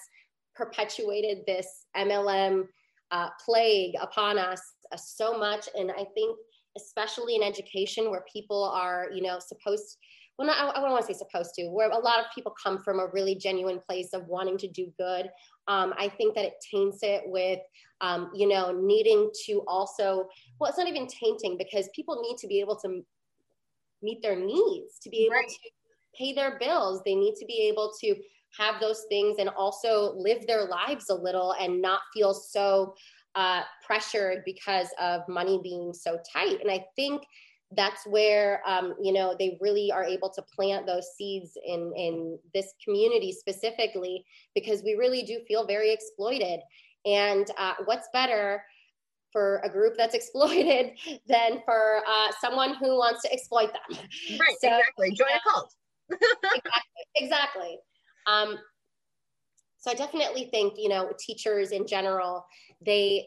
perpetuated 0.55 1.39
this 1.45 1.85
mlm 1.95 2.63
uh, 3.11 3.29
plague 3.45 3.93
upon 4.01 4.37
us 4.37 4.61
uh, 4.91 4.97
so 4.97 5.37
much. 5.37 5.69
And 5.75 5.91
i 5.91 6.05
think 6.13 6.37
especially 6.75 7.35
in 7.35 7.43
education 7.43 8.11
where 8.11 8.25
people 8.31 8.63
are 8.63 9.07
you 9.13 9.21
know 9.21 9.39
supposed 9.39 9.97
well 10.37 10.47
not 10.47 10.75
i, 10.75 10.81
don't 10.81 10.91
want 10.91 11.05
to 11.05 11.13
say 11.13 11.17
supposed 11.17 11.53
to 11.55 11.67
where 11.67 11.89
a 11.89 11.97
lot 11.97 12.19
of 12.19 12.25
people 12.33 12.53
come 12.61 12.77
from 12.83 12.99
a 12.99 13.07
really 13.13 13.35
genuine 13.35 13.79
place 13.79 14.09
of 14.13 14.25
wanting 14.27 14.57
to 14.57 14.67
do 14.67 14.91
good. 14.97 15.29
Um, 15.67 15.93
i 15.97 16.07
think 16.07 16.35
that 16.35 16.45
it 16.45 16.53
taints 16.71 16.99
it 17.01 17.23
with 17.25 17.59
um, 18.01 18.31
you 18.33 18.47
know 18.47 18.71
needing 18.71 19.29
to 19.45 19.63
also 19.67 20.27
well 20.59 20.69
it's 20.69 20.77
not 20.77 20.87
even 20.87 21.07
tainting 21.07 21.57
because 21.57 21.89
people 21.95 22.21
need 22.21 22.37
to 22.37 22.47
be 22.47 22.59
able 22.59 22.75
to 22.77 23.03
meet 24.01 24.21
their 24.21 24.35
needs 24.35 24.99
to 24.99 25.09
be 25.09 25.25
able 25.25 25.35
right. 25.35 25.49
to 25.49 25.69
pay 26.17 26.33
their 26.33 26.57
bills. 26.59 27.01
They 27.05 27.15
need 27.15 27.35
to 27.35 27.45
be 27.45 27.67
able 27.71 27.93
to 28.01 28.15
have 28.57 28.79
those 28.79 29.05
things 29.09 29.37
and 29.39 29.49
also 29.49 30.13
live 30.15 30.47
their 30.47 30.65
lives 30.65 31.09
a 31.09 31.15
little 31.15 31.53
and 31.59 31.81
not 31.81 32.01
feel 32.13 32.33
so 32.33 32.95
uh, 33.35 33.61
pressured 33.85 34.41
because 34.45 34.87
of 34.99 35.21
money 35.27 35.59
being 35.61 35.93
so 35.93 36.17
tight. 36.33 36.59
And 36.61 36.71
i 36.71 36.83
think 36.95 37.21
that's 37.75 38.05
where 38.07 38.61
um, 38.65 38.95
you 39.01 39.11
know 39.11 39.35
they 39.37 39.57
really 39.59 39.91
are 39.91 40.03
able 40.03 40.29
to 40.29 40.41
plant 40.41 40.85
those 40.85 41.07
seeds 41.17 41.57
in 41.65 41.91
in 41.95 42.39
this 42.53 42.73
community 42.83 43.31
specifically 43.31 44.25
because 44.55 44.83
we 44.83 44.93
really 44.93 45.23
do 45.23 45.39
feel 45.47 45.65
very 45.65 45.91
exploited. 45.91 46.59
And 47.05 47.49
uh, 47.57 47.73
what's 47.85 48.07
better 48.13 48.63
for 49.31 49.61
a 49.63 49.69
group 49.69 49.95
that's 49.97 50.15
exploited 50.21 50.91
than 51.27 51.61
for 51.65 52.01
uh, 52.07 52.31
someone 52.39 52.75
who 52.75 52.97
wants 52.97 53.21
to 53.23 53.33
exploit 53.33 53.71
them? 53.73 53.99
Right 54.39 54.55
so, 54.61 54.67
exactly. 54.69 55.11
Join 55.11 55.27
a 55.27 55.51
cult. 55.51 55.73
exactly, 56.11 57.03
exactly. 57.15 57.77
Um, 58.27 58.57
so 59.79 59.91
i 59.91 59.93
definitely 59.93 60.49
think 60.51 60.73
you 60.75 60.89
know 60.89 61.11
teachers 61.19 61.71
in 61.71 61.87
general 61.87 62.45
they 62.85 63.25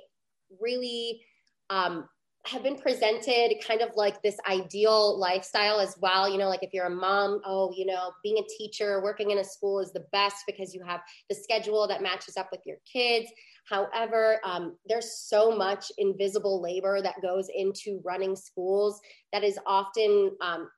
really 0.60 1.22
um, 1.70 2.08
have 2.50 2.62
been 2.64 2.76
presented 2.76 3.54
kind 3.66 3.80
of 3.80 3.90
like 3.94 4.22
this 4.22 4.36
ideal 4.48 5.18
lifestyle 5.18 5.78
as 5.78 5.96
well. 6.00 6.28
You 6.28 6.36
know, 6.38 6.48
like 6.48 6.62
if 6.62 6.74
you're 6.74 6.86
a 6.86 6.90
mom, 6.90 7.40
oh, 7.44 7.72
you 7.76 7.86
know, 7.86 8.10
being 8.22 8.38
a 8.38 8.48
teacher, 8.58 9.00
working 9.02 9.30
in 9.30 9.38
a 9.38 9.44
school 9.44 9.78
is 9.78 9.92
the 9.92 10.04
best 10.12 10.44
because 10.46 10.74
you 10.74 10.82
have 10.84 11.00
the 11.28 11.34
schedule 11.34 11.86
that 11.86 12.02
matches 12.02 12.36
up 12.36 12.48
with 12.50 12.60
your 12.66 12.78
kids. 12.90 13.30
However, 13.68 14.40
um, 14.44 14.76
there's 14.86 15.12
so 15.12 15.56
much 15.56 15.92
invisible 15.98 16.60
labor 16.60 17.00
that 17.00 17.22
goes 17.22 17.48
into 17.54 18.00
running 18.04 18.34
schools 18.34 19.00
that 19.32 19.44
is 19.44 19.58
often 19.64 20.32
um, 20.40 20.68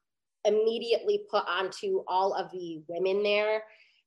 immediately 0.44 1.22
put 1.30 1.44
onto 1.48 2.02
all 2.06 2.34
of 2.34 2.50
the 2.52 2.82
women 2.86 3.22
there. 3.22 3.62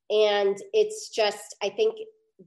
And 0.08 0.56
it's 0.72 1.08
just, 1.08 1.56
I 1.62 1.70
think 1.70 1.96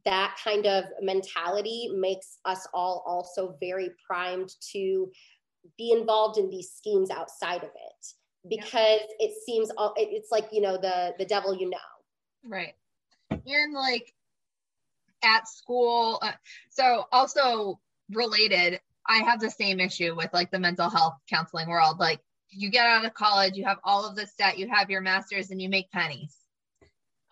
that 0.06 0.38
kind 0.44 0.66
of 0.66 0.86
mentality 1.02 1.90
makes 1.94 2.40
us 2.46 2.68
all 2.74 3.04
also 3.08 3.56
very 3.60 3.90
primed 4.06 4.50
to 4.72 5.10
be 5.78 5.92
involved 5.92 6.38
in 6.38 6.50
these 6.50 6.72
schemes 6.72 7.10
outside 7.10 7.64
of 7.64 7.70
it. 7.70 8.06
Because 8.48 9.02
yeah. 9.20 9.28
it 9.28 9.32
seems 9.46 9.70
all 9.78 9.94
it's 9.98 10.32
like 10.32 10.48
you 10.52 10.62
know 10.62 10.78
the 10.78 11.14
the 11.18 11.26
devil 11.26 11.56
you 11.56 11.70
know. 11.70 11.78
Right. 12.44 12.74
And 13.30 13.74
like 13.74 14.14
at 15.24 15.48
school 15.48 16.20
uh, 16.22 16.32
so 16.70 17.04
also 17.12 17.78
related 18.14 18.80
i 19.06 19.18
have 19.18 19.42
the 19.42 19.50
same 19.50 19.82
issue 19.82 20.16
with 20.16 20.30
like 20.32 20.50
the 20.50 20.58
mental 20.58 20.90
health 20.90 21.16
counseling 21.30 21.68
world. 21.68 22.00
Like 22.00 22.22
you 22.50 22.70
get 22.70 22.88
out 22.88 23.04
of 23.04 23.14
college 23.14 23.56
you 23.56 23.66
have 23.66 23.80
all 23.84 24.08
of 24.08 24.16
this 24.16 24.34
debt 24.38 24.58
you 24.58 24.70
have 24.70 24.90
your 24.90 25.02
masters 25.02 25.52
and 25.52 25.62
you 25.62 25.68
make 25.68 25.92
pennies. 25.92 26.36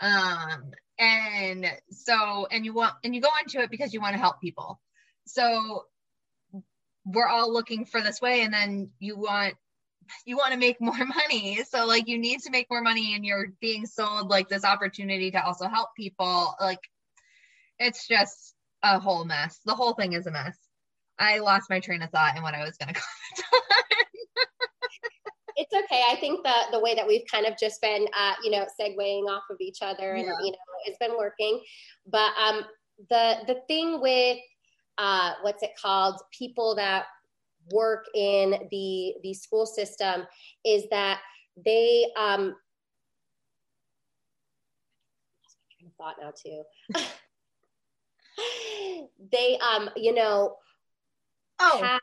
Um 0.02 0.72
and 1.00 1.66
so 1.92 2.48
and 2.52 2.66
you 2.66 2.74
want 2.74 2.96
and 3.04 3.14
you 3.14 3.22
go 3.22 3.30
into 3.42 3.60
it 3.62 3.70
because 3.70 3.94
you 3.94 4.02
want 4.02 4.14
to 4.14 4.20
help 4.20 4.42
people. 4.42 4.80
So 5.26 5.86
we're 7.06 7.28
all 7.28 7.52
looking 7.52 7.86
for 7.86 8.02
this 8.02 8.22
way 8.22 8.42
and 8.42 8.54
then 8.54 8.90
you 9.00 9.18
want 9.18 9.56
you 10.26 10.38
want 10.38 10.54
to 10.54 10.60
make 10.60 10.80
more 10.82 11.06
money. 11.06 11.64
So 11.70 11.86
like 11.86 12.08
you 12.08 12.18
need 12.18 12.42
to 12.42 12.52
make 12.52 12.68
more 12.70 12.82
money 12.82 13.16
and 13.16 13.26
you're 13.26 13.54
being 13.62 13.86
sold 13.86 14.30
like 14.30 14.50
this 14.50 14.66
opportunity 14.66 15.32
to 15.32 15.46
also 15.46 15.68
help 15.68 15.90
people. 15.96 16.56
Like 16.60 16.82
it's 17.80 18.08
just 18.08 18.56
a 18.84 19.00
whole 19.00 19.26
mess. 19.26 19.60
The 19.66 19.76
whole 19.76 19.94
thing 19.94 20.14
is 20.14 20.28
a 20.28 20.32
mess. 20.32 20.58
I 21.20 21.40
lost 21.40 21.70
my 21.70 21.80
train 21.80 22.02
of 22.04 22.12
thought 22.12 22.34
and 22.36 22.44
what 22.44 22.54
i 22.54 22.64
was 22.64 22.78
going 22.78 22.94
to 22.94 23.02
comment 23.02 24.07
it's 25.58 25.74
okay. 25.74 26.04
I 26.10 26.16
think 26.16 26.44
the 26.44 26.54
the 26.72 26.80
way 26.80 26.94
that 26.94 27.06
we've 27.08 27.26
kind 27.30 27.48
of 27.48 27.58
just 27.58 27.82
been, 27.82 28.08
uh, 28.18 28.34
you 28.44 28.52
know, 28.52 28.66
segueing 28.80 29.28
off 29.28 29.44
of 29.50 29.58
each 29.60 29.80
other, 29.82 30.14
and 30.14 30.26
yeah. 30.26 30.34
you 30.44 30.52
know, 30.52 30.58
it's 30.86 31.00
been 31.00 31.18
working. 31.18 31.60
But 32.06 32.32
um, 32.40 32.62
the 33.10 33.38
the 33.48 33.62
thing 33.68 34.00
with 34.00 34.38
uh, 35.00 35.34
what's 35.42 35.64
it 35.64 35.72
called? 35.82 36.22
People 36.32 36.76
that 36.76 37.06
work 37.72 38.06
in 38.14 38.68
the 38.70 39.16
the 39.24 39.34
school 39.34 39.66
system 39.66 40.28
is 40.64 40.84
that 40.92 41.22
they 41.66 42.06
um, 42.18 42.56
thought 45.98 46.18
now 46.22 46.32
too. 46.40 46.62
they 49.32 49.58
um, 49.58 49.90
you 49.96 50.14
know, 50.14 50.56
oh. 51.60 51.82
Have, 51.82 52.02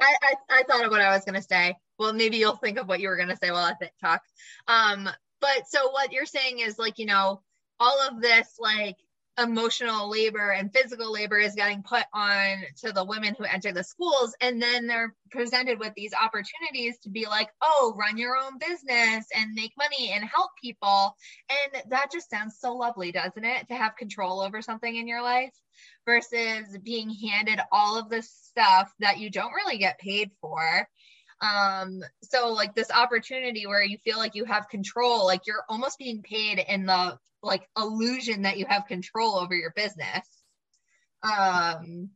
I, 0.00 0.14
I, 0.22 0.34
I 0.48 0.62
thought 0.62 0.86
of 0.86 0.90
what 0.90 1.02
I 1.02 1.12
was 1.14 1.24
going 1.24 1.34
to 1.34 1.42
say 1.42 1.76
well 1.98 2.12
maybe 2.12 2.36
you'll 2.36 2.56
think 2.56 2.78
of 2.78 2.88
what 2.88 3.00
you 3.00 3.08
were 3.08 3.16
going 3.16 3.28
to 3.28 3.36
say 3.36 3.50
while 3.50 3.74
i 3.80 3.90
talk. 4.00 4.22
Um 4.68 5.08
but 5.40 5.68
so 5.68 5.90
what 5.90 6.12
you're 6.12 6.26
saying 6.26 6.60
is 6.60 6.78
like 6.78 6.98
you 6.98 7.06
know 7.06 7.42
all 7.80 8.08
of 8.08 8.20
this 8.20 8.56
like 8.58 8.96
emotional 9.38 10.10
labor 10.10 10.50
and 10.50 10.72
physical 10.72 11.10
labor 11.10 11.38
is 11.38 11.54
getting 11.54 11.82
put 11.82 12.04
on 12.12 12.58
to 12.76 12.92
the 12.92 13.04
women 13.04 13.34
who 13.36 13.44
enter 13.44 13.72
the 13.72 13.82
schools 13.82 14.34
and 14.42 14.60
then 14.60 14.86
they're 14.86 15.14
presented 15.30 15.78
with 15.78 15.92
these 15.96 16.12
opportunities 16.12 16.98
to 16.98 17.08
be 17.08 17.26
like 17.26 17.48
oh 17.62 17.94
run 17.98 18.18
your 18.18 18.36
own 18.36 18.58
business 18.58 19.26
and 19.34 19.54
make 19.54 19.72
money 19.78 20.12
and 20.14 20.24
help 20.24 20.50
people. 20.62 21.16
And 21.48 21.82
that 21.90 22.12
just 22.12 22.30
sounds 22.30 22.58
so 22.60 22.74
lovely 22.74 23.10
doesn't 23.10 23.44
it? 23.44 23.68
To 23.68 23.74
have 23.74 23.96
control 23.96 24.42
over 24.42 24.60
something 24.60 24.94
in 24.94 25.08
your 25.08 25.22
life 25.22 25.54
versus 26.04 26.76
being 26.82 27.08
handed 27.10 27.58
all 27.70 27.98
of 27.98 28.10
this 28.10 28.30
stuff 28.30 28.92
that 28.98 29.18
you 29.18 29.30
don't 29.30 29.54
really 29.54 29.78
get 29.78 29.98
paid 29.98 30.30
for 30.40 30.86
um 31.42 32.02
so 32.22 32.48
like 32.50 32.74
this 32.74 32.90
opportunity 32.90 33.66
where 33.66 33.82
you 33.82 33.98
feel 33.98 34.16
like 34.16 34.34
you 34.34 34.44
have 34.44 34.68
control 34.68 35.26
like 35.26 35.46
you're 35.46 35.64
almost 35.68 35.98
being 35.98 36.22
paid 36.22 36.64
in 36.68 36.86
the 36.86 37.18
like 37.42 37.68
illusion 37.76 38.42
that 38.42 38.58
you 38.58 38.66
have 38.66 38.86
control 38.86 39.36
over 39.36 39.54
your 39.54 39.72
business. 39.76 40.26
Um 41.22 42.10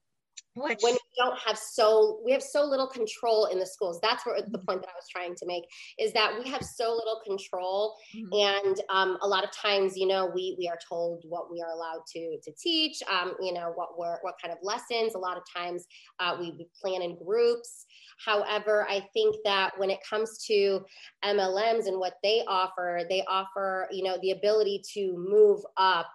which... 0.55 0.79
when 0.81 0.95
you 0.95 0.99
don't 1.19 1.39
have 1.39 1.59
so 1.59 2.21
we 2.25 2.33
have 2.33 2.43
so 2.43 2.65
little 2.65 2.87
control 2.87 3.47
in 3.47 3.59
the 3.59 3.67
schools. 3.67 3.99
That's 4.01 4.25
where 4.25 4.41
the 4.41 4.59
point 4.59 4.81
that 4.81 4.89
i 4.89 4.95
was 4.95 5.07
trying 5.11 5.35
to 5.35 5.47
make 5.47 5.65
is 5.99 6.13
that 6.15 6.33
we 6.43 6.49
have 6.51 6.63
so 6.63 6.95
little 6.95 7.21
control 7.27 7.95
mm-hmm. 8.17 8.67
and 8.67 8.81
um, 8.89 9.19
a 9.21 9.29
lot 9.29 9.45
of 9.45 9.51
times 9.53 9.97
you 9.97 10.07
know 10.07 10.31
we 10.35 10.57
we 10.59 10.67
are 10.67 10.79
told 10.89 11.25
what 11.29 11.53
we 11.53 11.61
are 11.61 11.71
allowed 11.71 12.01
to 12.15 12.39
to 12.43 12.53
teach 12.59 13.03
um, 13.11 13.35
you 13.41 13.53
know 13.53 13.73
what 13.75 13.99
we're 13.99 14.19
what 14.23 14.35
kind 14.41 14.53
of 14.53 14.59
lessons. 14.63 15.15
A 15.15 15.19
lot 15.19 15.37
of 15.37 15.43
times 15.55 15.85
uh, 16.21 16.37
we, 16.39 16.53
we 16.53 16.69
plan 16.81 17.03
in 17.03 17.19
groups 17.23 17.85
however 18.25 18.87
i 18.89 19.01
think 19.13 19.37
that 19.45 19.73
when 19.77 19.91
it 19.91 19.99
comes 20.09 20.39
to 20.39 20.81
mlms 21.25 21.87
and 21.87 21.99
what 21.99 22.15
they 22.23 22.43
offer 22.49 23.03
they 23.09 23.23
offer 23.29 23.89
you 23.91 24.03
know 24.03 24.19
the 24.23 24.31
ability 24.31 24.83
to 24.95 25.15
move 25.17 25.61
up 25.77 26.09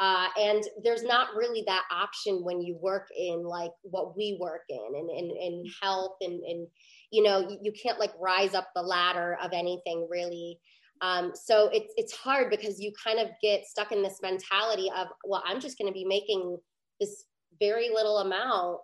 uh, 0.00 0.28
and 0.40 0.64
there's 0.82 1.02
not 1.02 1.36
really 1.36 1.62
that 1.66 1.84
option 1.92 2.42
when 2.42 2.62
you 2.62 2.74
work 2.80 3.08
in 3.14 3.44
like 3.44 3.70
what 3.82 4.16
we 4.16 4.38
work 4.40 4.62
in 4.70 4.78
and 4.94 5.10
in, 5.10 5.36
in, 5.36 5.64
health 5.82 6.16
and, 6.22 6.42
and 6.42 6.66
you 7.10 7.22
know 7.22 7.40
you, 7.40 7.58
you, 7.60 7.72
can't 7.72 8.00
like 8.00 8.12
rise 8.18 8.54
up 8.54 8.70
the 8.74 8.80
ladder 8.80 9.36
of 9.42 9.52
anything 9.52 10.08
really. 10.10 10.58
Um, 11.02 11.32
so 11.34 11.68
it's 11.70 11.92
it's 11.98 12.14
hard 12.14 12.48
because 12.48 12.80
you 12.80 12.92
kind 13.04 13.18
of 13.18 13.28
get 13.42 13.66
stuck 13.66 13.92
in 13.92 14.02
this 14.02 14.20
mentality 14.22 14.90
of 14.96 15.08
well 15.24 15.42
i'm 15.46 15.60
just 15.60 15.78
going 15.78 15.88
to 15.88 15.94
be 15.94 16.04
making 16.04 16.56
this 17.00 17.24
very 17.58 17.88
little 17.88 18.18
amount 18.18 18.80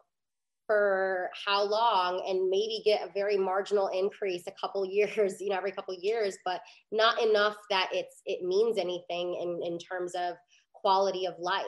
for 0.67 1.31
how 1.45 1.65
long 1.65 2.25
and 2.29 2.51
maybe 2.51 2.83
get 2.85 3.09
a 3.09 3.13
very 3.13 3.37
marginal 3.37 3.89
increase 3.89 4.45
a 4.47 4.53
couple 4.61 4.85
years 4.91 5.41
you 5.41 5.51
know 5.51 5.57
every 5.57 5.73
couple 5.73 5.95
years 5.95 6.37
but 6.45 6.61
not 6.93 7.21
enough 7.23 7.57
that 7.71 7.89
it's 7.93 8.23
it 8.27 8.45
means 8.45 8.79
anything 8.79 9.35
in 9.41 9.61
in 9.65 9.79
terms 9.79 10.13
of 10.15 10.35
quality 10.75 11.27
of 11.27 11.35
life 11.39 11.65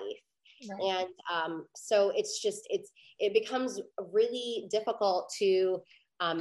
right. 0.70 0.80
and 0.80 1.08
um, 1.32 1.66
so 1.74 2.12
it's 2.14 2.40
just 2.42 2.62
it's 2.70 2.90
it 3.18 3.32
becomes 3.32 3.80
really 4.12 4.68
difficult 4.70 5.32
to 5.38 5.80
um, 6.20 6.40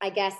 i 0.00 0.10
guess 0.10 0.36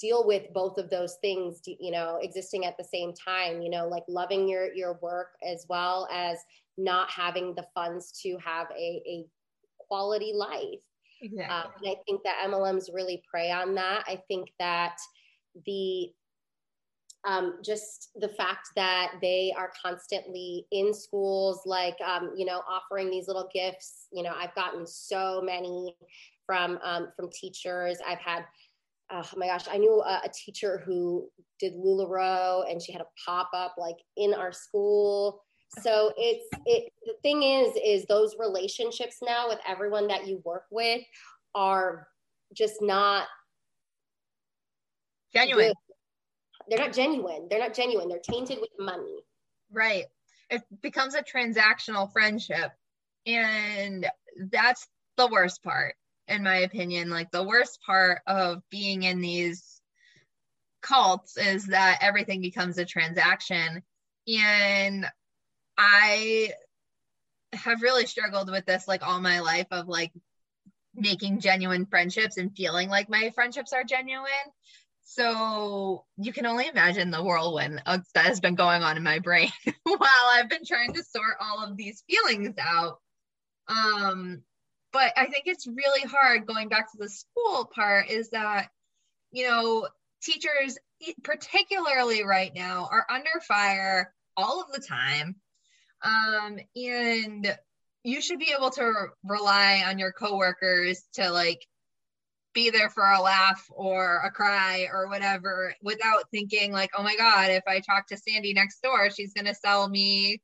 deal 0.00 0.26
with 0.26 0.42
both 0.52 0.76
of 0.76 0.90
those 0.90 1.16
things 1.22 1.60
you 1.66 1.90
know 1.90 2.18
existing 2.20 2.64
at 2.66 2.76
the 2.76 2.84
same 2.84 3.12
time 3.12 3.62
you 3.62 3.70
know 3.70 3.86
like 3.88 4.02
loving 4.08 4.48
your 4.48 4.72
your 4.74 4.98
work 5.00 5.28
as 5.48 5.64
well 5.68 6.08
as 6.12 6.38
not 6.76 7.10
having 7.10 7.54
the 7.54 7.64
funds 7.74 8.12
to 8.22 8.36
have 8.44 8.66
a, 8.72 9.02
a 9.06 9.24
quality 9.88 10.32
life 10.34 10.80
exactly. 11.22 11.54
Um, 11.54 11.72
and 11.78 11.88
i 11.88 11.96
think 12.06 12.22
that 12.24 12.46
mlms 12.48 12.92
really 12.92 13.22
prey 13.30 13.50
on 13.50 13.74
that 13.74 14.04
i 14.06 14.20
think 14.28 14.50
that 14.58 14.96
the 15.66 16.10
um, 17.24 17.58
just 17.64 18.10
the 18.16 18.28
fact 18.28 18.68
that 18.76 19.12
they 19.22 19.52
are 19.56 19.72
constantly 19.82 20.66
in 20.72 20.92
schools, 20.92 21.62
like, 21.64 21.96
um, 22.06 22.32
you 22.36 22.44
know, 22.44 22.62
offering 22.68 23.10
these 23.10 23.28
little 23.28 23.48
gifts. 23.52 24.08
You 24.12 24.22
know, 24.22 24.34
I've 24.36 24.54
gotten 24.54 24.86
so 24.86 25.40
many 25.42 25.96
from 26.46 26.78
um, 26.82 27.08
from 27.16 27.30
teachers. 27.30 27.98
I've 28.06 28.18
had, 28.18 28.44
oh 29.10 29.28
my 29.36 29.46
gosh, 29.46 29.66
I 29.70 29.78
knew 29.78 30.02
a, 30.02 30.22
a 30.24 30.30
teacher 30.34 30.82
who 30.84 31.28
did 31.58 31.74
LuLaRoe, 31.74 32.70
and 32.70 32.82
she 32.82 32.92
had 32.92 33.02
a 33.02 33.06
pop 33.24 33.50
up 33.54 33.76
like 33.78 33.96
in 34.16 34.34
our 34.34 34.52
school. 34.52 35.43
So 35.82 36.12
it's 36.16 36.46
it. 36.66 36.92
The 37.04 37.14
thing 37.22 37.42
is, 37.42 37.74
is 37.84 38.04
those 38.06 38.36
relationships 38.38 39.18
now 39.22 39.48
with 39.48 39.58
everyone 39.66 40.06
that 40.08 40.26
you 40.26 40.40
work 40.44 40.64
with 40.70 41.02
are 41.54 42.08
just 42.54 42.80
not 42.80 43.26
genuine. 45.32 45.68
Good 45.68 45.74
they're 46.68 46.78
not 46.78 46.92
genuine. 46.92 47.46
They're 47.48 47.58
not 47.58 47.74
genuine. 47.74 48.08
They're 48.08 48.18
tainted 48.18 48.58
with 48.60 48.70
money. 48.78 49.22
Right. 49.70 50.04
It 50.50 50.62
becomes 50.82 51.14
a 51.14 51.22
transactional 51.22 52.12
friendship. 52.12 52.72
And 53.26 54.06
that's 54.50 54.86
the 55.16 55.28
worst 55.28 55.62
part, 55.62 55.94
in 56.28 56.42
my 56.42 56.58
opinion. 56.58 57.10
Like 57.10 57.30
the 57.30 57.44
worst 57.44 57.80
part 57.84 58.22
of 58.26 58.62
being 58.70 59.02
in 59.02 59.20
these 59.20 59.80
cults 60.82 61.36
is 61.36 61.66
that 61.66 61.98
everything 62.00 62.40
becomes 62.40 62.78
a 62.78 62.84
transaction. 62.84 63.82
And 64.26 65.06
I 65.76 66.52
have 67.52 67.82
really 67.82 68.06
struggled 68.06 68.50
with 68.50 68.66
this 68.66 68.88
like 68.88 69.06
all 69.06 69.20
my 69.20 69.40
life 69.40 69.68
of 69.70 69.88
like 69.88 70.12
making 70.94 71.40
genuine 71.40 71.86
friendships 71.86 72.36
and 72.36 72.56
feeling 72.56 72.88
like 72.88 73.08
my 73.08 73.30
friendships 73.34 73.72
are 73.72 73.84
genuine 73.84 74.30
so 75.04 76.04
you 76.16 76.32
can 76.32 76.46
only 76.46 76.66
imagine 76.66 77.10
the 77.10 77.22
whirlwind 77.22 77.82
that 77.86 78.26
has 78.26 78.40
been 78.40 78.54
going 78.54 78.82
on 78.82 78.96
in 78.96 79.02
my 79.02 79.18
brain 79.18 79.50
while 79.84 80.30
I've 80.32 80.48
been 80.48 80.64
trying 80.64 80.94
to 80.94 81.04
sort 81.04 81.36
all 81.40 81.62
of 81.64 81.76
these 81.76 82.02
feelings 82.08 82.54
out. 82.58 82.98
Um, 83.68 84.42
but 84.92 85.12
I 85.16 85.26
think 85.26 85.44
it's 85.46 85.66
really 85.66 86.08
hard 86.08 86.46
going 86.46 86.68
back 86.68 86.90
to 86.90 86.98
the 86.98 87.08
school 87.08 87.70
part 87.72 88.08
is 88.10 88.30
that, 88.30 88.68
you 89.30 89.46
know, 89.48 89.88
teachers, 90.22 90.78
particularly 91.22 92.24
right 92.24 92.52
now, 92.54 92.88
are 92.90 93.06
under 93.08 93.40
fire 93.46 94.12
all 94.36 94.62
of 94.62 94.72
the 94.72 94.80
time. 94.80 95.36
Um, 96.04 96.58
and 96.76 97.58
you 98.02 98.20
should 98.20 98.38
be 98.38 98.54
able 98.56 98.70
to 98.70 98.92
rely 99.24 99.82
on 99.86 99.98
your 99.98 100.12
coworkers 100.12 101.02
to 101.14 101.30
like 101.30 101.66
be 102.52 102.70
there 102.70 102.90
for 102.90 103.02
a 103.02 103.20
laugh 103.20 103.66
or 103.70 104.20
a 104.24 104.30
cry 104.30 104.88
or 104.92 105.08
whatever 105.08 105.74
without 105.82 106.30
thinking 106.30 106.70
like 106.70 106.90
oh 106.96 107.02
my 107.02 107.16
god 107.16 107.50
if 107.50 107.64
i 107.66 107.80
talk 107.80 108.06
to 108.06 108.16
sandy 108.16 108.52
next 108.52 108.80
door 108.80 109.10
she's 109.10 109.34
going 109.34 109.46
to 109.46 109.54
sell 109.56 109.88
me 109.88 110.40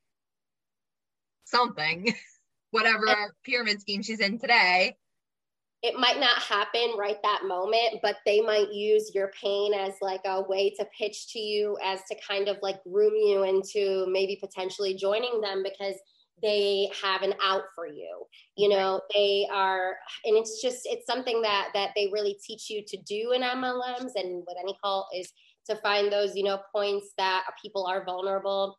something. 1.50 2.14
Whatever 2.72 3.34
pyramid 3.44 3.80
scheme 3.80 4.02
she's 4.02 4.20
in 4.20 4.38
today 4.38 4.94
it 5.82 5.98
might 5.98 6.20
not 6.20 6.38
happen 6.42 6.92
right 6.98 7.16
that 7.22 7.42
moment 7.46 8.00
but 8.02 8.16
they 8.26 8.40
might 8.40 8.72
use 8.72 9.12
your 9.14 9.30
pain 9.40 9.72
as 9.72 9.94
like 10.02 10.20
a 10.26 10.42
way 10.42 10.70
to 10.70 10.86
pitch 10.98 11.32
to 11.32 11.38
you 11.38 11.76
as 11.84 12.00
to 12.04 12.16
kind 12.26 12.48
of 12.48 12.56
like 12.62 12.82
groom 12.84 13.14
you 13.14 13.44
into 13.44 14.06
maybe 14.10 14.36
potentially 14.40 14.94
joining 14.94 15.40
them 15.40 15.62
because 15.62 15.94
they 16.42 16.90
have 17.02 17.22
an 17.22 17.34
out 17.42 17.64
for 17.74 17.86
you. 17.86 18.24
You 18.56 18.68
know 18.70 19.00
they 19.14 19.46
are 19.52 19.96
and 20.24 20.36
it's 20.36 20.60
just 20.62 20.80
it's 20.84 21.06
something 21.06 21.42
that 21.42 21.68
that 21.74 21.90
they 21.94 22.08
really 22.12 22.36
teach 22.42 22.70
you 22.70 22.82
to 22.86 22.96
do 23.06 23.32
in 23.32 23.42
mlms 23.42 24.12
and 24.14 24.42
with 24.46 24.56
any 24.62 24.76
call 24.82 25.08
is 25.14 25.32
to 25.68 25.76
find 25.76 26.10
those 26.10 26.34
you 26.34 26.44
know 26.44 26.60
points 26.74 27.12
that 27.18 27.44
people 27.62 27.86
are 27.86 28.04
vulnerable. 28.04 28.78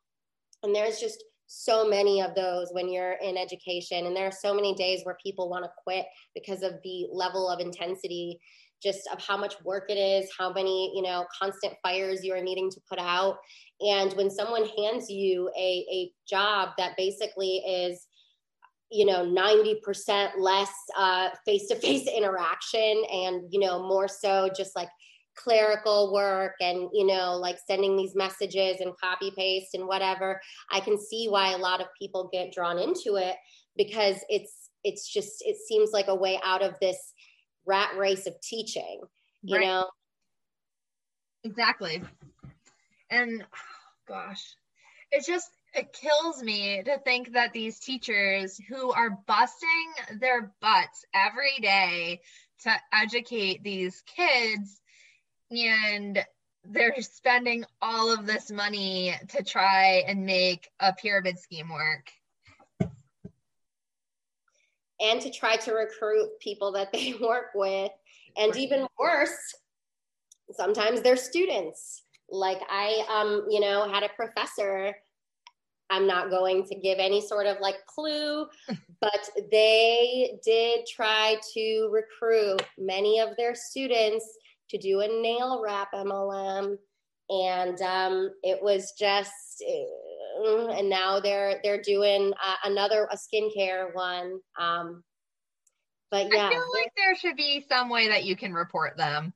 And 0.63 0.75
there's 0.75 0.99
just 0.99 1.23
so 1.53 1.85
many 1.85 2.21
of 2.21 2.33
those 2.33 2.69
when 2.71 2.89
you're 2.89 3.17
in 3.21 3.37
education. 3.37 4.05
And 4.05 4.15
there 4.15 4.25
are 4.25 4.31
so 4.31 4.53
many 4.53 4.73
days 4.73 5.01
where 5.03 5.17
people 5.21 5.49
want 5.49 5.65
to 5.65 5.71
quit 5.83 6.05
because 6.33 6.63
of 6.63 6.75
the 6.83 7.07
level 7.11 7.49
of 7.49 7.59
intensity 7.59 8.39
just 8.81 9.01
of 9.13 9.23
how 9.23 9.37
much 9.37 9.53
work 9.63 9.83
it 9.89 9.97
is 9.97 10.27
how 10.35 10.51
many 10.51 10.91
you 10.95 11.03
know 11.03 11.23
constant 11.39 11.73
fires 11.83 12.23
you 12.23 12.33
are 12.33 12.41
needing 12.41 12.69
to 12.71 12.79
put 12.89 12.99
out. 12.99 13.37
And 13.81 14.13
when 14.13 14.31
someone 14.31 14.65
hands 14.77 15.09
you 15.09 15.51
a, 15.57 15.85
a 15.91 16.11
job 16.27 16.69
that 16.77 16.95
basically 16.97 17.57
is 17.57 18.07
you 18.89 19.05
know 19.05 19.25
90% 19.25 20.31
less 20.39 20.71
uh, 20.97 21.29
face-to-face 21.45 22.07
interaction 22.17 23.03
and 23.11 23.43
you 23.49 23.59
know 23.59 23.87
more 23.87 24.07
so 24.07 24.49
just 24.55 24.75
like 24.75 24.89
clerical 25.35 26.13
work 26.13 26.53
and 26.59 26.89
you 26.93 27.05
know 27.05 27.35
like 27.35 27.57
sending 27.65 27.95
these 27.95 28.15
messages 28.15 28.81
and 28.81 28.93
copy 29.01 29.31
paste 29.37 29.73
and 29.73 29.87
whatever 29.87 30.39
i 30.71 30.79
can 30.79 30.99
see 30.99 31.27
why 31.29 31.51
a 31.51 31.57
lot 31.57 31.79
of 31.79 31.87
people 31.97 32.29
get 32.33 32.51
drawn 32.51 32.77
into 32.77 33.15
it 33.15 33.35
because 33.77 34.17
it's 34.27 34.69
it's 34.83 35.07
just 35.07 35.41
it 35.45 35.55
seems 35.55 35.91
like 35.93 36.09
a 36.09 36.15
way 36.15 36.39
out 36.43 36.61
of 36.61 36.75
this 36.81 37.13
rat 37.65 37.95
race 37.97 38.27
of 38.27 38.33
teaching 38.41 38.99
you 39.41 39.57
right. 39.57 39.65
know 39.65 39.87
exactly 41.43 42.03
and 43.11 43.43
gosh, 44.07 44.55
it 45.11 45.25
just 45.25 45.51
it 45.73 45.93
kills 45.93 46.41
me 46.41 46.81
to 46.83 46.97
think 46.99 47.33
that 47.33 47.53
these 47.53 47.79
teachers 47.79 48.59
who 48.69 48.91
are 48.91 49.17
busting 49.25 50.19
their 50.19 50.53
butts 50.61 51.05
every 51.13 51.57
day 51.61 52.19
to 52.63 52.71
educate 52.93 53.63
these 53.63 54.03
kids 54.05 54.80
and 55.51 56.23
they're 56.63 56.93
spending 57.01 57.65
all 57.81 58.13
of 58.13 58.25
this 58.25 58.51
money 58.51 59.15
to 59.29 59.43
try 59.43 60.03
and 60.07 60.25
make 60.25 60.69
a 60.79 60.93
pyramid 60.93 61.39
scheme 61.39 61.69
work. 61.69 62.11
And 64.99 65.19
to 65.21 65.31
try 65.31 65.55
to 65.57 65.73
recruit 65.73 66.29
people 66.39 66.71
that 66.73 66.91
they 66.93 67.15
work 67.21 67.47
with. 67.55 67.91
And 68.37 68.55
even 68.55 68.87
worse 68.97 69.55
sometimes 70.53 71.01
they're 71.01 71.17
students. 71.17 72.03
Like 72.29 72.61
I, 72.69 73.05
um, 73.09 73.45
you 73.49 73.59
know, 73.59 73.89
had 73.89 74.03
a 74.03 74.09
professor. 74.09 74.95
I'm 75.89 76.07
not 76.07 76.29
going 76.29 76.65
to 76.67 76.75
give 76.75 76.99
any 76.99 77.19
sort 77.19 77.47
of 77.47 77.57
like 77.59 77.85
clue, 77.85 78.45
but 79.01 79.29
they 79.51 80.39
did 80.43 80.85
try 80.85 81.37
to 81.53 81.89
recruit 81.91 82.61
many 82.77 83.19
of 83.19 83.35
their 83.37 83.55
students 83.55 84.25
to 84.71 84.77
do 84.77 85.01
a 85.01 85.07
nail 85.07 85.61
wrap 85.63 85.93
MLM, 85.93 86.77
and 87.29 87.81
um, 87.81 88.31
it 88.43 88.61
was 88.61 88.93
just. 88.97 89.63
Uh, 89.67 90.69
and 90.69 90.89
now 90.89 91.19
they're 91.19 91.59
they're 91.63 91.81
doing 91.81 92.33
uh, 92.43 92.55
another 92.63 93.07
a 93.11 93.15
skincare 93.15 93.93
one. 93.93 94.39
Um, 94.59 95.03
but 96.09 96.27
yeah, 96.31 96.47
I 96.47 96.49
feel 96.49 96.65
like 96.73 96.91
there 96.97 97.15
should 97.15 97.35
be 97.35 97.65
some 97.67 97.89
way 97.89 98.07
that 98.07 98.23
you 98.23 98.35
can 98.35 98.53
report 98.53 98.97
them. 98.97 99.33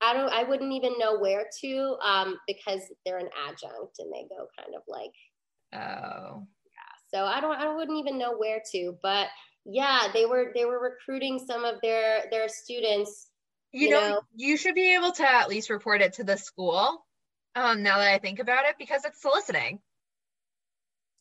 I 0.00 0.12
don't 0.12 0.32
I 0.32 0.44
wouldn't 0.44 0.72
even 0.72 0.98
know 0.98 1.18
where 1.18 1.46
to 1.60 1.96
um, 2.04 2.36
because 2.46 2.82
they're 3.04 3.18
an 3.18 3.28
adjunct 3.48 3.98
and 3.98 4.12
they 4.12 4.26
go 4.28 4.46
kind 4.56 4.74
of 4.76 4.82
like 4.86 5.12
oh 5.74 6.46
yeah 6.66 7.14
so 7.14 7.24
I 7.24 7.40
don't 7.40 7.56
I 7.56 7.74
wouldn't 7.74 7.98
even 7.98 8.18
know 8.18 8.36
where 8.36 8.62
to 8.72 8.96
but 9.02 9.28
yeah 9.64 10.08
they 10.12 10.24
were 10.24 10.52
they 10.54 10.64
were 10.64 10.80
recruiting 10.80 11.38
some 11.44 11.64
of 11.64 11.80
their 11.82 12.24
their 12.30 12.48
students 12.48 13.27
you, 13.72 13.88
you 13.88 13.90
know, 13.90 14.08
know, 14.08 14.20
you 14.34 14.56
should 14.56 14.74
be 14.74 14.94
able 14.94 15.12
to 15.12 15.28
at 15.28 15.48
least 15.48 15.70
report 15.70 16.00
it 16.00 16.14
to 16.14 16.24
the 16.24 16.36
school 16.36 17.04
um 17.54 17.82
now 17.82 17.98
that 17.98 18.12
I 18.12 18.18
think 18.18 18.38
about 18.38 18.66
it 18.66 18.76
because 18.78 19.04
it's 19.04 19.20
soliciting. 19.20 19.80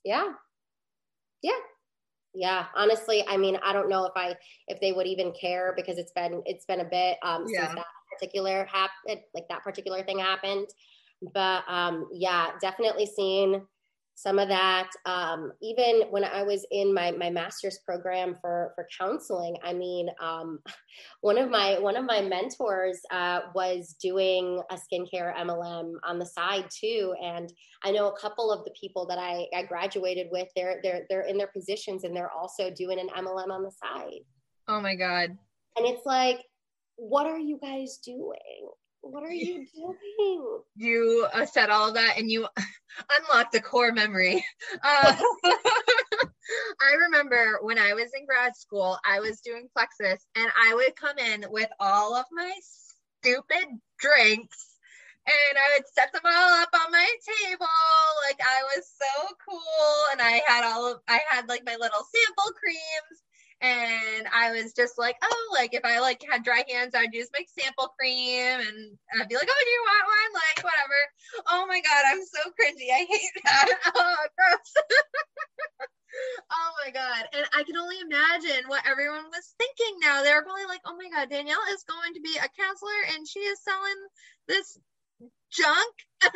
Yeah. 0.04 0.32
Yeah. 1.42 1.52
Yeah. 2.34 2.66
Honestly 2.76 3.26
i 3.28 3.38
mean 3.38 3.58
i 3.64 3.74
don't 3.74 3.90
know 3.90 4.06
if 4.06 4.14
i 4.16 4.36
if 4.68 4.80
they 4.80 4.92
would 4.92 5.08
even 5.08 5.34
care 5.34 5.74
because 5.76 5.98
it's 5.98 6.12
been 6.12 6.42
it's 6.46 6.66
been 6.66 6.82
a 6.82 6.86
bit 6.86 7.18
um 7.24 7.46
yeah. 7.48 7.62
since 7.62 7.76
that 7.76 7.86
particular 8.18 8.66
happened, 8.66 9.22
like 9.34 9.48
that 9.50 9.64
particular 9.64 10.04
thing 10.04 10.20
happened. 10.20 10.68
But 11.34 11.64
um, 11.68 12.08
yeah, 12.14 12.52
definitely 12.62 13.06
seen 13.06 13.62
some 14.18 14.40
of 14.40 14.50
that. 14.50 14.90
Um, 15.06 15.52
even 15.62 16.02
when 16.10 16.24
I 16.24 16.42
was 16.42 16.66
in 16.72 16.92
my 16.92 17.12
my 17.12 17.30
master's 17.30 17.78
program 17.86 18.36
for 18.42 18.72
for 18.74 18.88
counseling, 19.00 19.56
I 19.64 19.74
mean, 19.74 20.10
um, 20.20 20.60
one 21.22 21.38
of 21.38 21.52
my 21.52 21.78
one 21.78 21.96
of 21.96 22.04
my 22.04 22.22
mentors 22.22 23.00
uh, 23.12 23.42
was 23.54 23.96
doing 24.02 24.60
a 24.72 24.76
skincare 24.76 25.36
MLM 25.38 25.94
on 26.04 26.18
the 26.18 26.26
side 26.26 26.66
too, 26.76 27.14
and 27.24 27.54
I 27.84 27.92
know 27.92 28.10
a 28.10 28.20
couple 28.20 28.52
of 28.52 28.66
the 28.66 28.74
people 28.80 29.06
that 29.06 29.20
I, 29.20 29.46
I 29.56 29.64
graduated 29.64 30.28
with. 30.32 30.48
They're 30.56 30.80
they're 30.82 31.06
they're 31.10 31.28
in 31.28 31.38
their 31.38 31.52
positions 31.56 32.04
and 32.04 32.16
they're 32.16 32.32
also 32.32 32.72
doing 32.72 33.00
an 33.00 33.10
MLM 33.10 33.52
on 33.52 33.62
the 33.62 33.72
side. 33.72 34.22
Oh 34.68 34.82
my 34.82 34.96
god! 34.96 35.38
And 35.76 35.86
it's 35.86 36.06
like 36.08 36.40
what 36.98 37.28
are 37.28 37.38
you 37.38 37.60
guys 37.62 38.00
doing? 38.04 38.72
What 39.10 39.24
are 39.24 39.32
you 39.32 39.66
doing? 39.74 40.62
You 40.76 41.28
uh, 41.34 41.46
said 41.46 41.70
all 41.70 41.94
that 41.94 42.16
and 42.18 42.30
you 42.30 42.48
unlocked 43.20 43.56
a 43.56 43.62
core 43.62 43.92
memory. 43.92 44.44
Uh, 44.84 45.16
I 46.82 46.94
remember 47.06 47.60
when 47.62 47.78
I 47.78 47.94
was 47.94 48.12
in 48.18 48.26
grad 48.26 48.56
school, 48.56 48.98
I 49.06 49.20
was 49.20 49.42
doing 49.42 49.68
Plexus 49.74 50.26
and 50.36 50.48
I 50.56 50.74
would 50.76 50.96
come 50.96 51.18
in 51.18 51.46
with 51.50 51.70
all 51.80 52.16
of 52.16 52.26
my 52.32 52.54
stupid 52.62 53.80
drinks 54.00 54.78
and 55.28 55.58
I 55.58 55.76
would 55.76 55.88
set 55.94 56.14
them 56.14 56.22
all 56.26 56.62
up 56.62 56.70
on 56.74 56.92
my 56.92 57.10
table. 57.44 57.68
Like 58.28 58.40
I 58.42 58.64
was 58.76 58.86
so 58.88 59.28
cool. 59.48 60.12
And 60.12 60.22
I 60.22 60.42
had 60.48 60.64
all 60.64 60.94
of, 60.94 61.00
I 61.08 61.20
had 61.30 61.50
like 61.50 61.66
my 61.66 61.76
little 61.76 62.04
sample 62.16 62.54
creams. 62.60 63.27
And 63.62 64.28
I 64.34 64.52
was 64.52 64.74
just 64.74 64.98
like, 64.98 65.16
oh, 65.24 65.50
like 65.54 65.74
if 65.74 65.84
I 65.84 66.00
like 66.00 66.24
had 66.30 66.44
dry 66.44 66.64
hands, 66.70 66.94
I'd 66.94 67.14
use 67.14 67.30
my 67.34 67.44
sample 67.58 67.94
cream 68.00 68.62
and 68.62 68.98
I'd 69.18 69.28
be 69.28 69.36
like, 69.36 69.50
oh, 69.50 69.64
do 69.66 69.72
you 69.72 69.84
want 69.86 70.06
one? 70.06 70.32
Like 70.38 70.64
whatever. 70.64 71.00
Oh 71.50 71.66
my 71.68 71.82
God, 71.82 72.04
I'm 72.06 72.22
so 72.22 72.50
cringy. 72.54 72.94
I 72.94 73.06
hate 73.10 73.42
that. 73.46 73.74
Oh, 73.96 74.16
gross. 74.38 74.74
oh 76.52 76.72
my 76.86 76.92
God. 76.92 77.26
And 77.34 77.46
I 77.56 77.64
can 77.64 77.78
only 77.78 77.98
imagine 78.00 78.68
what 78.68 78.86
everyone 78.86 79.26
was 79.26 79.56
thinking 79.58 79.98
now. 80.02 80.22
They're 80.22 80.44
probably 80.44 80.66
like, 80.70 80.82
oh 80.86 80.96
my 80.96 81.10
God, 81.10 81.30
Danielle 81.30 81.66
is 81.74 81.84
going 81.90 82.14
to 82.14 82.22
be 82.22 82.38
a 82.38 82.50
counselor 82.62 83.02
and 83.16 83.28
she 83.28 83.40
is 83.40 83.60
selling 83.64 84.00
this 84.48 84.78
junk 85.52 85.96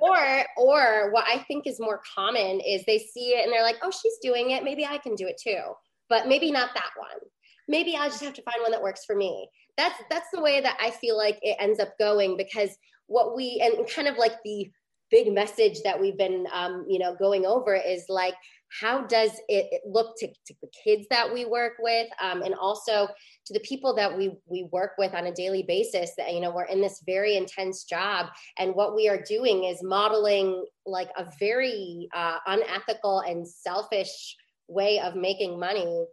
or 0.00 0.44
or 0.56 1.10
what 1.10 1.24
i 1.26 1.38
think 1.48 1.66
is 1.66 1.80
more 1.80 2.00
common 2.14 2.60
is 2.60 2.84
they 2.86 2.98
see 2.98 3.30
it 3.30 3.44
and 3.44 3.52
they're 3.52 3.62
like 3.62 3.76
oh 3.82 3.90
she's 3.90 4.16
doing 4.22 4.50
it 4.50 4.62
maybe 4.62 4.86
i 4.86 4.96
can 4.96 5.14
do 5.14 5.26
it 5.26 5.40
too 5.42 5.60
but 6.08 6.28
maybe 6.28 6.50
not 6.50 6.70
that 6.74 6.90
one. 6.96 7.20
Maybe 7.68 7.96
i 7.96 8.06
just 8.06 8.22
have 8.22 8.34
to 8.34 8.42
find 8.42 8.62
one 8.62 8.70
that 8.70 8.82
works 8.82 9.04
for 9.04 9.16
me. 9.16 9.48
That's 9.76 10.00
that's 10.10 10.28
the 10.32 10.40
way 10.40 10.60
that 10.60 10.78
i 10.80 10.90
feel 10.90 11.16
like 11.16 11.38
it 11.42 11.56
ends 11.60 11.80
up 11.80 11.98
going 11.98 12.36
because 12.36 12.70
what 13.06 13.36
we 13.36 13.60
and 13.62 13.88
kind 13.88 14.08
of 14.08 14.16
like 14.16 14.36
the 14.44 14.70
big 15.10 15.32
message 15.32 15.82
that 15.84 16.00
we've 16.00 16.18
been 16.18 16.46
um, 16.52 16.84
you 16.88 16.98
know 16.98 17.14
going 17.14 17.46
over 17.46 17.74
is 17.74 18.04
like 18.08 18.34
how 18.80 19.02
does 19.02 19.30
it, 19.48 19.80
look 19.86 20.16
to, 20.18 20.26
to, 20.26 20.54
the 20.60 20.68
kids 20.84 21.06
that 21.08 21.32
we 21.32 21.44
work 21.44 21.74
with 21.78 22.08
um, 22.20 22.42
and 22.42 22.52
also 22.54 23.06
to 23.46 23.52
the 23.52 23.60
people 23.60 23.94
that 23.94 24.16
we 24.16 24.36
we 24.46 24.68
work 24.72 24.92
with 24.98 25.14
on 25.14 25.26
a 25.26 25.32
daily 25.32 25.62
basis 25.62 26.10
that 26.16 26.32
you 26.32 26.40
know 26.40 26.50
we're 26.50 26.64
in 26.64 26.80
this 26.80 27.02
very 27.06 27.36
intense 27.36 27.84
job 27.84 28.26
and 28.58 28.74
what 28.74 28.96
we 28.96 29.08
are 29.08 29.22
doing 29.22 29.64
is 29.64 29.82
modeling 29.82 30.64
like 30.84 31.10
a 31.16 31.26
very 31.38 32.08
uh, 32.14 32.38
unethical 32.46 33.20
and 33.20 33.46
selfish 33.46 34.36
way 34.68 35.00
of 35.00 35.14
making 35.14 35.58
money 35.58 36.06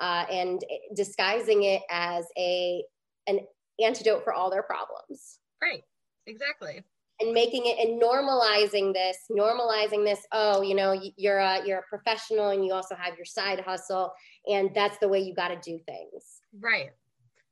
uh, 0.00 0.24
and 0.30 0.64
disguising 0.94 1.64
it 1.64 1.82
as 1.90 2.26
a 2.38 2.82
an 3.26 3.40
antidote 3.82 4.24
for 4.24 4.32
all 4.32 4.50
their 4.50 4.62
problems. 4.62 5.38
Right. 5.62 5.82
Exactly. 6.26 6.82
And 7.20 7.32
making 7.34 7.66
it 7.66 7.78
and 7.78 8.00
normalizing 8.00 8.94
this 8.94 9.18
normalizing 9.30 10.04
this 10.04 10.20
oh 10.32 10.62
you 10.62 10.74
know 10.74 10.98
you're 11.16 11.38
a 11.38 11.66
you're 11.66 11.80
a 11.80 11.82
professional 11.82 12.48
and 12.48 12.64
you 12.64 12.72
also 12.72 12.94
have 12.94 13.16
your 13.16 13.26
side 13.26 13.60
hustle 13.60 14.12
and 14.46 14.70
that's 14.74 14.96
the 14.98 15.08
way 15.08 15.20
you 15.20 15.34
got 15.34 15.48
to 15.48 15.56
do 15.56 15.78
things. 15.84 16.40
Right. 16.58 16.90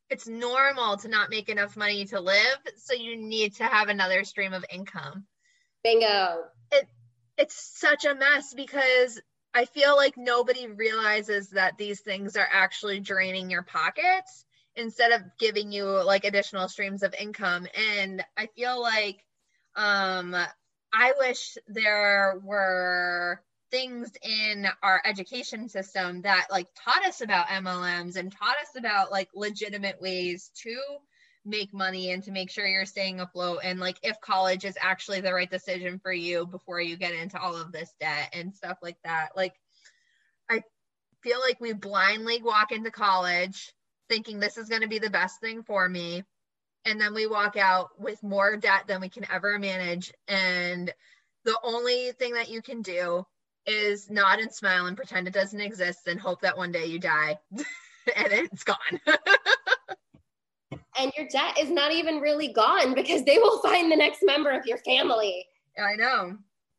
It's 0.08 0.26
normal 0.26 0.96
to 0.98 1.08
not 1.08 1.28
make 1.28 1.50
enough 1.50 1.76
money 1.76 2.06
to 2.06 2.20
live 2.20 2.58
so 2.76 2.94
you 2.94 3.16
need 3.16 3.56
to 3.56 3.64
have 3.64 3.88
another 3.88 4.24
stream 4.24 4.54
of 4.54 4.64
income. 4.72 5.26
Bingo. 5.84 6.44
It 6.72 6.88
it's 7.36 7.78
such 7.78 8.06
a 8.06 8.14
mess 8.14 8.54
because 8.54 9.20
i 9.54 9.64
feel 9.64 9.96
like 9.96 10.16
nobody 10.16 10.66
realizes 10.66 11.50
that 11.50 11.76
these 11.78 12.00
things 12.00 12.36
are 12.36 12.48
actually 12.52 13.00
draining 13.00 13.50
your 13.50 13.62
pockets 13.62 14.44
instead 14.76 15.12
of 15.12 15.22
giving 15.38 15.72
you 15.72 15.84
like 15.84 16.24
additional 16.24 16.68
streams 16.68 17.02
of 17.02 17.14
income. 17.18 17.66
And 17.74 18.24
i 18.36 18.46
feel 18.56 18.80
like 18.80 19.24
um, 19.76 20.34
I 20.92 21.12
wish 21.18 21.56
there 21.68 22.40
were 22.42 23.40
things 23.70 24.10
in 24.22 24.66
our 24.82 25.00
education 25.04 25.68
system 25.68 26.22
that 26.22 26.46
like 26.50 26.66
taught 26.84 27.04
us 27.06 27.20
about 27.20 27.48
MLMs 27.48 28.16
and 28.16 28.32
taught 28.32 28.56
us 28.62 28.76
about 28.76 29.10
like 29.12 29.28
legitimate 29.34 30.00
ways 30.00 30.50
to 30.62 30.80
make 31.48 31.72
money 31.72 32.12
and 32.12 32.22
to 32.24 32.30
make 32.30 32.50
sure 32.50 32.66
you're 32.66 32.86
staying 32.86 33.20
afloat. 33.20 33.60
And 33.64 33.80
like 33.80 33.98
if 34.02 34.20
college 34.20 34.64
is 34.64 34.76
actually 34.80 35.20
the 35.20 35.34
right 35.34 35.50
decision 35.50 35.98
for 35.98 36.12
you 36.12 36.46
before 36.46 36.80
you 36.80 36.96
get 36.96 37.14
into 37.14 37.40
all 37.40 37.56
of 37.56 37.72
this 37.72 37.92
debt 38.00 38.30
and 38.32 38.54
stuff 38.54 38.78
like 38.82 38.98
that. 39.04 39.30
Like 39.34 39.54
I 40.50 40.62
feel 41.22 41.40
like 41.40 41.60
we 41.60 41.72
blindly 41.72 42.40
walk 42.42 42.72
into 42.72 42.90
college 42.90 43.72
thinking 44.08 44.38
this 44.38 44.56
is 44.56 44.68
going 44.68 44.82
to 44.82 44.88
be 44.88 44.98
the 44.98 45.10
best 45.10 45.40
thing 45.40 45.62
for 45.62 45.88
me. 45.88 46.24
And 46.84 47.00
then 47.00 47.14
we 47.14 47.26
walk 47.26 47.56
out 47.56 47.90
with 47.98 48.22
more 48.22 48.56
debt 48.56 48.84
than 48.86 49.00
we 49.00 49.08
can 49.08 49.26
ever 49.30 49.58
manage. 49.58 50.12
And 50.26 50.92
the 51.44 51.58
only 51.62 52.12
thing 52.12 52.34
that 52.34 52.48
you 52.50 52.62
can 52.62 52.82
do 52.82 53.26
is 53.66 54.08
nod 54.10 54.38
and 54.38 54.52
smile 54.52 54.86
and 54.86 54.96
pretend 54.96 55.28
it 55.28 55.34
doesn't 55.34 55.60
exist 55.60 56.06
and 56.06 56.18
hope 56.18 56.40
that 56.40 56.56
one 56.56 56.72
day 56.72 56.86
you 56.86 56.98
die 56.98 57.38
and 57.52 58.32
it's 58.32 58.64
gone 58.64 58.76
and 60.98 61.12
your 61.16 61.26
debt 61.28 61.58
is 61.58 61.70
not 61.70 61.92
even 61.92 62.20
really 62.20 62.48
gone 62.48 62.94
because 62.94 63.24
they 63.24 63.38
will 63.38 63.60
find 63.64 63.90
the 63.90 63.96
next 63.96 64.20
member 64.22 64.50
of 64.50 64.66
your 64.66 64.78
family. 64.78 65.46
I 65.78 65.96
know. 65.96 66.36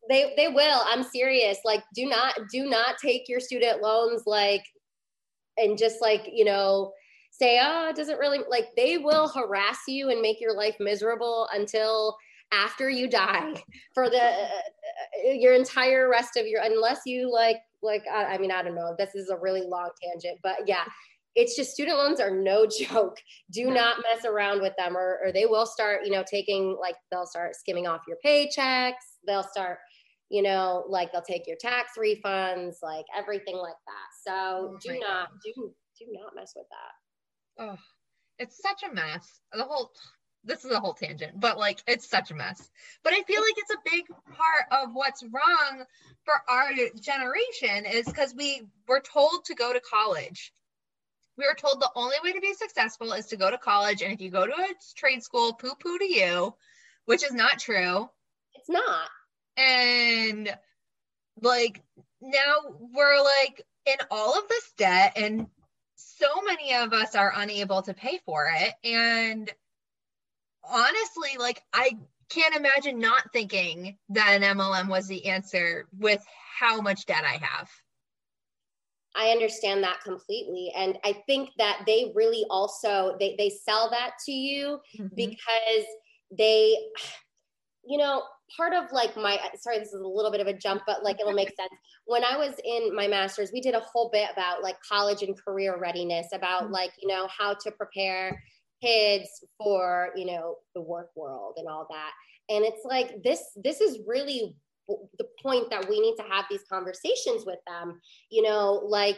They 0.09 0.33
they 0.35 0.47
will. 0.47 0.81
I'm 0.85 1.03
serious. 1.03 1.59
Like 1.63 1.83
do 1.93 2.05
not 2.05 2.35
do 2.51 2.65
not 2.65 2.97
take 2.97 3.29
your 3.29 3.39
student 3.39 3.81
loans 3.81 4.23
like 4.25 4.63
and 5.57 5.77
just 5.77 6.01
like 6.01 6.29
you 6.31 6.45
know 6.45 6.93
say, 7.31 7.59
oh, 7.63 7.89
it 7.89 7.95
doesn't 7.95 8.17
really 8.17 8.39
like 8.49 8.67
they 8.75 8.97
will 8.97 9.27
harass 9.29 9.79
you 9.87 10.09
and 10.09 10.21
make 10.21 10.41
your 10.41 10.55
life 10.55 10.75
miserable 10.79 11.47
until 11.53 12.17
after 12.51 12.89
you 12.89 13.07
die 13.07 13.53
for 13.93 14.09
the 14.09 14.21
uh, 14.21 15.31
your 15.31 15.53
entire 15.53 16.09
rest 16.09 16.35
of 16.35 16.47
your 16.47 16.61
unless 16.63 17.01
you 17.05 17.31
like 17.31 17.57
like 17.81 18.03
I, 18.11 18.25
I 18.25 18.37
mean 18.37 18.51
I 18.51 18.63
don't 18.63 18.75
know. 18.75 18.95
This 18.97 19.15
is 19.15 19.29
a 19.29 19.37
really 19.37 19.61
long 19.61 19.89
tangent 20.01 20.39
but 20.41 20.67
yeah 20.67 20.85
it's 21.39 21.55
just 21.55 21.71
student 21.71 21.97
loans 21.97 22.19
are 22.19 22.31
no 22.31 22.65
joke 22.79 23.17
do 23.51 23.71
not 23.71 23.97
mess 24.03 24.25
around 24.25 24.61
with 24.61 24.73
them 24.77 24.95
or, 24.95 25.19
or 25.23 25.31
they 25.31 25.45
will 25.45 25.65
start 25.65 26.01
you 26.05 26.11
know 26.11 26.23
taking 26.29 26.77
like 26.79 26.95
they'll 27.11 27.25
start 27.25 27.55
skimming 27.55 27.87
off 27.87 28.01
your 28.07 28.17
paychecks 28.25 29.17
they'll 29.25 29.43
start 29.43 29.77
you 30.29 30.41
know 30.41 30.83
like 30.87 31.11
they'll 31.11 31.21
take 31.21 31.47
your 31.47 31.57
tax 31.59 31.91
refunds 31.97 32.75
like 32.83 33.05
everything 33.17 33.57
like 33.57 33.73
that 33.87 34.31
so 34.31 34.33
oh 34.73 34.77
do 34.81 34.93
not 34.99 35.29
God. 35.29 35.39
do 35.43 35.73
do 35.99 36.05
not 36.11 36.35
mess 36.35 36.53
with 36.55 36.67
that 36.69 36.93
oh, 37.59 37.77
it's 38.39 38.61
such 38.61 38.83
a 38.89 38.93
mess. 38.93 39.41
The 39.53 39.63
whole 39.63 39.91
this 40.45 40.63
is 40.63 40.71
a 40.71 40.79
whole 40.79 40.93
tangent, 40.93 41.37
but 41.37 41.57
like 41.57 41.83
it's 41.85 42.09
such 42.09 42.31
a 42.31 42.35
mess. 42.35 42.69
But 43.03 43.13
I 43.13 43.21
feel 43.23 43.41
like 43.41 43.55
it's 43.57 43.73
a 43.73 43.89
big 43.91 44.05
part 44.07 44.83
of 44.83 44.93
what's 44.93 45.23
wrong 45.23 45.83
for 46.23 46.33
our 46.47 46.69
generation 47.01 47.85
is 47.85 48.05
because 48.05 48.33
we 48.33 48.63
were 48.87 49.01
told 49.01 49.45
to 49.45 49.55
go 49.55 49.73
to 49.73 49.81
college. 49.81 50.53
We 51.39 51.47
were 51.47 51.55
told 51.55 51.79
the 51.79 51.89
only 51.95 52.17
way 52.21 52.33
to 52.33 52.41
be 52.41 52.53
successful 52.53 53.13
is 53.13 53.27
to 53.27 53.37
go 53.37 53.49
to 53.49 53.57
college, 53.57 54.01
and 54.01 54.11
if 54.11 54.19
you 54.19 54.29
go 54.29 54.45
to 54.45 54.51
a 54.51 54.73
trade 54.97 55.23
school, 55.23 55.53
poo 55.53 55.73
poo 55.81 55.97
to 55.97 56.05
you, 56.05 56.53
which 57.05 57.23
is 57.23 57.31
not 57.31 57.59
true. 57.59 58.09
It's 58.55 58.67
not. 58.69 59.09
And 59.55 60.53
like 61.41 61.81
now 62.21 62.55
we're 62.93 63.23
like 63.23 63.65
in 63.85 63.95
all 64.11 64.37
of 64.37 64.49
this 64.49 64.73
debt 64.77 65.13
and 65.15 65.47
so 65.95 66.27
many 66.45 66.75
of 66.75 66.91
us 66.91 67.15
are 67.15 67.31
unable 67.33 67.83
to 67.83 67.93
pay 67.93 68.19
for 68.25 68.51
it. 68.53 68.73
And 68.83 69.49
honestly, 70.69 71.37
like 71.39 71.61
I 71.73 71.91
can't 72.29 72.57
imagine 72.57 72.99
not 72.99 73.31
thinking 73.31 73.97
that 74.09 74.41
an 74.41 74.57
MLM 74.57 74.89
was 74.89 75.07
the 75.07 75.27
answer 75.27 75.87
with 75.97 76.21
how 76.59 76.81
much 76.81 77.05
debt 77.05 77.23
I 77.25 77.37
have. 77.37 77.69
I 79.19 79.31
understand 79.31 79.83
that 79.83 79.99
completely. 80.03 80.71
And 80.75 80.97
I 81.03 81.21
think 81.27 81.49
that 81.57 81.81
they 81.85 82.11
really 82.15 82.45
also 82.49 83.17
they 83.19 83.35
they 83.37 83.49
sell 83.49 83.89
that 83.91 84.11
to 84.25 84.31
you 84.31 84.79
mm-hmm. 84.97 85.13
because 85.15 85.85
they 86.37 86.77
you 87.85 87.97
know, 87.97 88.23
part 88.55 88.73
of 88.73 88.91
like 88.91 89.15
my 89.15 89.39
sorry, 89.55 89.79
this 89.79 89.93
is 89.93 90.01
a 90.01 90.07
little 90.07 90.31
bit 90.31 90.41
of 90.41 90.47
a 90.47 90.53
jump, 90.53 90.83
but 90.85 91.03
like 91.03 91.19
it'll 91.19 91.33
make 91.33 91.55
sense. 91.55 91.71
When 92.05 92.23
I 92.23 92.37
was 92.37 92.53
in 92.63 92.95
my 92.95 93.07
master's, 93.07 93.51
we 93.51 93.61
did 93.61 93.73
a 93.73 93.79
whole 93.79 94.09
bit 94.11 94.29
about 94.31 94.61
like 94.61 94.75
college 94.87 95.23
and 95.23 95.35
career 95.43 95.77
readiness, 95.79 96.27
about 96.33 96.63
mm-hmm. 96.63 96.73
like, 96.73 96.91
you 97.01 97.07
know, 97.07 97.27
how 97.35 97.55
to 97.55 97.71
prepare 97.71 98.41
kids 98.81 99.27
for, 99.57 100.09
you 100.15 100.25
know, 100.25 100.57
the 100.75 100.81
work 100.81 101.09
world 101.15 101.55
and 101.57 101.67
all 101.67 101.87
that. 101.89 102.11
And 102.53 102.63
it's 102.63 102.85
like 102.85 103.23
this, 103.23 103.43
this 103.55 103.81
is 103.81 103.99
really 104.07 104.55
the 105.17 105.25
point 105.41 105.69
that 105.69 105.87
we 105.89 105.99
need 105.99 106.15
to 106.15 106.23
have 106.23 106.45
these 106.49 106.63
conversations 106.71 107.45
with 107.45 107.59
them, 107.67 107.99
you 108.29 108.41
know, 108.41 108.81
like 108.87 109.17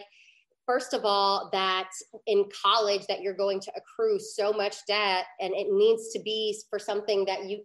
first 0.65 0.93
of 0.93 1.01
all 1.03 1.49
that 1.51 1.89
in 2.27 2.45
college 2.63 3.05
that 3.07 3.21
you're 3.21 3.35
going 3.35 3.59
to 3.59 3.71
accrue 3.75 4.19
so 4.19 4.53
much 4.53 4.77
debt 4.87 5.25
and 5.39 5.53
it 5.55 5.67
needs 5.69 6.11
to 6.13 6.19
be 6.21 6.55
for 6.69 6.79
something 6.79 7.25
that 7.25 7.45
you 7.45 7.63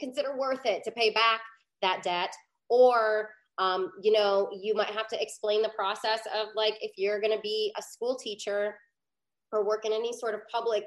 consider 0.00 0.36
worth 0.36 0.64
it 0.66 0.82
to 0.84 0.90
pay 0.90 1.10
back 1.10 1.40
that 1.82 2.02
debt. 2.02 2.34
Or 2.68 3.30
um, 3.58 3.92
you 4.02 4.12
know 4.12 4.48
you 4.52 4.74
might 4.74 4.90
have 4.90 5.08
to 5.08 5.22
explain 5.22 5.62
the 5.62 5.70
process 5.70 6.20
of 6.34 6.48
like 6.54 6.74
if 6.80 6.92
you're 6.96 7.20
going 7.20 7.34
to 7.34 7.42
be 7.42 7.72
a 7.78 7.82
school 7.82 8.16
teacher 8.16 8.76
or 9.52 9.64
work 9.64 9.84
in 9.84 9.92
any 9.92 10.12
sort 10.12 10.34
of 10.34 10.40
public 10.50 10.84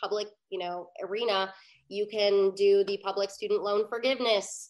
public 0.00 0.28
you 0.50 0.58
know 0.58 0.88
arena 1.02 1.52
you 1.88 2.06
can 2.10 2.52
do 2.54 2.84
the 2.84 2.98
public 3.02 3.30
student 3.30 3.62
loan 3.62 3.88
forgiveness 3.88 4.69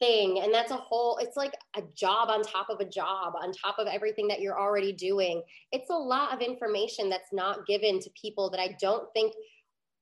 thing 0.00 0.40
and 0.42 0.52
that's 0.52 0.72
a 0.72 0.76
whole 0.76 1.18
it's 1.18 1.36
like 1.36 1.52
a 1.76 1.82
job 1.94 2.30
on 2.30 2.42
top 2.42 2.68
of 2.70 2.80
a 2.80 2.84
job 2.84 3.34
on 3.40 3.52
top 3.52 3.78
of 3.78 3.86
everything 3.86 4.26
that 4.26 4.40
you're 4.40 4.58
already 4.58 4.92
doing 4.92 5.42
it's 5.72 5.90
a 5.90 5.94
lot 5.94 6.32
of 6.32 6.40
information 6.40 7.10
that's 7.10 7.32
not 7.32 7.66
given 7.66 8.00
to 8.00 8.10
people 8.20 8.50
that 8.50 8.58
i 8.58 8.74
don't 8.80 9.12
think 9.12 9.34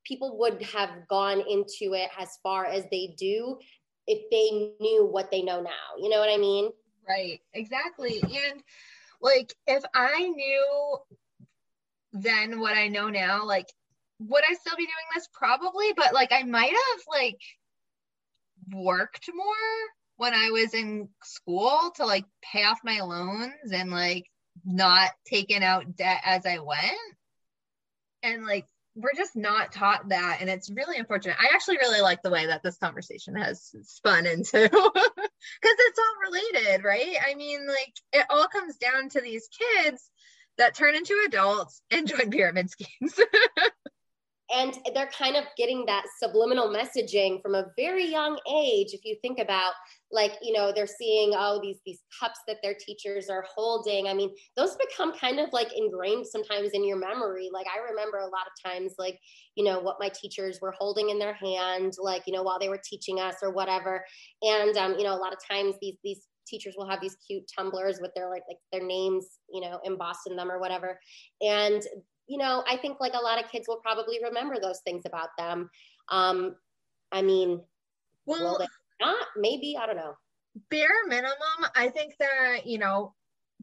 people 0.09 0.39
would 0.39 0.63
have 0.63 0.91
gone 1.09 1.41
into 1.41 1.95
it 1.95 2.09
as 2.19 2.39
far 2.43 2.65
as 2.65 2.85
they 2.91 3.15
do 3.19 3.59
if 4.07 4.31
they 4.31 4.73
knew 4.81 5.07
what 5.07 5.31
they 5.31 5.43
know 5.43 5.61
now. 5.61 6.01
You 6.01 6.09
know 6.09 6.19
what 6.19 6.31
I 6.31 6.39
mean? 6.39 6.71
Right, 7.07 7.41
exactly. 7.53 8.21
And 8.23 8.63
like 9.21 9.55
if 9.67 9.85
I 9.95 10.29
knew 10.29 10.99
then 12.15 12.59
what 12.59 12.77
I 12.77 12.89
know 12.89 13.11
now, 13.11 13.45
like 13.45 13.69
would 14.21 14.43
I 14.51 14.55
still 14.55 14.77
be 14.77 14.85
doing 14.85 15.09
this? 15.15 15.29
Probably, 15.33 15.93
but 15.97 16.15
like 16.15 16.33
I 16.33 16.43
might 16.43 16.73
have 16.73 17.01
like 17.09 17.39
worked 18.73 19.29
more 19.35 19.45
when 20.17 20.35
I 20.35 20.51
was 20.51 20.75
in 20.75 21.09
school 21.23 21.93
to 21.97 22.07
like 22.07 22.25
pay 22.43 22.65
off 22.65 22.81
my 22.85 23.01
loans 23.01 23.73
and 23.73 23.91
like 23.91 24.27
not 24.65 25.11
taking 25.27 25.63
out 25.63 25.97
debt 25.97 26.21
as 26.25 26.45
I 26.45 26.59
went. 26.59 26.99
And 28.23 28.45
like 28.45 28.67
we're 28.97 29.15
just 29.17 29.37
not 29.37 29.71
taught 29.71 30.09
that 30.09 30.39
and 30.41 30.51
it's 30.51 30.71
really 30.71 30.99
unfortunate. 30.99 31.37
I 31.39 31.55
actually 31.55 31.77
really 31.77 32.01
like 32.01 32.21
the 32.23 32.31
way 32.31 32.47
that 32.47 32.65
this 32.65 32.79
conversation 32.79 33.37
has 33.37 33.73
spun 33.83 34.27
into 34.27 34.51
because 34.69 34.71
it's 35.63 35.99
all 35.99 36.31
related 36.31 36.85
right? 36.85 37.17
I 37.25 37.35
mean 37.35 37.67
like 37.67 37.95
it 38.13 38.27
all 38.29 38.49
comes 38.49 38.77
down 38.77 39.09
to 39.11 39.21
these 39.21 39.49
kids 39.49 40.11
that 40.59 40.75
turn 40.75 40.97
into 40.97 41.15
adults 41.27 41.81
and 41.91 42.09
join 42.09 42.31
pyramid 42.31 42.71
schemes 42.71 43.15
and 44.51 44.79
they're 44.95 45.11
kind 45.17 45.37
of 45.37 45.45
getting 45.57 45.85
that 45.87 46.05
subliminal 46.23 46.69
messaging 46.69 47.41
from 47.43 47.55
a 47.55 47.67
very 47.77 48.07
young 48.07 48.39
age 48.51 48.89
if 48.93 49.05
you 49.05 49.17
think 49.21 49.39
about 49.39 49.73
like 50.11 50.33
you 50.41 50.53
know 50.55 50.73
they're 50.75 50.87
seeing 50.87 51.33
oh 51.37 51.61
these 51.63 51.79
these 51.85 52.01
cups 52.19 52.41
that 52.47 52.57
their 52.63 52.75
teachers 52.75 53.29
are 53.29 53.45
holding. 53.55 54.09
I 54.09 54.15
mean 54.15 54.35
those 54.57 54.77
become 54.77 55.13
kind 55.13 55.39
of 55.39 55.53
like 55.53 55.69
ingrained 55.77 56.27
sometimes 56.27 56.71
in 56.73 56.87
your 56.87 56.99
memory. 56.99 57.51
Like 57.53 57.67
i 57.67 57.91
remember 57.91 58.19
a 58.19 58.25
lot 58.25 58.47
of 58.47 58.71
times 58.71 58.95
like 58.99 59.19
you 59.55 59.65
know 59.65 59.81
what 59.81 59.97
my 60.01 60.09
teachers 60.09 60.61
were 60.63 60.75
holding 60.79 61.11
in 61.11 61.19
their 61.19 61.35
hand 61.35 61.95
like 61.99 62.23
you 62.27 62.33
know 62.33 62.43
while 62.43 62.59
they 62.59 62.69
were 62.69 62.81
teaching 62.83 63.21
us 63.21 63.37
or 63.43 63.53
whatever. 63.53 64.05
And 64.43 64.77
um, 64.77 64.95
you 64.99 65.05
know 65.05 65.15
a 65.15 65.21
lot 65.21 65.33
of 65.33 65.39
times 65.51 65.75
these 65.83 65.97
these 66.03 66.27
teachers 66.47 66.75
will 66.79 66.89
have 66.89 67.01
these 67.03 67.17
cute 67.27 67.45
tumblers 67.55 67.99
with 68.01 68.11
their 68.17 68.31
like 68.31 68.43
like 68.49 68.57
their 68.73 68.87
names 68.87 69.27
you 69.53 69.61
know 69.61 69.79
embossed 69.85 70.27
in 70.27 70.37
them 70.37 70.51
or 70.51 70.59
whatever. 70.59 70.99
And 71.43 71.83
you 72.29 72.39
know, 72.39 72.63
I 72.69 72.77
think 72.77 73.01
like 73.01 73.15
a 73.15 73.23
lot 73.23 73.43
of 73.43 73.51
kids 73.51 73.67
will 73.67 73.79
probably 73.79 74.21
remember 74.23 74.57
those 74.61 74.81
things 74.81 75.05
about 75.07 75.31
them. 75.39 75.71
Um, 76.09 76.57
I 77.11 77.23
mean, 77.23 77.63
well, 78.27 78.59
not 79.01 79.27
maybe 79.37 79.77
I 79.81 79.87
don't 79.87 79.97
know. 79.97 80.15
Bare 80.71 81.07
minimum, 81.07 81.33
I 81.75 81.89
think 81.89 82.15
that 82.19 82.67
you 82.67 82.79
know, 82.79 83.15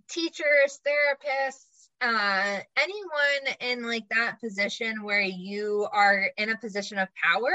teachers, 0.09 0.79
therapists, 0.85 1.89
uh, 2.01 2.59
anyone 2.81 3.55
in 3.59 3.87
like 3.87 4.07
that 4.09 4.39
position 4.39 5.03
where 5.03 5.21
you 5.21 5.87
are 5.91 6.29
in 6.37 6.49
a 6.49 6.57
position 6.57 6.97
of 6.97 7.07
power 7.15 7.53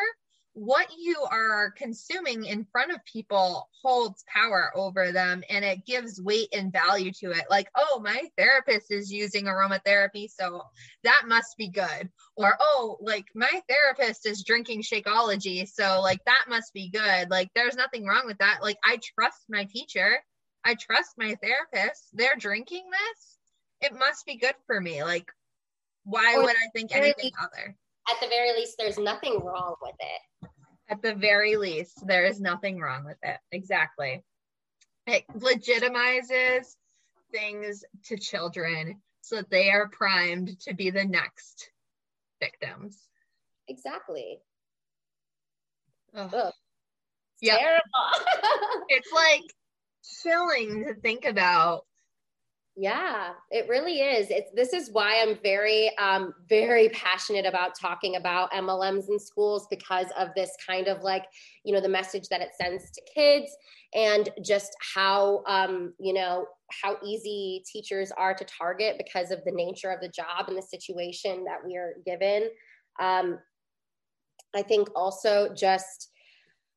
what 0.52 0.88
you 0.98 1.16
are 1.30 1.70
consuming 1.70 2.44
in 2.44 2.66
front 2.72 2.90
of 2.90 3.04
people 3.04 3.68
holds 3.82 4.24
power 4.32 4.72
over 4.74 5.12
them 5.12 5.44
and 5.48 5.64
it 5.64 5.86
gives 5.86 6.20
weight 6.20 6.48
and 6.52 6.72
value 6.72 7.12
to 7.12 7.30
it. 7.30 7.44
Like, 7.48 7.68
oh, 7.76 8.00
my 8.04 8.24
therapist 8.36 8.90
is 8.90 9.12
using 9.12 9.44
aromatherapy, 9.44 10.28
so 10.28 10.62
that 11.04 11.22
must 11.26 11.56
be 11.56 11.68
good. 11.68 12.10
Or, 12.36 12.56
oh, 12.60 12.98
like 13.00 13.26
my 13.34 13.62
therapist 13.68 14.26
is 14.26 14.44
drinking 14.44 14.82
Shakeology, 14.82 15.68
so 15.68 16.00
like 16.00 16.24
that 16.24 16.46
must 16.48 16.72
be 16.74 16.90
good. 16.90 17.30
Like, 17.30 17.50
there's 17.54 17.76
nothing 17.76 18.04
wrong 18.04 18.24
with 18.26 18.38
that. 18.38 18.58
Like, 18.60 18.78
I 18.84 18.98
trust 19.16 19.44
my 19.48 19.64
teacher, 19.64 20.18
I 20.64 20.74
trust 20.74 21.12
my 21.16 21.36
therapist. 21.42 22.08
They're 22.12 22.36
drinking 22.36 22.84
this, 22.90 23.38
it 23.80 23.98
must 23.98 24.26
be 24.26 24.36
good 24.36 24.56
for 24.66 24.80
me. 24.80 25.04
Like, 25.04 25.30
why 26.04 26.36
would 26.36 26.56
I 26.56 26.68
think 26.74 26.94
anything 26.94 27.30
other? 27.40 27.76
At 28.10 28.20
the 28.20 28.28
very 28.28 28.52
least, 28.52 28.76
there's 28.78 28.98
nothing 28.98 29.40
wrong 29.40 29.74
with 29.82 29.94
it. 29.98 30.50
At 30.88 31.02
the 31.02 31.14
very 31.14 31.56
least, 31.56 32.06
there 32.06 32.26
is 32.26 32.40
nothing 32.40 32.80
wrong 32.80 33.04
with 33.04 33.18
it. 33.22 33.38
Exactly. 33.52 34.24
It 35.06 35.24
legitimizes 35.34 36.74
things 37.32 37.84
to 38.06 38.16
children 38.16 39.00
so 39.20 39.36
that 39.36 39.50
they 39.50 39.70
are 39.70 39.88
primed 39.88 40.58
to 40.60 40.74
be 40.74 40.90
the 40.90 41.04
next 41.04 41.70
victims. 42.40 42.98
Exactly. 43.68 44.40
Ugh. 46.14 46.30
Ugh. 46.32 46.52
Yep. 47.40 47.60
it's 48.88 49.12
like 49.12 49.42
chilling 50.22 50.84
to 50.86 50.94
think 50.94 51.24
about 51.24 51.86
yeah, 52.80 53.32
it 53.50 53.68
really 53.68 54.00
is. 54.00 54.30
It's 54.30 54.50
this 54.52 54.72
is 54.72 54.90
why 54.90 55.20
I'm 55.20 55.36
very 55.42 55.94
um 55.98 56.32
very 56.48 56.88
passionate 56.88 57.44
about 57.44 57.78
talking 57.78 58.16
about 58.16 58.50
MLMs 58.52 59.10
in 59.10 59.18
schools 59.18 59.66
because 59.68 60.06
of 60.18 60.30
this 60.34 60.52
kind 60.66 60.88
of 60.88 61.02
like, 61.02 61.26
you 61.62 61.74
know, 61.74 61.82
the 61.82 61.90
message 61.90 62.28
that 62.30 62.40
it 62.40 62.52
sends 62.58 62.90
to 62.92 63.02
kids 63.14 63.54
and 63.92 64.30
just 64.42 64.74
how 64.94 65.42
um, 65.46 65.92
you 66.00 66.14
know, 66.14 66.46
how 66.82 66.96
easy 67.04 67.62
teachers 67.70 68.12
are 68.16 68.32
to 68.32 68.46
target 68.46 68.96
because 68.96 69.30
of 69.30 69.44
the 69.44 69.52
nature 69.52 69.90
of 69.90 70.00
the 70.00 70.08
job 70.08 70.48
and 70.48 70.56
the 70.56 70.62
situation 70.62 71.44
that 71.44 71.58
we 71.62 71.76
are 71.76 71.96
given. 72.06 72.48
Um 72.98 73.40
I 74.56 74.62
think 74.62 74.88
also 74.96 75.52
just 75.54 76.08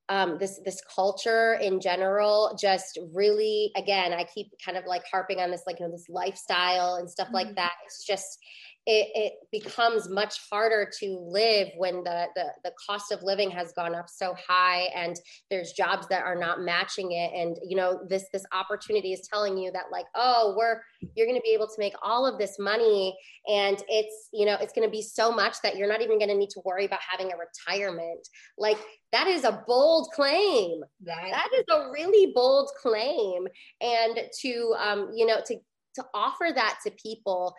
um, 0.09 0.37
this 0.37 0.59
this 0.65 0.81
culture 0.93 1.53
in 1.61 1.79
general 1.79 2.57
just 2.59 2.99
really 3.13 3.71
again 3.77 4.11
i 4.11 4.25
keep 4.25 4.47
kind 4.63 4.77
of 4.77 4.83
like 4.85 5.03
harping 5.09 5.39
on 5.39 5.49
this 5.49 5.63
like 5.65 5.79
you 5.79 5.85
know 5.85 5.91
this 5.91 6.07
lifestyle 6.09 6.95
and 6.95 7.09
stuff 7.09 7.27
mm-hmm. 7.27 7.35
like 7.35 7.55
that 7.55 7.71
it's 7.85 8.05
just 8.05 8.39
it, 8.85 9.07
it, 9.15 9.33
becomes 9.51 10.09
much 10.09 10.39
harder 10.51 10.89
to 10.99 11.19
live 11.29 11.67
when 11.77 12.03
the, 12.03 12.25
the 12.35 12.45
the 12.63 12.71
cost 12.87 13.11
of 13.11 13.21
living 13.21 13.51
has 13.51 13.71
gone 13.73 13.93
up 13.93 14.09
so 14.09 14.33
high 14.47 14.89
and 14.95 15.15
there's 15.51 15.73
jobs 15.73 16.07
that 16.07 16.23
are 16.23 16.35
not 16.35 16.59
matching 16.59 17.11
it. 17.11 17.31
And 17.35 17.55
you 17.63 17.77
know 17.77 17.99
this 18.09 18.25
this 18.33 18.43
opportunity 18.51 19.13
is 19.13 19.27
telling 19.31 19.57
you 19.59 19.71
that 19.73 19.85
like 19.91 20.07
oh 20.15 20.55
we're 20.57 20.81
you're 21.15 21.27
going 21.27 21.37
to 21.37 21.43
be 21.43 21.53
able 21.53 21.67
to 21.67 21.75
make 21.77 21.93
all 22.01 22.25
of 22.25 22.39
this 22.39 22.57
money. 22.57 23.15
And 23.47 23.81
it's 23.87 24.29
you 24.33 24.45
know 24.45 24.57
it's 24.59 24.73
going 24.73 24.87
to 24.87 24.91
be 24.91 25.03
so 25.03 25.31
much 25.31 25.57
that 25.61 25.77
you're 25.77 25.87
not 25.87 26.01
even 26.01 26.17
going 26.17 26.31
to 26.31 26.37
need 26.37 26.49
to 26.51 26.61
worry 26.65 26.85
about 26.85 27.01
having 27.07 27.31
a 27.31 27.35
retirement. 27.37 28.27
Like 28.57 28.79
that 29.11 29.27
is 29.27 29.43
a 29.43 29.63
bold 29.67 30.09
claim. 30.15 30.81
That, 31.03 31.29
that 31.31 31.49
is 31.55 31.65
a 31.71 31.91
really 31.91 32.33
bold 32.33 32.71
claim. 32.81 33.47
And 33.81 34.19
to 34.41 34.75
um 34.79 35.11
you 35.15 35.27
know 35.27 35.37
to 35.45 35.57
to 35.95 36.03
offer 36.15 36.47
that 36.53 36.79
to 36.85 36.91
people 36.91 37.53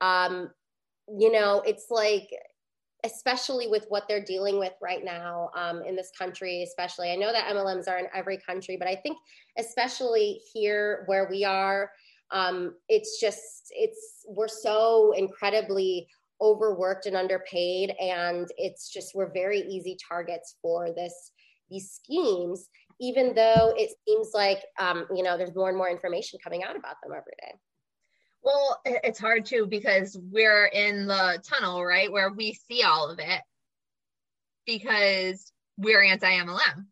um 0.00 0.50
you 1.08 1.30
know, 1.30 1.62
it's 1.66 1.86
like, 1.90 2.28
especially 3.04 3.68
with 3.68 3.86
what 3.88 4.04
they're 4.08 4.24
dealing 4.24 4.58
with 4.58 4.72
right 4.82 5.04
now 5.04 5.50
um, 5.56 5.82
in 5.82 5.94
this 5.94 6.10
country, 6.18 6.62
especially. 6.62 7.10
I 7.10 7.16
know 7.16 7.32
that 7.32 7.54
MLMs 7.54 7.88
are 7.88 7.98
in 7.98 8.06
every 8.14 8.38
country, 8.38 8.76
but 8.76 8.88
I 8.88 8.96
think 8.96 9.18
especially 9.58 10.40
here 10.52 11.04
where 11.06 11.28
we 11.30 11.44
are, 11.44 11.90
um, 12.32 12.74
it's 12.88 13.20
just, 13.20 13.70
it's, 13.70 14.24
we're 14.28 14.48
so 14.48 15.12
incredibly 15.16 16.08
overworked 16.40 17.06
and 17.06 17.16
underpaid. 17.16 17.94
And 18.00 18.48
it's 18.58 18.92
just, 18.92 19.14
we're 19.14 19.32
very 19.32 19.60
easy 19.60 19.96
targets 20.08 20.56
for 20.60 20.88
this, 20.92 21.32
these 21.70 21.90
schemes, 21.90 22.68
even 23.00 23.34
though 23.34 23.72
it 23.76 23.90
seems 24.06 24.30
like, 24.34 24.62
um, 24.80 25.06
you 25.14 25.22
know, 25.22 25.36
there's 25.36 25.54
more 25.54 25.68
and 25.68 25.78
more 25.78 25.90
information 25.90 26.38
coming 26.42 26.64
out 26.64 26.76
about 26.76 26.96
them 27.02 27.12
every 27.12 27.34
day. 27.40 27.52
Well, 28.46 28.80
it's 28.84 29.18
hard 29.18 29.44
too 29.44 29.66
because 29.66 30.16
we're 30.30 30.66
in 30.66 31.08
the 31.08 31.42
tunnel, 31.42 31.84
right? 31.84 32.12
Where 32.12 32.32
we 32.32 32.52
see 32.52 32.84
all 32.84 33.10
of 33.10 33.18
it 33.18 33.40
because 34.64 35.52
we're 35.76 36.04
anti 36.04 36.30
MLM. 36.30 36.86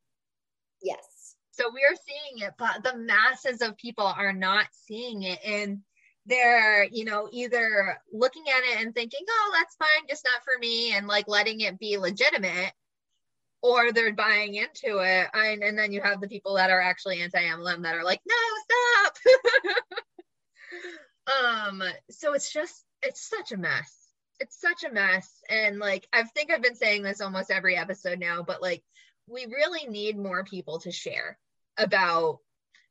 Yes. 0.83 1.37
So 1.53 1.71
we're 1.73 1.95
seeing 1.95 2.45
it, 2.45 2.55
but 2.59 2.83
the 2.83 2.99
masses 2.99 3.63
of 3.63 3.77
people 3.77 4.05
are 4.05 4.33
not 4.33 4.67
seeing 4.73 5.23
it. 5.23 5.39
And 5.47 5.79
they're, 6.27 6.87
you 6.91 7.05
know, 7.05 7.29
either 7.31 8.01
looking 8.13 8.47
at 8.49 8.65
it 8.73 8.85
and 8.85 8.93
thinking, 8.93 9.25
oh, 9.31 9.57
that's 9.57 9.77
fine, 9.77 10.09
just 10.09 10.25
not 10.25 10.43
for 10.43 10.59
me, 10.59 10.93
and 10.93 11.07
like 11.07 11.29
letting 11.29 11.61
it 11.61 11.79
be 11.79 11.99
legitimate, 11.99 12.73
or 13.63 13.93
they're 13.93 14.13
buying 14.13 14.57
into 14.57 14.99
it. 14.99 15.29
And, 15.33 15.63
and 15.63 15.79
then 15.79 15.93
you 15.93 16.01
have 16.03 16.21
the 16.21 16.27
people 16.27 16.57
that 16.57 16.71
are 16.71 16.81
actually 16.81 17.21
anti 17.21 17.39
MLM 17.39 17.85
that 17.85 17.95
are 17.95 18.03
like, 18.03 18.23
no, 18.27 18.35
stop. 19.05 19.75
Um, 21.27 21.83
so 22.11 22.35
it's 22.35 22.53
just 22.53 22.85
it's 23.03 23.29
such 23.29 23.53
a 23.53 23.57
mess. 23.57 23.93
It's 24.41 24.61
such 24.61 24.85
a 24.85 24.93
mess. 24.93 25.31
And 25.49 25.79
like 25.79 26.07
I 26.13 26.25
think 26.25 26.51
I've 26.51 26.63
been 26.63 26.75
saying 26.75 27.03
this 27.03 27.21
almost 27.21 27.51
every 27.51 27.77
episode 27.77 28.19
now, 28.19 28.43
but 28.43 28.61
like 28.61 28.83
we 29.27 29.47
really 29.47 29.87
need 29.87 30.19
more 30.19 30.45
people 30.45 30.81
to 30.81 30.91
share 30.91 31.39
about 31.79 32.39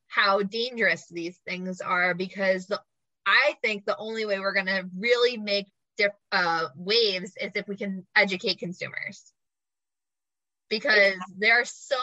how 0.08 0.44
dangerous 0.44 1.08
these 1.10 1.38
things 1.46 1.82
are 1.82 2.14
because 2.14 2.68
the, 2.68 2.82
I 3.26 3.56
think 3.62 3.86
the 3.86 3.98
only 3.98 4.26
way 4.26 4.40
we're 4.40 4.54
going 4.54 4.66
to 4.68 4.88
really 4.98 5.38
make 5.38 5.68
diff, 5.98 6.12
uh, 6.32 6.68
waves 6.76 7.34
is 7.40 7.52
if 7.56 7.68
we 7.68 7.76
can 7.78 8.06
educate 8.16 8.60
consumers 8.60 9.32
because 10.70 11.16
they're 11.38 11.66
so 11.66 11.98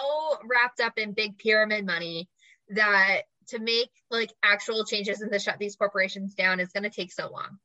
wrapped 0.44 0.80
up 0.80 0.94
in 0.96 1.12
big 1.12 1.38
pyramid 1.38 1.84
money 1.84 2.28
that 2.70 3.22
to 3.50 3.58
make 3.58 3.90
like 4.10 4.32
actual 4.42 4.84
changes 4.84 5.20
and 5.20 5.32
to 5.32 5.38
shut 5.38 5.58
these 5.58 5.76
corporations 5.76 6.34
down 6.34 6.60
is 6.60 6.72
going 6.72 6.84
to 6.84 6.90
take 6.90 7.12
so 7.12 7.30
long. 7.30 7.58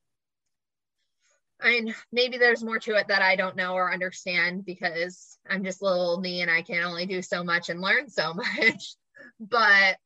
I 1.61 1.69
mean, 1.69 1.95
maybe 2.11 2.37
there's 2.37 2.63
more 2.63 2.79
to 2.79 2.95
it 2.95 3.07
that 3.07 3.21
I 3.21 3.35
don't 3.35 3.55
know 3.55 3.73
or 3.73 3.91
understand 3.91 4.65
because 4.65 5.37
I'm 5.49 5.63
just 5.63 5.81
little 5.81 6.19
me 6.19 6.41
and 6.41 6.51
I 6.51 6.61
can 6.61 6.83
only 6.83 7.05
do 7.05 7.21
so 7.21 7.43
much 7.43 7.69
and 7.69 7.81
learn 7.81 8.09
so 8.09 8.33
much. 8.35 8.95
but 9.39 9.97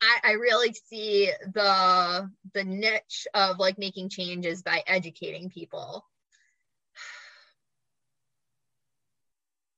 I, 0.00 0.20
I 0.24 0.32
really 0.32 0.72
see 0.72 1.30
the 1.52 2.30
the 2.54 2.64
niche 2.64 3.26
of 3.34 3.58
like 3.58 3.78
making 3.78 4.08
changes 4.10 4.62
by 4.62 4.82
educating 4.86 5.50
people. 5.50 6.04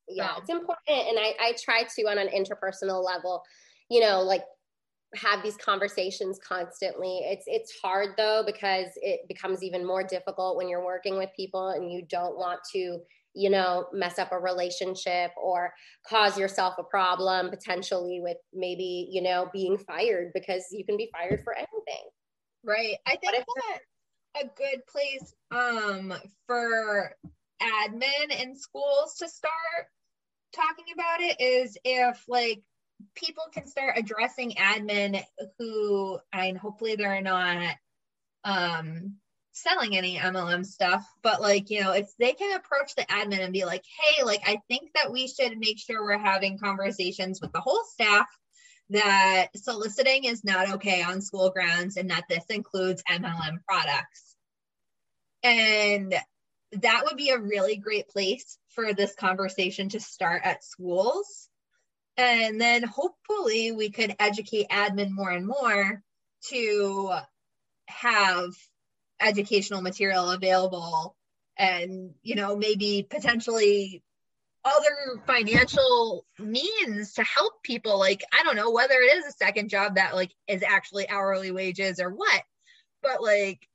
Yeah, 0.09 0.34
so. 0.34 0.40
it's 0.40 0.51
important. 0.51 0.78
And 0.88 1.18
I, 1.18 1.34
I 1.40 1.55
try 1.62 1.84
to 1.84 2.03
on 2.05 2.18
an 2.18 2.28
interpersonal 2.28 3.05
level, 3.05 3.42
you 3.88 4.01
know, 4.01 4.22
like 4.22 4.42
have 5.14 5.42
these 5.42 5.56
conversations 5.56 6.38
constantly. 6.46 7.20
It's 7.24 7.44
it's 7.46 7.72
hard 7.82 8.11
though 8.16 8.42
because 8.46 8.86
it 8.96 9.20
becomes 9.28 9.62
even 9.62 9.86
more 9.86 10.04
difficult 10.04 10.56
when 10.56 10.68
you're 10.68 10.84
working 10.84 11.18
with 11.18 11.30
people 11.34 11.70
and 11.70 11.90
you 11.90 12.02
don't 12.08 12.36
want 12.36 12.61
to, 12.72 12.98
you 13.34 13.50
know, 13.50 13.86
mess 13.92 14.18
up 14.18 14.32
a 14.32 14.38
relationship 14.38 15.32
or 15.36 15.72
cause 16.08 16.38
yourself 16.38 16.74
a 16.78 16.84
problem 16.84 17.50
potentially 17.50 18.20
with 18.20 18.36
maybe, 18.52 19.08
you 19.11 19.22
know, 19.22 19.48
being 19.52 19.78
fired 19.78 20.30
because 20.32 20.66
you 20.70 20.84
can 20.84 20.96
be 20.96 21.11
fired 21.12 21.42
for 21.42 21.54
anything. 21.54 22.08
Right. 22.62 22.96
I 23.06 23.16
think 23.16 23.46
that 23.46 23.80
a 24.42 24.44
good 24.56 24.80
place 24.86 25.34
um 25.50 26.14
for 26.46 27.12
admin 27.61 28.40
in 28.40 28.54
schools 28.56 29.16
to 29.18 29.28
start 29.28 29.86
talking 30.54 30.84
about 30.94 31.20
it 31.20 31.40
is 31.40 31.76
if 31.84 32.24
like 32.28 32.62
people 33.14 33.44
can 33.53 33.66
start 33.66 33.96
addressing 33.96 34.53
admin 34.53 35.22
who 35.59 36.18
and 36.32 36.59
hopefully 36.59 36.96
they're 36.96 37.22
not 37.22 37.76
um 38.44 39.16
selling 39.53 39.96
any 39.96 40.16
MLM 40.16 40.64
stuff, 40.64 41.07
but 41.22 41.40
like, 41.40 41.70
you 41.70 41.82
know, 41.82 41.92
if 41.92 42.09
they 42.18 42.32
can 42.32 42.57
approach 42.57 42.94
the 42.94 43.03
admin 43.03 43.42
and 43.42 43.53
be 43.53 43.64
like, 43.64 43.84
hey, 44.01 44.22
like, 44.22 44.42
I 44.46 44.59
think 44.68 44.92
that 44.94 45.12
we 45.12 45.26
should 45.26 45.59
make 45.59 45.78
sure 45.78 46.03
we're 46.03 46.18
having 46.18 46.59
conversations 46.59 47.40
with 47.40 47.53
the 47.53 47.61
whole 47.61 47.82
staff 47.92 48.26
that 48.90 49.48
soliciting 49.57 50.24
is 50.24 50.44
not 50.44 50.70
okay 50.74 51.03
on 51.03 51.20
school 51.20 51.51
grounds 51.51 51.96
and 51.96 52.11
that 52.11 52.24
this 52.28 52.44
includes 52.48 53.03
MLM 53.09 53.59
products. 53.68 54.36
And 55.42 56.14
that 56.72 57.03
would 57.05 57.16
be 57.16 57.30
a 57.30 57.38
really 57.38 57.76
great 57.76 58.09
place 58.09 58.59
for 58.70 58.94
this 58.94 59.14
conversation 59.14 59.88
to 59.90 60.01
start 60.01 60.42
at 60.44 60.64
schools 60.64 61.49
and 62.21 62.61
then 62.61 62.83
hopefully 62.83 63.73
we 63.73 63.91
could 63.91 64.14
educate 64.18 64.68
admin 64.68 65.11
more 65.11 65.31
and 65.31 65.47
more 65.47 66.03
to 66.49 67.12
have 67.89 68.51
educational 69.21 69.83
material 69.83 70.31
available 70.31 71.16
and 71.59 72.14
you 72.23 72.35
know 72.35 72.57
maybe 72.57 73.07
potentially 73.09 74.03
other 74.64 75.23
financial 75.27 76.27
means 76.39 77.14
to 77.14 77.25
help 77.25 77.62
people. 77.62 77.99
Like 77.99 78.23
i 78.33 78.43
don't 78.43 78.57
know 78.57 78.71
whether 78.71 78.95
it 78.95 79.16
is 79.16 79.27
a 79.27 79.33
second 79.33 79.71
job 79.71 79.97
that 79.97 80.14
like 80.14 80.33
is 80.47 80.62
actually 80.62 81.09
hourly 81.09 81.51
wages 81.51 82.01
or 82.01 82.11
what 82.11 82.43
but 83.03 83.23
like 83.23 83.66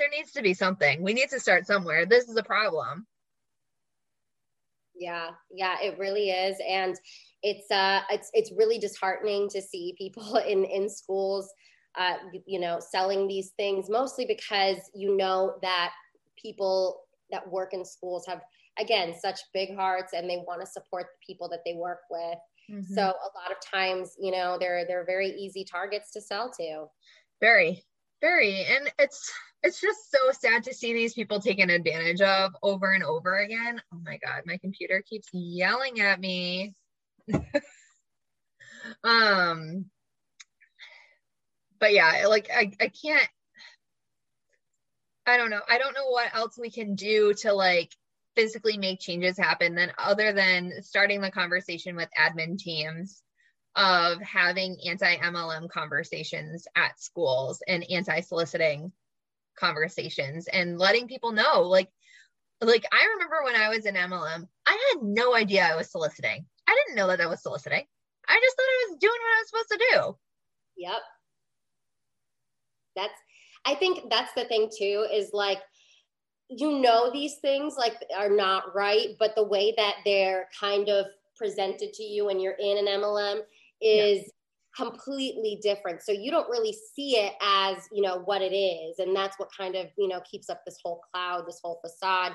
there 0.00 0.08
needs 0.08 0.32
to 0.32 0.42
be 0.42 0.54
something. 0.54 1.02
We 1.02 1.12
need 1.12 1.28
to 1.28 1.38
start 1.38 1.66
somewhere. 1.66 2.06
This 2.06 2.28
is 2.28 2.36
a 2.36 2.42
problem 2.42 3.06
yeah, 5.00 5.30
yeah, 5.50 5.76
it 5.82 5.98
really 5.98 6.30
is, 6.30 6.58
and 6.68 6.94
it's 7.42 7.68
uh, 7.70 8.02
it's 8.10 8.30
it's 8.34 8.52
really 8.56 8.78
disheartening 8.78 9.48
to 9.48 9.60
see 9.60 9.94
people 9.98 10.36
in 10.48 10.64
in 10.64 10.88
schools, 10.88 11.50
uh, 11.98 12.16
you 12.46 12.60
know, 12.60 12.78
selling 12.78 13.26
these 13.26 13.50
things 13.56 13.88
mostly 13.88 14.26
because 14.26 14.78
you 14.94 15.16
know 15.16 15.54
that 15.62 15.92
people 16.40 17.02
that 17.30 17.50
work 17.50 17.72
in 17.72 17.84
schools 17.84 18.26
have 18.26 18.42
again 18.78 19.14
such 19.18 19.40
big 19.54 19.74
hearts 19.74 20.12
and 20.12 20.28
they 20.28 20.42
want 20.46 20.60
to 20.60 20.66
support 20.66 21.06
the 21.06 21.26
people 21.26 21.48
that 21.48 21.60
they 21.64 21.74
work 21.74 22.00
with. 22.10 22.38
Mm-hmm. 22.70 22.94
So 22.94 23.02
a 23.02 23.30
lot 23.38 23.50
of 23.50 23.56
times, 23.72 24.14
you 24.20 24.30
know, 24.30 24.58
they're 24.60 24.84
they're 24.86 25.06
very 25.06 25.30
easy 25.30 25.64
targets 25.64 26.12
to 26.12 26.20
sell 26.20 26.52
to. 26.60 26.84
Very, 27.40 27.82
very, 28.20 28.64
and 28.64 28.90
it's 28.98 29.32
it's 29.62 29.80
just 29.80 30.10
so 30.10 30.18
sad 30.32 30.64
to 30.64 30.74
see 30.74 30.92
these 30.92 31.14
people 31.14 31.40
taken 31.40 31.70
advantage 31.70 32.20
of 32.20 32.54
over 32.62 32.92
and 32.92 33.04
over 33.04 33.38
again. 33.38 33.80
Oh 33.92 33.98
my 34.04 34.18
god, 34.24 34.42
my 34.46 34.56
computer 34.58 35.02
keeps 35.08 35.28
yelling 35.32 36.00
at 36.00 36.20
me. 36.20 36.74
um 39.04 39.84
but 41.78 41.92
yeah, 41.92 42.26
like 42.28 42.50
I, 42.54 42.72
I 42.80 42.88
can't 42.88 43.28
I 45.26 45.36
don't 45.36 45.50
know. 45.50 45.60
I 45.68 45.78
don't 45.78 45.94
know 45.94 46.08
what 46.08 46.34
else 46.34 46.58
we 46.58 46.70
can 46.70 46.94
do 46.94 47.34
to 47.34 47.52
like 47.52 47.94
physically 48.36 48.78
make 48.78 49.00
changes 49.00 49.36
happen 49.36 49.74
then 49.74 49.92
other 49.98 50.32
than 50.32 50.72
starting 50.82 51.20
the 51.20 51.30
conversation 51.30 51.96
with 51.96 52.08
admin 52.18 52.58
teams 52.58 53.22
of 53.80 54.20
having 54.20 54.76
anti 54.86 55.16
MLM 55.16 55.68
conversations 55.70 56.68
at 56.76 57.00
schools 57.00 57.62
and 57.66 57.84
anti 57.90 58.20
soliciting 58.20 58.92
conversations 59.58 60.46
and 60.48 60.78
letting 60.78 61.08
people 61.08 61.32
know 61.32 61.62
like 61.62 61.88
like 62.60 62.84
I 62.92 63.06
remember 63.14 63.36
when 63.42 63.56
I 63.56 63.70
was 63.70 63.86
in 63.86 63.94
MLM, 63.94 64.46
I 64.66 64.92
had 64.92 65.02
no 65.02 65.34
idea 65.34 65.64
I 65.64 65.76
was 65.76 65.90
soliciting. 65.90 66.44
I 66.68 66.76
didn't 66.84 66.96
know 66.96 67.06
that 67.06 67.20
I 67.20 67.26
was 67.26 67.42
soliciting. 67.42 67.84
I 68.28 68.40
just 68.42 68.56
thought 68.56 68.62
I 68.62 68.86
was 68.90 68.98
doing 68.98 69.12
what 69.12 69.36
I 69.36 69.40
was 69.40 69.48
supposed 69.48 69.68
to 69.70 69.86
do. 69.92 70.16
Yep. 70.76 71.02
That's 72.96 73.20
I 73.64 73.74
think 73.76 74.10
that's 74.10 74.32
the 74.34 74.44
thing 74.44 74.68
too 74.76 75.06
is 75.10 75.30
like 75.32 75.58
you 76.50 76.80
know 76.80 77.10
these 77.10 77.36
things 77.36 77.76
like 77.78 77.94
are 78.18 78.28
not 78.28 78.74
right, 78.74 79.16
but 79.18 79.34
the 79.36 79.44
way 79.44 79.72
that 79.78 79.96
they're 80.04 80.48
kind 80.58 80.90
of 80.90 81.06
presented 81.36 81.94
to 81.94 82.02
you 82.02 82.26
when 82.26 82.38
you're 82.38 82.56
in 82.60 82.76
an 82.76 82.86
MLM 82.86 83.40
is 83.80 84.30
completely 84.76 85.58
different. 85.62 86.02
So 86.02 86.12
you 86.12 86.30
don't 86.30 86.48
really 86.48 86.76
see 86.94 87.16
it 87.16 87.34
as 87.42 87.88
you 87.92 88.02
know 88.02 88.22
what 88.24 88.42
it 88.42 88.54
is. 88.54 88.98
And 88.98 89.14
that's 89.14 89.38
what 89.38 89.48
kind 89.56 89.74
of 89.74 89.86
you 89.98 90.08
know 90.08 90.20
keeps 90.30 90.48
up 90.48 90.62
this 90.64 90.78
whole 90.82 91.00
cloud 91.12 91.44
this 91.46 91.60
whole 91.62 91.80
facade 91.84 92.32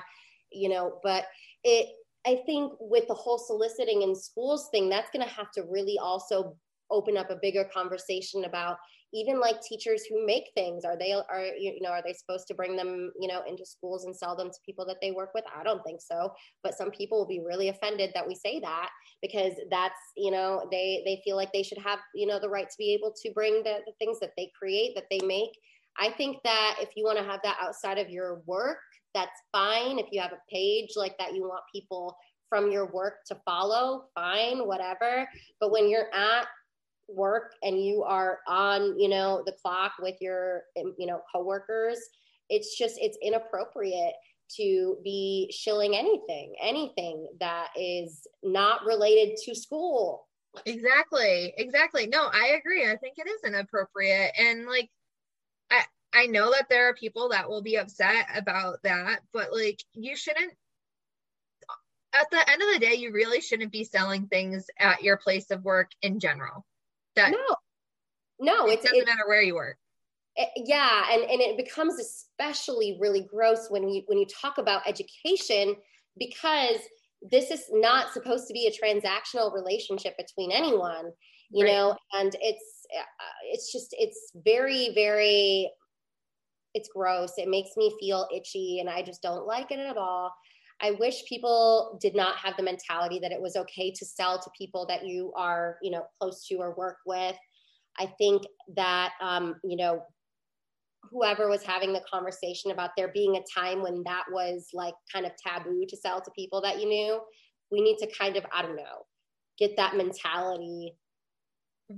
you 0.52 0.68
know. 0.68 0.98
But 1.02 1.24
it 1.64 1.88
i 2.26 2.40
think 2.44 2.72
with 2.80 3.06
the 3.08 3.14
whole 3.14 3.38
soliciting 3.38 4.02
in 4.02 4.14
schools 4.14 4.68
thing 4.70 4.88
that's 4.88 5.10
going 5.10 5.26
to 5.26 5.32
have 5.32 5.50
to 5.52 5.62
really 5.70 5.98
also 5.98 6.56
open 6.90 7.16
up 7.16 7.30
a 7.30 7.38
bigger 7.40 7.68
conversation 7.72 8.44
about 8.44 8.76
even 9.14 9.40
like 9.40 9.60
teachers 9.62 10.04
who 10.08 10.26
make 10.26 10.50
things 10.54 10.84
are 10.84 10.96
they 10.98 11.12
are 11.12 11.44
you 11.58 11.80
know 11.80 11.90
are 11.90 12.02
they 12.04 12.12
supposed 12.12 12.46
to 12.48 12.54
bring 12.54 12.76
them 12.76 13.10
you 13.20 13.28
know 13.28 13.42
into 13.46 13.64
schools 13.64 14.04
and 14.04 14.14
sell 14.14 14.36
them 14.36 14.48
to 14.48 14.56
people 14.64 14.84
that 14.86 14.96
they 15.00 15.12
work 15.12 15.30
with? 15.34 15.44
I 15.54 15.62
don't 15.62 15.82
think 15.84 16.00
so. 16.00 16.32
But 16.62 16.74
some 16.74 16.90
people 16.90 17.18
will 17.18 17.26
be 17.26 17.42
really 17.44 17.68
offended 17.68 18.10
that 18.14 18.26
we 18.26 18.34
say 18.34 18.60
that 18.60 18.90
because 19.22 19.52
that's 19.70 20.00
you 20.16 20.30
know 20.30 20.66
they 20.70 21.02
they 21.04 21.20
feel 21.24 21.36
like 21.36 21.52
they 21.52 21.62
should 21.62 21.78
have 21.78 21.98
you 22.14 22.26
know 22.26 22.38
the 22.40 22.48
right 22.48 22.68
to 22.68 22.76
be 22.78 22.92
able 22.94 23.12
to 23.22 23.32
bring 23.32 23.62
the, 23.62 23.78
the 23.86 23.92
things 23.98 24.18
that 24.20 24.32
they 24.36 24.50
create 24.58 24.94
that 24.94 25.04
they 25.10 25.20
make. 25.26 25.50
I 25.98 26.10
think 26.10 26.38
that 26.44 26.76
if 26.80 26.90
you 26.94 27.04
want 27.04 27.18
to 27.18 27.24
have 27.24 27.40
that 27.42 27.56
outside 27.60 27.98
of 27.98 28.10
your 28.10 28.42
work 28.46 28.78
that's 29.16 29.40
fine. 29.50 29.98
If 29.98 30.06
you 30.12 30.20
have 30.20 30.32
a 30.32 30.52
page 30.52 30.90
like 30.94 31.16
that 31.18 31.34
you 31.34 31.42
want 31.42 31.62
people 31.74 32.16
from 32.48 32.70
your 32.70 32.92
work 32.92 33.14
to 33.26 33.36
follow 33.44 34.04
fine 34.14 34.66
whatever. 34.66 35.26
But 35.58 35.72
when 35.72 35.88
you're 35.88 36.14
at 36.14 36.46
work 37.08 37.52
and 37.62 37.82
you 37.82 38.02
are 38.02 38.40
on 38.48 38.98
you 38.98 39.08
know 39.08 39.42
the 39.46 39.52
clock 39.62 39.92
with 40.00 40.16
your 40.20 40.62
you 40.74 41.06
know 41.06 41.20
coworkers 41.32 41.98
it's 42.48 42.76
just 42.76 42.96
it's 43.00 43.18
inappropriate 43.22 44.14
to 44.48 44.96
be 45.02 45.52
shilling 45.52 45.96
anything 45.96 46.54
anything 46.62 47.26
that 47.40 47.68
is 47.76 48.26
not 48.42 48.84
related 48.84 49.36
to 49.44 49.54
school. 49.54 50.28
Exactly 50.64 51.52
exactly. 51.58 52.06
No 52.06 52.28
i 52.32 52.56
agree. 52.58 52.90
I 52.90 52.96
think 52.96 53.16
it 53.18 53.28
is 53.28 53.40
inappropriate. 53.44 54.32
And 54.38 54.66
like 54.66 54.88
i 55.70 55.82
i 56.14 56.26
know 56.26 56.50
that 56.52 56.68
there 56.70 56.88
are 56.88 56.94
people 56.94 57.28
that 57.30 57.48
will 57.48 57.62
be 57.62 57.76
upset 57.76 58.26
about 58.34 58.82
that 58.84 59.20
but 59.32 59.52
like 59.52 59.80
you 59.94 60.16
shouldn't 60.16 60.52
at 62.14 62.30
the 62.30 62.50
end 62.50 62.62
of 62.62 62.68
the 62.72 62.78
day 62.86 62.94
you 62.94 63.12
really 63.12 63.40
shouldn't 63.40 63.72
be 63.72 63.84
selling 63.84 64.26
things 64.28 64.66
at 64.78 65.02
your 65.02 65.16
place 65.16 65.50
of 65.50 65.64
work 65.64 65.90
in 66.02 66.20
general 66.20 66.64
that 67.16 67.32
no, 67.32 67.56
no, 68.38 68.68
it 68.68 68.82
doesn't 68.82 69.06
matter 69.06 69.26
where 69.26 69.42
you 69.42 69.54
work. 69.54 69.76
It, 70.36 70.48
yeah, 70.56 71.04
and 71.12 71.22
and 71.22 71.40
it 71.40 71.56
becomes 71.56 71.98
especially 71.98 72.98
really 73.00 73.22
gross 73.22 73.68
when 73.70 73.88
you 73.88 74.02
when 74.06 74.18
you 74.18 74.26
talk 74.26 74.58
about 74.58 74.86
education 74.86 75.76
because 76.18 76.78
this 77.22 77.50
is 77.50 77.64
not 77.70 78.12
supposed 78.12 78.46
to 78.46 78.52
be 78.52 78.66
a 78.66 78.70
transactional 78.70 79.52
relationship 79.52 80.16
between 80.18 80.52
anyone 80.52 81.10
you 81.50 81.64
right. 81.64 81.72
know 81.72 81.96
and 82.12 82.36
it's 82.40 82.86
uh, 82.96 83.02
it's 83.44 83.72
just 83.72 83.94
it's 83.98 84.32
very 84.44 84.92
very 84.94 85.70
it's 86.74 86.88
gross 86.94 87.32
it 87.38 87.48
makes 87.48 87.70
me 87.76 87.94
feel 88.00 88.28
itchy 88.34 88.78
and 88.80 88.90
i 88.90 89.02
just 89.02 89.22
don't 89.22 89.46
like 89.46 89.70
it 89.70 89.78
at 89.78 89.96
all 89.96 90.32
I 90.80 90.92
wish 90.92 91.24
people 91.26 91.98
did 92.00 92.14
not 92.14 92.36
have 92.36 92.56
the 92.56 92.62
mentality 92.62 93.18
that 93.20 93.32
it 93.32 93.40
was 93.40 93.56
okay 93.56 93.90
to 93.92 94.04
sell 94.04 94.38
to 94.40 94.50
people 94.56 94.86
that 94.86 95.06
you 95.06 95.32
are, 95.36 95.78
you 95.82 95.90
know, 95.90 96.04
close 96.20 96.46
to 96.48 96.56
or 96.56 96.74
work 96.74 96.98
with. 97.06 97.36
I 97.98 98.06
think 98.18 98.42
that, 98.76 99.12
um, 99.22 99.56
you 99.64 99.76
know, 99.76 100.02
whoever 101.10 101.48
was 101.48 101.62
having 101.62 101.92
the 101.92 102.02
conversation 102.10 102.70
about 102.70 102.90
there 102.96 103.08
being 103.08 103.36
a 103.36 103.58
time 103.58 103.82
when 103.82 104.02
that 104.04 104.24
was 104.30 104.68
like 104.72 104.94
kind 105.12 105.26
of 105.26 105.32
taboo 105.36 105.84
to 105.88 105.96
sell 105.96 106.20
to 106.20 106.30
people 106.32 106.60
that 106.60 106.80
you 106.80 106.88
knew 106.88 107.20
we 107.70 107.80
need 107.80 107.96
to 107.98 108.06
kind 108.18 108.36
of 108.36 108.44
i 108.52 108.62
don't 108.62 108.76
know 108.76 109.04
get 109.58 109.76
that 109.76 109.96
mentality 109.96 110.94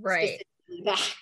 right 0.00 0.42
back 0.84 1.16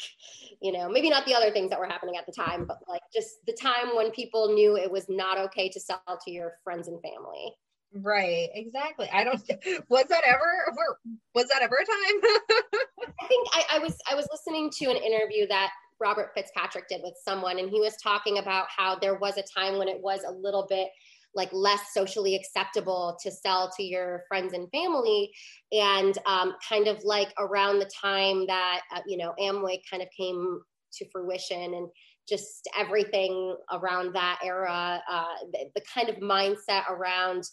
you 0.60 0.72
know 0.72 0.88
maybe 0.88 1.10
not 1.10 1.24
the 1.26 1.34
other 1.34 1.50
things 1.50 1.70
that 1.70 1.78
were 1.78 1.86
happening 1.86 2.16
at 2.16 2.26
the 2.26 2.32
time 2.32 2.64
but 2.66 2.78
like 2.88 3.02
just 3.12 3.44
the 3.46 3.52
time 3.52 3.94
when 3.94 4.10
people 4.10 4.52
knew 4.54 4.76
it 4.76 4.90
was 4.90 5.06
not 5.08 5.38
okay 5.38 5.68
to 5.68 5.80
sell 5.80 6.00
to 6.24 6.30
your 6.30 6.54
friends 6.64 6.88
and 6.88 7.00
family. 7.02 7.54
Right 8.02 8.48
exactly. 8.54 9.08
I 9.12 9.24
don't 9.24 9.40
was 9.88 10.04
that 10.08 10.24
ever 10.24 10.98
was 11.34 11.48
that 11.48 11.62
ever 11.62 11.76
a 11.76 11.86
time? 11.86 12.20
I 13.20 13.26
think 13.28 13.48
I, 13.52 13.64
I 13.72 13.78
was 13.78 13.96
i 14.10 14.14
was 14.14 14.28
listening 14.30 14.70
to 14.78 14.86
an 14.86 14.96
interview 14.96 15.46
that 15.48 15.70
robert 16.00 16.30
fitzpatrick 16.34 16.88
did 16.88 17.00
with 17.02 17.14
someone 17.24 17.58
and 17.58 17.70
he 17.70 17.80
was 17.80 17.96
talking 17.96 18.38
about 18.38 18.66
how 18.74 18.96
there 18.96 19.14
was 19.14 19.38
a 19.38 19.42
time 19.42 19.78
when 19.78 19.88
it 19.88 20.00
was 20.00 20.20
a 20.26 20.32
little 20.32 20.66
bit 20.68 20.88
like 21.36 21.52
less 21.52 21.92
socially 21.92 22.34
acceptable 22.34 23.16
to 23.22 23.30
sell 23.30 23.70
to 23.76 23.82
your 23.84 24.24
friends 24.26 24.54
and 24.54 24.68
family. 24.70 25.30
And 25.70 26.16
um, 26.26 26.54
kind 26.66 26.88
of 26.88 27.04
like 27.04 27.32
around 27.38 27.78
the 27.78 27.90
time 28.02 28.46
that 28.46 28.80
uh, 28.94 29.02
you 29.06 29.18
know 29.18 29.34
amway 29.40 29.80
kind 29.88 30.02
of 30.02 30.08
came 30.16 30.60
to 30.94 31.06
fruition 31.12 31.74
and 31.74 31.88
just 32.28 32.68
everything 32.76 33.56
around 33.72 34.14
that 34.14 34.40
era 34.42 35.00
uh, 35.08 35.34
the, 35.52 35.70
the 35.74 35.82
kind 35.82 36.08
of 36.08 36.16
mindset 36.16 36.88
around 36.90 37.44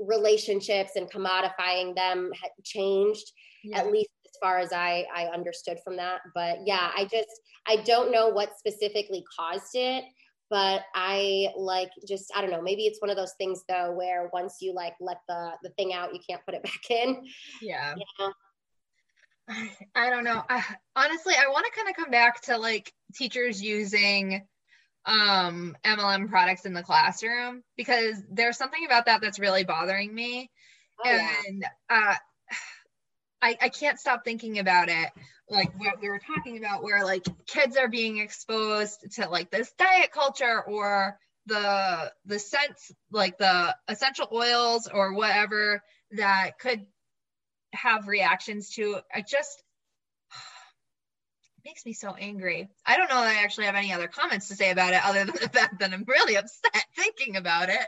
relationships 0.00 0.92
and 0.96 1.10
commodifying 1.10 1.94
them 1.94 2.30
had 2.40 2.50
changed 2.62 3.32
yeah. 3.64 3.78
at 3.78 3.90
least 3.90 4.10
as 4.26 4.32
far 4.42 4.58
as 4.58 4.70
I, 4.72 5.06
I 5.14 5.26
understood 5.26 5.78
from 5.82 5.96
that. 5.96 6.20
But 6.34 6.58
yeah 6.66 6.90
i 6.94 7.04
just 7.04 7.28
i 7.66 7.76
don't 7.76 8.12
know 8.12 8.28
what 8.28 8.58
specifically 8.58 9.24
caused 9.38 9.74
it 9.74 10.04
but 10.50 10.82
i 10.94 11.48
like 11.56 11.90
just 12.06 12.30
i 12.34 12.40
don't 12.40 12.50
know 12.50 12.62
maybe 12.62 12.82
it's 12.82 13.00
one 13.00 13.10
of 13.10 13.16
those 13.16 13.34
things 13.38 13.62
though 13.68 13.92
where 13.92 14.30
once 14.32 14.56
you 14.60 14.72
like 14.74 14.94
let 15.00 15.18
the 15.28 15.52
the 15.62 15.70
thing 15.70 15.92
out 15.92 16.14
you 16.14 16.20
can't 16.28 16.44
put 16.44 16.54
it 16.54 16.62
back 16.64 16.90
in. 16.90 17.24
Yeah. 17.60 17.94
You 17.96 18.04
know? 18.18 18.32
I, 19.94 20.10
don't 20.10 20.24
know. 20.24 20.42
I, 20.48 20.64
honestly 20.96 21.34
i 21.38 21.48
want 21.48 21.66
to 21.66 21.72
kind 21.72 21.88
of 21.88 21.96
come 21.96 22.10
back 22.10 22.42
to 22.42 22.58
like 22.58 22.92
teachers 23.14 23.62
using 23.62 24.44
um 25.04 25.76
mlm 25.84 26.28
products 26.28 26.66
in 26.66 26.74
the 26.74 26.82
classroom 26.82 27.62
because 27.76 28.20
there's 28.28 28.58
something 28.58 28.84
about 28.84 29.06
that 29.06 29.20
that's 29.20 29.38
really 29.38 29.64
bothering 29.64 30.14
me. 30.14 30.50
Oh, 31.04 31.08
and 31.08 31.62
yeah. 31.62 31.68
uh 31.90 32.14
I, 33.42 33.56
I 33.60 33.68
can't 33.68 34.00
stop 34.00 34.24
thinking 34.24 34.58
about 34.58 34.88
it 34.88 35.10
like 35.48 35.78
what 35.78 36.00
we 36.00 36.08
were 36.08 36.20
talking 36.20 36.58
about 36.58 36.82
where 36.82 37.04
like 37.04 37.24
kids 37.46 37.76
are 37.76 37.88
being 37.88 38.18
exposed 38.18 39.12
to 39.12 39.28
like 39.28 39.50
this 39.50 39.72
diet 39.78 40.10
culture 40.10 40.62
or 40.62 41.18
the 41.46 42.12
the 42.24 42.38
scents 42.38 42.92
like 43.12 43.38
the 43.38 43.74
essential 43.88 44.28
oils 44.32 44.88
or 44.92 45.14
whatever 45.14 45.82
that 46.12 46.58
could 46.58 46.84
have 47.72 48.08
reactions 48.08 48.70
to. 48.70 48.98
It 49.14 49.26
just 49.28 49.62
makes 51.64 51.86
me 51.86 51.92
so 51.92 52.14
angry. 52.18 52.68
I 52.84 52.96
don't 52.96 53.08
know 53.08 53.20
that 53.20 53.36
i 53.36 53.42
actually 53.44 53.66
have 53.66 53.76
any 53.76 53.92
other 53.92 54.08
comments 54.08 54.48
to 54.48 54.56
say 54.56 54.70
about 54.70 54.94
it 54.94 55.04
other 55.04 55.24
than 55.24 55.34
the 55.34 55.48
fact 55.48 55.80
that 55.80 55.92
i'm 55.92 56.04
really 56.06 56.36
upset 56.36 56.84
thinking 56.96 57.36
about 57.36 57.68
it. 57.68 57.86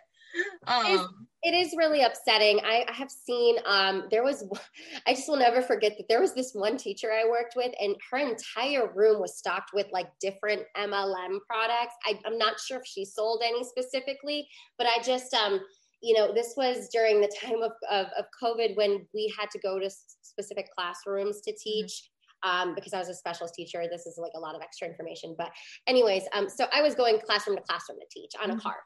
Um, 0.66 1.28
it 1.43 1.55
is 1.55 1.74
really 1.76 2.03
upsetting. 2.03 2.61
I, 2.64 2.84
I 2.89 2.93
have 2.93 3.11
seen 3.11 3.57
um, 3.64 4.05
there 4.11 4.24
was 4.24 4.45
I 5.07 5.14
just 5.14 5.28
will 5.28 5.36
never 5.36 5.62
forget 5.62 5.97
that 5.99 6.09
there 6.09 6.20
was 6.20 6.34
this 6.34 6.53
one 6.53 6.76
teacher 6.76 7.12
I 7.12 7.28
worked 7.28 7.55
with, 7.57 7.72
and 7.80 7.97
her 8.11 8.18
entire 8.18 8.93
room 8.95 9.20
was 9.20 9.39
stocked 9.39 9.70
with 9.72 9.86
like 9.93 10.09
different 10.20 10.62
MLM 10.76 11.39
products. 11.49 11.95
I, 12.05 12.18
I'm 12.26 12.39
not 12.39 12.59
sure 12.59 12.78
if 12.78 12.86
she 12.86 13.05
sold 13.05 13.43
any 13.45 13.64
specifically, 13.64 14.49
but 14.78 14.86
I 14.86 15.03
just 15.03 15.32
um, 15.34 15.61
you 16.01 16.16
know, 16.16 16.32
this 16.32 16.55
was 16.57 16.89
during 16.93 17.20
the 17.20 17.32
time 17.41 17.62
of, 17.62 17.72
of, 17.91 18.07
of 18.16 18.26
COVID 18.41 18.76
when 18.76 19.07
we 19.12 19.32
had 19.39 19.51
to 19.51 19.59
go 19.59 19.78
to 19.78 19.91
specific 20.22 20.68
classrooms 20.76 21.41
to 21.43 21.51
mm-hmm. 21.51 21.57
teach. 21.62 22.09
Um, 22.45 22.76
because 22.76 22.93
I 22.93 23.01
was 23.01 23.09
a 23.09 23.14
specialist 23.14 23.55
teacher. 23.55 23.82
This 23.91 24.07
is 24.07 24.16
like 24.16 24.30
a 24.36 24.39
lot 24.39 24.55
of 24.55 24.62
extra 24.62 24.86
information. 24.86 25.34
But, 25.36 25.51
anyways, 25.89 26.22
um, 26.32 26.49
so 26.49 26.66
I 26.72 26.82
was 26.82 26.95
going 26.95 27.18
classroom 27.18 27.57
to 27.57 27.62
classroom 27.64 27.99
to 27.99 28.07
teach 28.12 28.30
on 28.41 28.51
a 28.51 28.53
mm-hmm. 28.53 28.61
cart. 28.61 28.78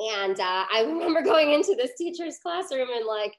And 0.00 0.38
uh, 0.40 0.64
I 0.72 0.84
remember 0.86 1.22
going 1.24 1.52
into 1.52 1.74
this 1.76 1.92
teacher's 1.96 2.38
classroom 2.38 2.88
and 2.94 3.06
like, 3.06 3.34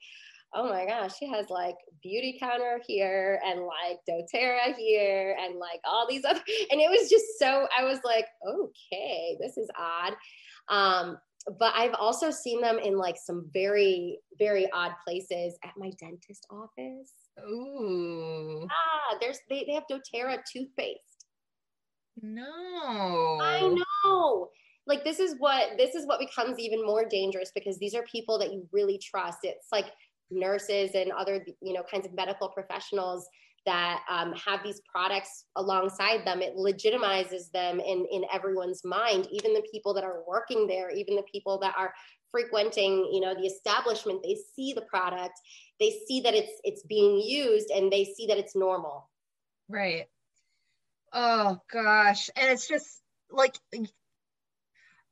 oh 0.54 0.70
my 0.70 0.86
gosh, 0.86 1.18
she 1.18 1.28
has 1.28 1.50
like 1.50 1.76
Beautycounter 2.06 2.80
here 2.86 3.40
and 3.46 3.62
like 3.62 4.00
doTERRA 4.08 4.76
here 4.76 5.38
and 5.40 5.58
like 5.58 5.80
all 5.86 6.08
these 6.08 6.26
other, 6.26 6.42
and 6.72 6.82
it 6.82 6.90
was 6.90 7.10
just 7.10 7.26
so, 7.40 7.68
I 7.78 7.84
was 7.84 8.00
like, 8.04 8.26
okay, 8.48 9.38
this 9.40 9.58
is 9.58 9.70
odd. 9.78 10.14
Um, 10.70 11.18
but 11.58 11.74
I've 11.76 11.96
also 11.96 12.30
seen 12.30 12.62
them 12.62 12.78
in 12.78 12.98
like 12.98 13.16
some 13.18 13.50
very, 13.52 14.20
very 14.38 14.72
odd 14.72 14.92
places 15.04 15.58
at 15.64 15.72
my 15.76 15.92
dentist 16.00 16.46
office. 16.52 17.14
Ooh. 17.50 18.68
Ah, 18.70 19.18
there's 19.20 19.40
they, 19.50 19.64
they 19.66 19.74
have 19.74 19.86
doTERRA 19.90 20.40
toothpaste. 20.52 21.26
No. 22.22 23.40
I 23.42 23.76
know 24.04 24.50
like 24.92 25.06
this 25.06 25.20
is 25.20 25.36
what 25.40 25.78
this 25.78 25.96
is 25.96 26.06
what 26.06 26.20
becomes 26.20 26.60
even 26.60 26.86
more 26.86 27.06
dangerous 27.06 27.52
because 27.56 27.78
these 27.80 27.96
are 27.96 28.04
people 28.04 28.38
that 28.40 28.52
you 28.52 28.68
really 28.74 28.98
trust. 28.98 29.40
It's 29.44 29.68
like 29.72 29.86
nurses 30.30 30.92
and 30.96 31.14
other 31.14 31.46
you 31.62 31.74
know 31.74 31.84
kinds 31.90 32.06
of 32.06 32.14
medical 32.14 32.50
professionals 32.50 33.26
that 33.66 34.02
um, 34.10 34.34
have 34.34 34.64
these 34.64 34.82
products 34.92 35.46
alongside 35.56 36.26
them. 36.26 36.42
It 36.42 36.56
legitimizes 36.58 37.50
them 37.54 37.80
in 37.80 38.06
in 38.12 38.26
everyone's 38.34 38.84
mind 38.84 39.30
even 39.32 39.54
the 39.54 39.64
people 39.72 39.94
that 39.94 40.04
are 40.04 40.24
working 40.28 40.68
there 40.68 40.92
even 40.92 41.16
the 41.16 41.24
people 41.32 41.58
that 41.60 41.74
are 41.78 41.94
frequenting 42.30 43.10
you 43.14 43.22
know 43.22 43.34
the 43.34 43.48
establishment. 43.48 44.22
They 44.24 44.38
see 44.56 44.74
the 44.74 44.82
product. 44.82 45.40
They 45.80 45.96
see 46.06 46.20
that 46.22 46.34
it's 46.34 46.60
it's 46.66 46.84
being 46.84 47.22
used 47.22 47.72
and 47.74 47.90
they 47.90 48.04
see 48.04 48.28
that 48.28 48.38
it's 48.38 48.58
normal. 48.58 49.10
Right. 49.70 50.08
Oh 51.14 51.60
gosh. 51.72 52.30
And 52.36 52.52
it's 52.52 52.68
just 52.68 53.02
like 53.32 53.56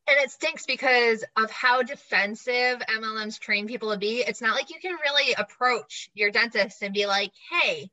and 0.09 0.19
it 0.19 0.31
stinks 0.31 0.65
because 0.65 1.23
of 1.37 1.51
how 1.51 1.83
defensive 1.83 2.79
MLMs 2.79 3.39
train 3.39 3.67
people 3.67 3.91
to 3.91 3.97
be. 3.97 4.23
It's 4.25 4.41
not 4.41 4.55
like 4.55 4.69
you 4.69 4.79
can 4.81 4.93
really 4.93 5.33
approach 5.33 6.09
your 6.13 6.31
dentist 6.31 6.81
and 6.81 6.93
be 6.93 7.05
like, 7.05 7.31
hey, 7.51 7.89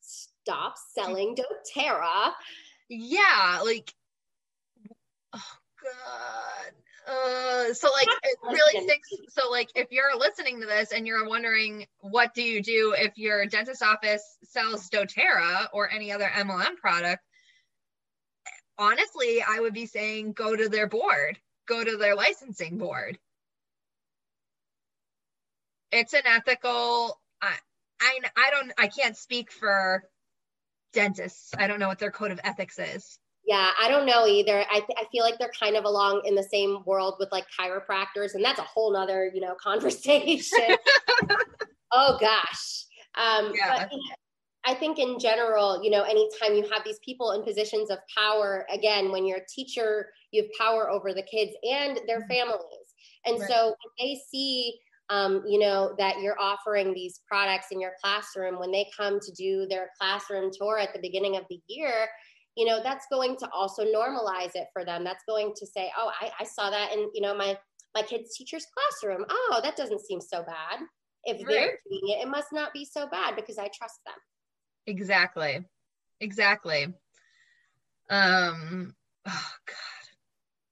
stop 0.00 0.76
selling 0.94 1.36
doTERRA. 1.36 2.32
Yeah, 2.88 3.60
like, 3.64 3.92
oh 5.34 5.56
God. 5.82 6.72
Uh, 7.06 7.72
so 7.72 7.90
like 7.90 8.08
it 8.22 8.38
really 8.44 8.86
stinks. 8.86 9.08
So 9.30 9.50
like 9.50 9.68
if 9.74 9.88
you're 9.90 10.16
listening 10.18 10.60
to 10.60 10.66
this 10.66 10.92
and 10.92 11.06
you're 11.06 11.26
wondering 11.26 11.86
what 12.00 12.34
do 12.34 12.42
you 12.42 12.62
do 12.62 12.94
if 12.98 13.16
your 13.16 13.46
dentist 13.46 13.82
office 13.82 14.22
sells 14.44 14.90
doTERRA 14.90 15.68
or 15.72 15.90
any 15.90 16.12
other 16.12 16.26
MLM 16.26 16.76
product, 16.76 17.22
honestly, 18.76 19.42
I 19.46 19.60
would 19.60 19.72
be 19.72 19.86
saying 19.86 20.32
go 20.32 20.54
to 20.54 20.68
their 20.68 20.86
board 20.86 21.38
go 21.68 21.84
to 21.84 21.96
their 21.96 22.16
licensing 22.16 22.78
board. 22.78 23.18
It's 25.92 26.14
an 26.14 26.22
ethical. 26.26 27.18
I, 27.40 27.54
I, 28.00 28.18
I 28.36 28.50
don't. 28.50 28.72
I 28.78 28.88
can't 28.88 29.16
speak 29.16 29.52
for 29.52 30.04
dentists. 30.92 31.52
I 31.56 31.66
don't 31.66 31.78
know 31.78 31.88
what 31.88 31.98
their 31.98 32.10
code 32.10 32.30
of 32.30 32.40
ethics 32.44 32.78
is. 32.78 33.18
Yeah, 33.46 33.70
I 33.80 33.88
don't 33.88 34.04
know 34.04 34.26
either. 34.26 34.64
I, 34.70 34.80
th- 34.80 34.98
I 34.98 35.04
feel 35.10 35.24
like 35.24 35.38
they're 35.38 35.50
kind 35.58 35.76
of 35.76 35.84
along 35.84 36.22
in 36.26 36.34
the 36.34 36.42
same 36.42 36.82
world 36.84 37.14
with 37.18 37.32
like 37.32 37.46
chiropractors, 37.58 38.34
and 38.34 38.44
that's 38.44 38.58
a 38.58 38.62
whole 38.62 38.92
nother, 38.92 39.30
you 39.32 39.40
know, 39.40 39.54
conversation. 39.62 40.76
oh 41.92 42.18
gosh. 42.20 42.84
Um, 43.14 43.52
yeah. 43.54 43.86
But, 43.90 43.98
I 44.68 44.74
think 44.74 44.98
in 44.98 45.18
general, 45.18 45.82
you 45.82 45.90
know, 45.90 46.02
anytime 46.02 46.54
you 46.54 46.62
have 46.70 46.84
these 46.84 46.98
people 47.02 47.32
in 47.32 47.42
positions 47.42 47.90
of 47.90 47.98
power, 48.14 48.66
again, 48.70 49.10
when 49.10 49.24
you're 49.24 49.38
a 49.38 49.46
teacher, 49.48 50.10
you 50.30 50.42
have 50.42 50.50
power 50.60 50.90
over 50.90 51.14
the 51.14 51.22
kids 51.22 51.52
and 51.62 51.98
their 52.06 52.20
mm-hmm. 52.20 52.30
families. 52.30 52.88
And 53.24 53.40
right. 53.40 53.48
so 53.48 53.68
when 53.68 53.92
they 53.98 54.20
see, 54.30 54.78
um, 55.08 55.42
you 55.46 55.58
know, 55.58 55.94
that 55.96 56.20
you're 56.20 56.38
offering 56.38 56.92
these 56.92 57.20
products 57.26 57.68
in 57.72 57.80
your 57.80 57.92
classroom, 58.02 58.58
when 58.60 58.70
they 58.70 58.90
come 58.94 59.18
to 59.20 59.32
do 59.32 59.66
their 59.70 59.88
classroom 59.98 60.50
tour 60.52 60.78
at 60.78 60.92
the 60.92 61.00
beginning 61.00 61.38
of 61.38 61.44
the 61.48 61.60
year, 61.66 62.06
you 62.54 62.66
know, 62.66 62.82
that's 62.82 63.06
going 63.10 63.38
to 63.38 63.48
also 63.50 63.84
normalize 63.84 64.54
it 64.54 64.66
for 64.74 64.84
them. 64.84 65.02
That's 65.02 65.24
going 65.26 65.54
to 65.56 65.66
say, 65.66 65.90
oh, 65.96 66.10
I, 66.20 66.30
I 66.40 66.44
saw 66.44 66.68
that 66.68 66.92
in, 66.92 67.08
you 67.14 67.22
know, 67.22 67.34
my 67.34 67.56
my 67.94 68.02
kid's 68.02 68.36
teacher's 68.36 68.66
classroom. 68.66 69.24
Oh, 69.30 69.60
that 69.62 69.76
doesn't 69.76 70.04
seem 70.04 70.20
so 70.20 70.42
bad. 70.42 70.80
If 71.24 71.38
right. 71.38 71.46
they're 71.48 71.78
doing 71.88 72.18
it, 72.18 72.22
it 72.22 72.28
must 72.28 72.52
not 72.52 72.74
be 72.74 72.84
so 72.84 73.08
bad 73.08 73.34
because 73.34 73.56
I 73.56 73.70
trust 73.74 74.00
them. 74.04 74.14
Exactly. 74.88 75.64
Exactly. 76.20 76.94
Um 78.08 78.94
oh 79.26 79.50
god. 79.66 79.76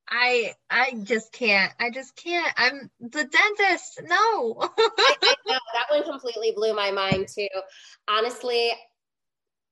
I 0.09 0.55
I 0.71 0.95
just 1.03 1.33
can't. 1.33 1.73
I 1.79 1.91
just 1.91 2.17
can't. 2.17 2.53
I'm 2.57 2.91
the 2.99 3.25
dentist. 3.25 4.01
No. 4.05 4.57
I, 4.61 5.17
I 5.23 5.35
know 5.47 5.59
that 5.75 5.87
one 5.91 6.03
completely 6.05 6.53
blew 6.57 6.75
my 6.75 6.91
mind 6.91 7.29
too. 7.29 7.49
Honestly, 8.09 8.73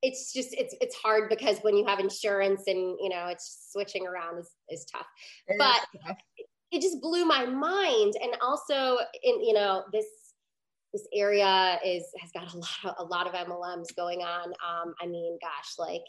it's 0.03 0.35
just 0.35 0.53
it's 0.53 0.75
it's 0.83 0.95
hard 0.97 1.31
because 1.31 1.59
when 1.63 1.77
you 1.77 1.87
have 1.87 1.99
insurance 1.99 2.65
and 2.67 2.99
you 3.01 3.09
know 3.09 3.29
it's 3.29 3.71
switching 3.73 4.07
around 4.07 4.39
is, 4.39 4.51
is 4.69 4.85
tough 4.85 5.07
it 5.47 5.57
but 5.59 5.79
is 5.95 6.01
tough. 6.07 6.19
it 6.71 6.83
just 6.83 7.01
blew 7.01 7.25
my 7.25 7.47
mind 7.47 8.13
and 8.23 8.37
also 8.43 8.99
in 9.23 9.43
you 9.43 9.55
know 9.55 9.83
this 9.93 10.05
this 10.95 11.07
area 11.13 11.79
is 11.85 12.05
has 12.21 12.31
got 12.33 12.55
a 12.55 12.57
lot 12.57 12.85
of, 12.85 12.95
a 12.99 13.05
lot 13.05 13.27
of 13.27 13.35
mlms 13.35 13.95
going 13.97 14.21
on. 14.21 14.49
Um, 14.67 14.95
i 15.03 15.07
mean 15.07 15.37
gosh 15.43 15.75
like 15.79 16.05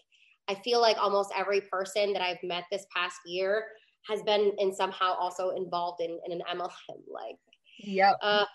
i 0.48 0.54
feel 0.54 0.80
like 0.80 0.98
almost 0.98 1.34
every 1.36 1.60
person 1.60 2.14
that 2.14 2.22
i've 2.22 2.42
met 2.44 2.64
this 2.72 2.86
past 2.96 3.18
year 3.26 3.66
has 4.08 4.22
been 4.22 4.54
and 4.60 4.74
somehow 4.74 5.16
also 5.20 5.50
involved 5.50 6.02
in, 6.02 6.18
in 6.26 6.32
an 6.32 6.42
mlm 6.56 6.70
like 7.12 7.36
yeah 7.80 8.14
uh, 8.22 8.46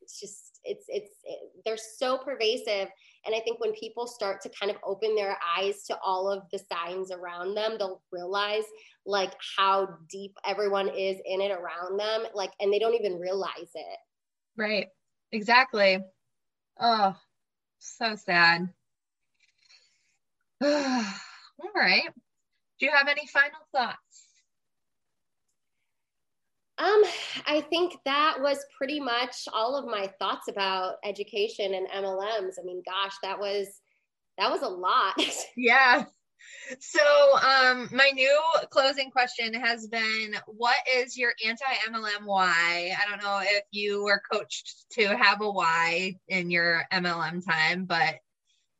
it's 0.00 0.20
just 0.20 0.60
it's 0.64 0.86
it's 0.88 1.10
it, 1.24 1.38
they're 1.64 1.76
so 1.76 2.16
pervasive. 2.16 2.88
And 3.26 3.34
i 3.34 3.40
think 3.40 3.60
when 3.60 3.72
people 3.72 4.06
start 4.06 4.40
to 4.42 4.50
kind 4.58 4.70
of 4.70 4.78
open 4.84 5.14
their 5.14 5.36
eyes 5.58 5.82
to 5.84 5.98
all 6.04 6.30
of 6.30 6.44
the 6.52 6.60
signs 6.72 7.10
around 7.10 7.54
them 7.54 7.76
they'll 7.78 8.02
realize 8.12 8.64
like 9.06 9.32
how 9.56 9.88
deep 10.10 10.36
everyone 10.46 10.88
is 10.88 11.18
in 11.26 11.40
it 11.40 11.50
around 11.50 11.98
them 11.98 12.24
like 12.34 12.52
and 12.60 12.72
they 12.72 12.78
don't 12.78 12.94
even 12.94 13.18
realize 13.18 13.70
it. 13.74 13.98
Right 14.56 14.88
exactly 15.34 15.98
oh 16.80 17.16
so 17.78 18.14
sad 18.14 18.68
all 20.62 21.04
right 21.74 22.08
do 22.78 22.86
you 22.86 22.92
have 22.92 23.08
any 23.08 23.26
final 23.26 23.60
thoughts 23.74 24.24
um, 26.76 27.02
I 27.46 27.60
think 27.70 27.94
that 28.04 28.38
was 28.40 28.58
pretty 28.76 28.98
much 28.98 29.46
all 29.52 29.76
of 29.76 29.84
my 29.84 30.10
thoughts 30.18 30.48
about 30.48 30.96
education 31.04 31.72
and 31.72 31.86
MLMs. 31.88 32.54
I 32.58 32.64
mean, 32.64 32.82
gosh, 32.84 33.14
that 33.22 33.38
was 33.38 33.68
that 34.38 34.50
was 34.50 34.62
a 34.62 34.68
lot. 34.68 35.14
yeah. 35.56 36.04
So, 36.80 37.00
um, 37.38 37.88
my 37.92 38.10
new 38.14 38.40
closing 38.70 39.10
question 39.10 39.54
has 39.54 39.86
been 39.86 40.34
what 40.46 40.76
is 40.96 41.16
your 41.16 41.34
anti 41.44 41.64
MLM 41.88 42.24
why? 42.24 42.94
I 42.96 43.10
don't 43.10 43.22
know 43.22 43.40
if 43.42 43.64
you 43.70 44.04
were 44.04 44.22
coached 44.32 44.86
to 44.92 45.16
have 45.16 45.40
a 45.40 45.50
why 45.50 46.14
in 46.28 46.50
your 46.50 46.84
MLM 46.92 47.44
time, 47.44 47.84
but 47.84 48.16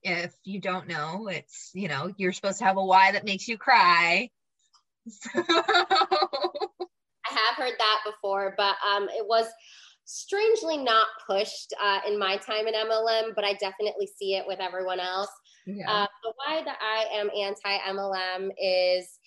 if 0.03 0.35
you 0.45 0.61
don't 0.61 0.89
know, 0.89 1.29
it's, 1.29 1.71
you 1.75 1.89
know, 1.89 2.13
you're 2.17 2.33
supposed 2.33 2.59
to 2.59 2.65
have 2.65 2.77
a 2.77 2.85
why 2.85 3.13
that 3.13 3.25
makes 3.25 3.49
you 3.49 3.59
cry. 3.59 4.31
So 5.07 5.43
I 7.27 7.33
have 7.33 7.57
heard 7.57 7.75
that 7.79 8.01
before, 8.05 8.55
but 8.57 8.77
um, 8.87 9.09
it 9.09 9.27
was 9.27 9.47
strangely 10.05 10.77
not 10.77 11.07
pushed 11.27 11.73
uh, 11.83 12.01
in 12.07 12.19
my 12.19 12.37
time 12.37 12.67
in 12.67 12.75
MLM, 12.75 13.35
but 13.35 13.45
I 13.45 13.55
definitely 13.55 14.09
see 14.19 14.35
it 14.35 14.45
with 14.47 14.61
everyone 14.61 15.01
else. 15.01 15.31
Yeah. 15.67 15.91
Uh, 15.91 16.07
why 16.37 16.63
that 16.65 16.79
I 16.81 17.07
am 17.15 17.31
anti 17.31 17.79
MLM 17.89 18.51
is 18.59 19.19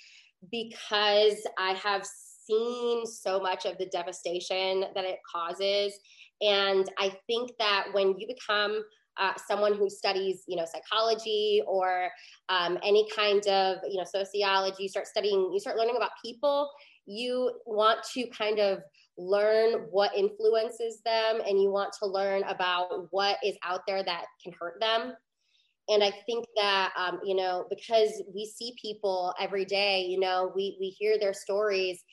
because 0.52 1.46
I 1.58 1.74
have 1.74 2.06
seen 2.48 3.06
so 3.06 3.40
much 3.40 3.66
of 3.66 3.78
the 3.78 3.88
devastation 3.88 4.86
that 4.96 5.04
it 5.04 5.20
causes. 5.30 5.98
And 6.42 6.90
I 6.98 7.12
think 7.28 7.52
that 7.60 7.88
when 7.92 8.18
you 8.18 8.28
become 8.28 8.84
uh, 9.20 9.34
someone 9.48 9.76
who 9.76 9.90
studies, 9.90 10.44
you 10.48 10.56
know, 10.56 10.66
psychology 10.66 11.62
or 11.66 12.10
um, 12.50 12.78
any 12.84 13.08
kind 13.16 13.46
of, 13.48 13.78
you 13.90 13.98
know, 13.98 14.06
sociology, 14.06 14.84
you 14.84 14.90
start 14.90 15.08
studying, 15.08 15.52
you 15.52 15.60
start 15.60 15.76
learning 15.76 15.98
about 15.98 16.12
people, 16.24 16.70
you 17.08 17.52
want 17.66 18.00
to 18.14 18.28
kind 18.28 18.60
of 18.60 18.80
learn 19.18 19.88
what 19.90 20.16
influences 20.16 21.02
them 21.04 21.42
and 21.48 21.60
you 21.60 21.72
want 21.72 21.92
to 22.00 22.06
learn 22.06 22.44
about 22.44 23.08
what 23.10 23.38
is 23.44 23.56
out 23.64 23.82
there 23.88 24.04
that 24.04 24.26
can 24.44 24.54
hurt 24.60 24.80
them 24.80 25.14
and 25.90 26.04
i 26.04 26.12
think 26.26 26.46
that 26.56 26.92
um, 26.98 27.20
you 27.24 27.36
know 27.36 27.66
because 27.70 28.24
we 28.34 28.46
see 28.46 28.74
people 28.82 29.34
every 29.40 29.66
day 29.66 30.02
you 30.02 30.20
know 30.20 30.52
we 30.56 30.78
we 30.80 30.88
hear 30.90 31.18
their 31.20 31.34
stories 31.34 32.04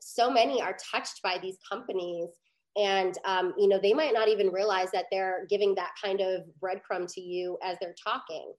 so 0.00 0.30
many 0.30 0.62
are 0.62 0.76
touched 0.92 1.20
by 1.22 1.38
these 1.42 1.58
companies 1.70 2.28
and 2.76 3.18
um, 3.24 3.52
you 3.58 3.68
know 3.68 3.78
they 3.82 3.92
might 3.92 4.14
not 4.14 4.28
even 4.28 4.48
realize 4.48 4.90
that 4.92 5.06
they're 5.10 5.46
giving 5.50 5.74
that 5.74 5.90
kind 6.02 6.20
of 6.20 6.42
breadcrumb 6.62 7.12
to 7.12 7.20
you 7.20 7.58
as 7.62 7.76
they're 7.80 7.94
talking 8.02 8.52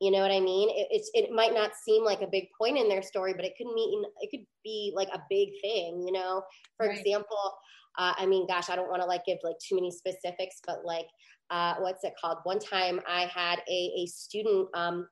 you 0.00 0.12
know 0.12 0.20
what 0.20 0.30
I 0.30 0.38
mean? 0.38 0.70
It, 0.70 0.86
it's 0.90 1.10
it 1.12 1.32
might 1.32 1.52
not 1.52 1.72
seem 1.74 2.04
like 2.04 2.22
a 2.22 2.28
big 2.28 2.48
point 2.56 2.78
in 2.78 2.88
their 2.88 3.02
story, 3.02 3.34
but 3.34 3.44
it 3.44 3.54
could 3.58 3.66
mean 3.74 4.04
it 4.20 4.30
could 4.30 4.46
be 4.62 4.92
like 4.94 5.08
a 5.08 5.22
big 5.28 5.48
thing. 5.60 6.04
You 6.06 6.12
know, 6.12 6.42
for 6.76 6.86
right. 6.86 6.96
example, 6.96 7.58
uh, 7.98 8.12
I 8.16 8.26
mean, 8.26 8.46
gosh, 8.46 8.70
I 8.70 8.76
don't 8.76 8.88
want 8.88 9.02
to 9.02 9.08
like 9.08 9.24
give 9.24 9.38
like 9.42 9.56
too 9.58 9.74
many 9.74 9.90
specifics, 9.90 10.60
but 10.64 10.84
like, 10.84 11.06
uh, 11.50 11.74
what's 11.78 12.04
it 12.04 12.14
called? 12.20 12.38
One 12.44 12.58
time 12.58 13.00
I 13.08 13.22
had 13.22 13.60
a 13.68 13.92
a 14.02 14.06
student 14.06 14.68
um, 14.74 15.08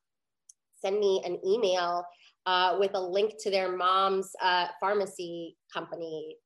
send 0.81 0.99
me 0.99 1.23
an 1.25 1.39
email 1.47 2.05
uh, 2.47 2.77
with 2.79 2.93
a 2.95 3.01
link 3.01 3.35
to 3.41 3.51
their 3.51 3.77
mom's 3.77 4.31
uh, 4.43 4.67
pharmacy 4.81 5.57
company 5.73 6.37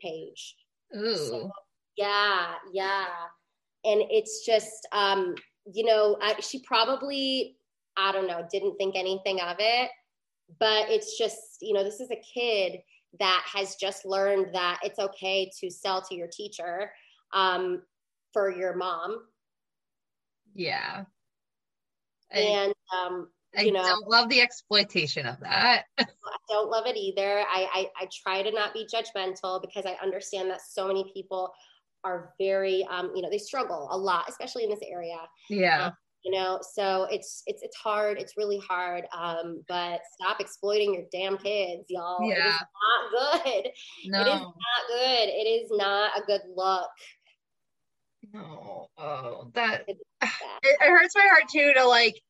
page. 0.00 0.56
Ooh. 0.96 1.16
So, 1.16 1.50
yeah, 1.96 2.54
yeah, 2.72 3.06
and 3.84 4.02
it's 4.10 4.44
just 4.44 4.86
um, 4.92 5.34
you 5.72 5.84
know, 5.84 6.16
I, 6.20 6.40
she 6.40 6.62
probably 6.62 7.56
I 7.96 8.12
don't 8.12 8.26
know, 8.26 8.46
didn't 8.50 8.76
think 8.76 8.96
anything 8.96 9.40
of 9.40 9.56
it. 9.58 9.90
But 10.60 10.90
it's 10.90 11.16
just, 11.16 11.58
you 11.60 11.72
know, 11.72 11.82
this 11.82 12.00
is 12.00 12.10
a 12.10 12.20
kid 12.34 12.80
that 13.18 13.44
has 13.52 13.76
just 13.76 14.04
learned 14.04 14.54
that 14.54 14.80
it's 14.82 14.98
okay 14.98 15.50
to 15.60 15.70
sell 15.70 16.02
to 16.02 16.14
your 16.14 16.28
teacher 16.30 16.90
um, 17.32 17.82
for 18.34 18.50
your 18.54 18.76
mom. 18.76 19.22
Yeah. 20.54 21.04
And, 22.30 22.74
um, 22.94 23.28
I 23.56 23.70
know, 23.70 23.82
don't 23.82 24.08
love 24.08 24.28
the 24.28 24.42
exploitation 24.42 25.24
of 25.24 25.40
that. 25.40 25.84
I 25.98 26.04
don't 26.48 26.68
love 26.68 26.86
it 26.86 26.96
either. 26.96 27.40
I, 27.40 27.68
I, 27.72 27.86
I 27.96 28.08
try 28.22 28.42
to 28.42 28.50
not 28.50 28.74
be 28.74 28.86
judgmental 28.92 29.62
because 29.62 29.86
I 29.86 29.96
understand 30.02 30.50
that 30.50 30.60
so 30.60 30.86
many 30.86 31.10
people 31.14 31.54
are 32.04 32.34
very 32.38 32.86
um, 32.90 33.10
you 33.14 33.22
know 33.22 33.30
they 33.30 33.38
struggle 33.38 33.88
a 33.90 33.96
lot 33.96 34.26
especially 34.28 34.64
in 34.64 34.70
this 34.70 34.80
area 34.86 35.16
yeah 35.48 35.86
um, 35.86 35.92
you 36.22 36.30
know 36.30 36.60
so 36.74 37.06
it's 37.10 37.42
it's 37.46 37.62
it's 37.62 37.76
hard 37.76 38.18
it's 38.18 38.36
really 38.36 38.60
hard 38.68 39.04
um 39.16 39.62
but 39.68 40.00
stop 40.12 40.40
exploiting 40.40 40.94
your 40.94 41.04
damn 41.10 41.36
kids 41.38 41.84
y'all 41.88 42.22
yeah. 42.28 42.34
it 42.34 42.48
is 42.48 42.60
not 42.82 43.42
good 43.42 43.70
no. 44.06 44.20
it 44.22 44.26
is 44.26 44.40
not 44.40 44.88
good 44.88 45.28
it 45.28 45.48
is 45.48 45.70
not 45.72 46.10
a 46.16 46.22
good 46.26 46.42
look 46.54 46.90
no 48.32 48.88
oh 48.98 49.50
that 49.54 49.84
it, 49.88 49.98
it 50.22 50.80
hurts 50.80 51.14
my 51.16 51.24
heart 51.24 51.44
too 51.52 51.72
to 51.74 51.86
like 51.86 52.20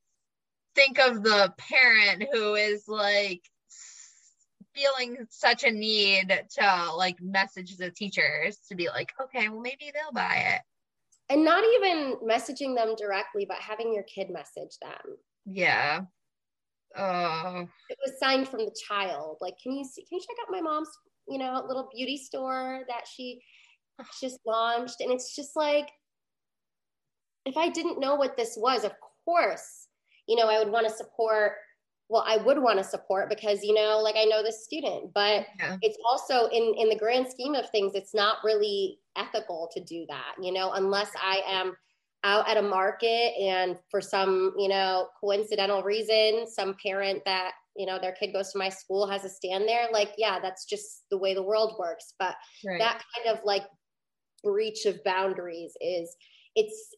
think 0.74 0.98
of 0.98 1.22
the 1.22 1.52
parent 1.58 2.24
who 2.32 2.54
is 2.54 2.84
like 2.88 3.42
feeling 4.74 5.16
such 5.30 5.62
a 5.62 5.70
need 5.70 6.42
to 6.50 6.92
like 6.96 7.16
message 7.22 7.76
the 7.76 7.90
teachers 7.90 8.58
to 8.68 8.74
be 8.74 8.88
like 8.88 9.12
okay 9.22 9.48
well 9.48 9.60
maybe 9.60 9.92
they'll 9.94 10.12
buy 10.12 10.54
it 10.54 10.60
and 11.30 11.44
not 11.44 11.64
even 11.76 12.16
messaging 12.22 12.74
them 12.74 12.94
directly, 12.96 13.46
but 13.46 13.56
having 13.56 13.92
your 13.94 14.02
kid 14.04 14.30
message 14.30 14.76
them. 14.82 15.16
Yeah. 15.46 16.02
Oh. 16.96 17.66
It 17.88 17.98
was 18.04 18.18
signed 18.18 18.48
from 18.48 18.60
the 18.60 18.76
child. 18.88 19.38
Like, 19.40 19.54
can 19.62 19.72
you 19.72 19.84
see, 19.84 20.02
can 20.02 20.18
you 20.18 20.20
check 20.20 20.36
out 20.42 20.52
my 20.52 20.60
mom's, 20.60 20.90
you 21.26 21.38
know, 21.38 21.64
little 21.66 21.88
beauty 21.94 22.18
store 22.18 22.82
that 22.88 23.04
she 23.12 23.40
just 24.20 24.40
launched? 24.46 25.00
And 25.00 25.12
it's 25.12 25.34
just 25.34 25.56
like, 25.56 25.88
if 27.44 27.56
I 27.56 27.68
didn't 27.68 28.00
know 28.00 28.14
what 28.14 28.36
this 28.36 28.56
was, 28.56 28.84
of 28.84 28.92
course, 29.24 29.88
you 30.26 30.36
know, 30.36 30.48
I 30.48 30.58
would 30.58 30.72
want 30.72 30.88
to 30.88 30.94
support 30.94 31.52
well 32.08 32.24
i 32.26 32.36
would 32.36 32.58
want 32.58 32.78
to 32.78 32.84
support 32.84 33.28
because 33.28 33.62
you 33.62 33.74
know 33.74 34.00
like 34.02 34.14
i 34.16 34.24
know 34.24 34.42
this 34.42 34.64
student 34.64 35.12
but 35.14 35.46
yeah. 35.58 35.76
it's 35.82 35.96
also 36.08 36.46
in 36.48 36.74
in 36.76 36.88
the 36.88 36.98
grand 36.98 37.26
scheme 37.28 37.54
of 37.54 37.68
things 37.70 37.92
it's 37.94 38.14
not 38.14 38.38
really 38.44 38.98
ethical 39.16 39.70
to 39.72 39.82
do 39.84 40.04
that 40.08 40.34
you 40.40 40.52
know 40.52 40.72
unless 40.72 41.10
i 41.22 41.40
am 41.46 41.74
out 42.22 42.48
at 42.48 42.56
a 42.56 42.62
market 42.62 43.32
and 43.40 43.78
for 43.90 44.00
some 44.00 44.52
you 44.58 44.68
know 44.68 45.08
coincidental 45.20 45.82
reason 45.82 46.46
some 46.46 46.74
parent 46.82 47.22
that 47.24 47.52
you 47.76 47.86
know 47.86 47.98
their 48.00 48.12
kid 48.12 48.32
goes 48.32 48.52
to 48.52 48.58
my 48.58 48.68
school 48.68 49.06
has 49.06 49.24
a 49.24 49.28
stand 49.28 49.68
there 49.68 49.86
like 49.92 50.12
yeah 50.16 50.38
that's 50.40 50.64
just 50.64 51.04
the 51.10 51.18
way 51.18 51.34
the 51.34 51.42
world 51.42 51.74
works 51.78 52.14
but 52.18 52.34
right. 52.66 52.78
that 52.78 53.02
kind 53.14 53.36
of 53.36 53.44
like 53.44 53.64
breach 54.44 54.86
of 54.86 55.02
boundaries 55.04 55.72
is 55.80 56.14
it's 56.54 56.94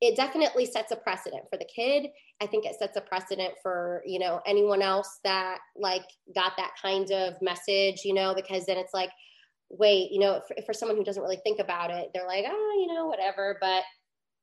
it 0.00 0.16
definitely 0.16 0.66
sets 0.66 0.92
a 0.92 0.96
precedent 0.96 1.44
for 1.48 1.56
the 1.56 1.64
kid 1.74 2.08
i 2.42 2.46
think 2.46 2.66
it 2.66 2.76
sets 2.78 2.96
a 2.96 3.00
precedent 3.00 3.54
for 3.62 4.02
you 4.04 4.18
know 4.18 4.40
anyone 4.46 4.82
else 4.82 5.20
that 5.24 5.58
like 5.76 6.04
got 6.34 6.52
that 6.56 6.72
kind 6.80 7.10
of 7.10 7.34
message 7.40 8.02
you 8.04 8.12
know 8.12 8.34
because 8.34 8.66
then 8.66 8.76
it's 8.76 8.92
like 8.92 9.10
wait 9.70 10.10
you 10.10 10.18
know 10.18 10.40
for, 10.46 10.56
for 10.66 10.72
someone 10.72 10.96
who 10.96 11.04
doesn't 11.04 11.22
really 11.22 11.40
think 11.44 11.58
about 11.60 11.90
it 11.90 12.10
they're 12.12 12.26
like 12.26 12.44
oh 12.46 12.86
you 12.86 12.92
know 12.92 13.06
whatever 13.06 13.56
but 13.60 13.82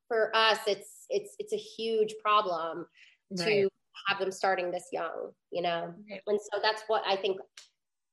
for 0.08 0.36
us 0.36 0.60
it's 0.68 1.06
it's 1.10 1.36
it's 1.40 1.54
a 1.54 1.58
huge 1.58 2.16
problem 2.24 2.86
right. 3.38 3.46
to 3.46 3.70
have 4.08 4.20
them 4.20 4.32
starting 4.32 4.72
this 4.72 4.88
young 4.92 5.32
you 5.52 5.62
know 5.62 5.94
right. 6.10 6.22
and 6.28 6.40
so 6.52 6.60
that's 6.62 6.84
what 6.88 7.04
i 7.06 7.16
think 7.16 7.38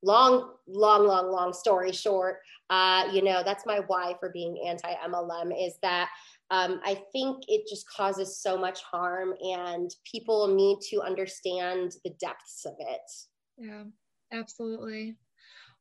long 0.02 0.52
long 0.66 1.06
long 1.06 1.30
long 1.30 1.52
story 1.52 1.90
short 1.90 2.38
uh 2.70 3.08
you 3.12 3.20
know 3.20 3.42
that's 3.44 3.66
my 3.66 3.80
why 3.88 4.14
for 4.20 4.30
being 4.30 4.56
anti 4.64 4.94
mlm 5.08 5.52
is 5.66 5.74
that 5.82 6.08
um, 6.50 6.80
I 6.84 7.02
think 7.12 7.44
it 7.46 7.68
just 7.68 7.88
causes 7.88 8.40
so 8.40 8.56
much 8.56 8.82
harm, 8.82 9.34
and 9.40 9.90
people 10.10 10.54
need 10.54 10.78
to 10.90 11.02
understand 11.02 11.92
the 12.04 12.10
depths 12.18 12.64
of 12.64 12.74
it. 12.78 13.10
Yeah, 13.58 13.84
absolutely. 14.32 15.16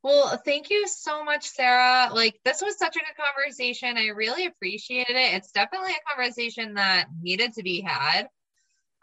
Well, 0.03 0.37
thank 0.43 0.69
you 0.69 0.87
so 0.87 1.23
much, 1.23 1.47
Sarah. 1.47 2.09
Like, 2.13 2.39
this 2.43 2.61
was 2.61 2.77
such 2.77 2.95
a 2.95 2.99
good 2.99 3.15
conversation. 3.17 3.97
I 3.97 4.07
really 4.07 4.45
appreciated 4.45 5.15
it. 5.15 5.33
It's 5.35 5.51
definitely 5.51 5.93
a 5.93 6.15
conversation 6.15 6.75
that 6.75 7.07
needed 7.21 7.53
to 7.53 7.63
be 7.63 7.81
had. 7.81 8.27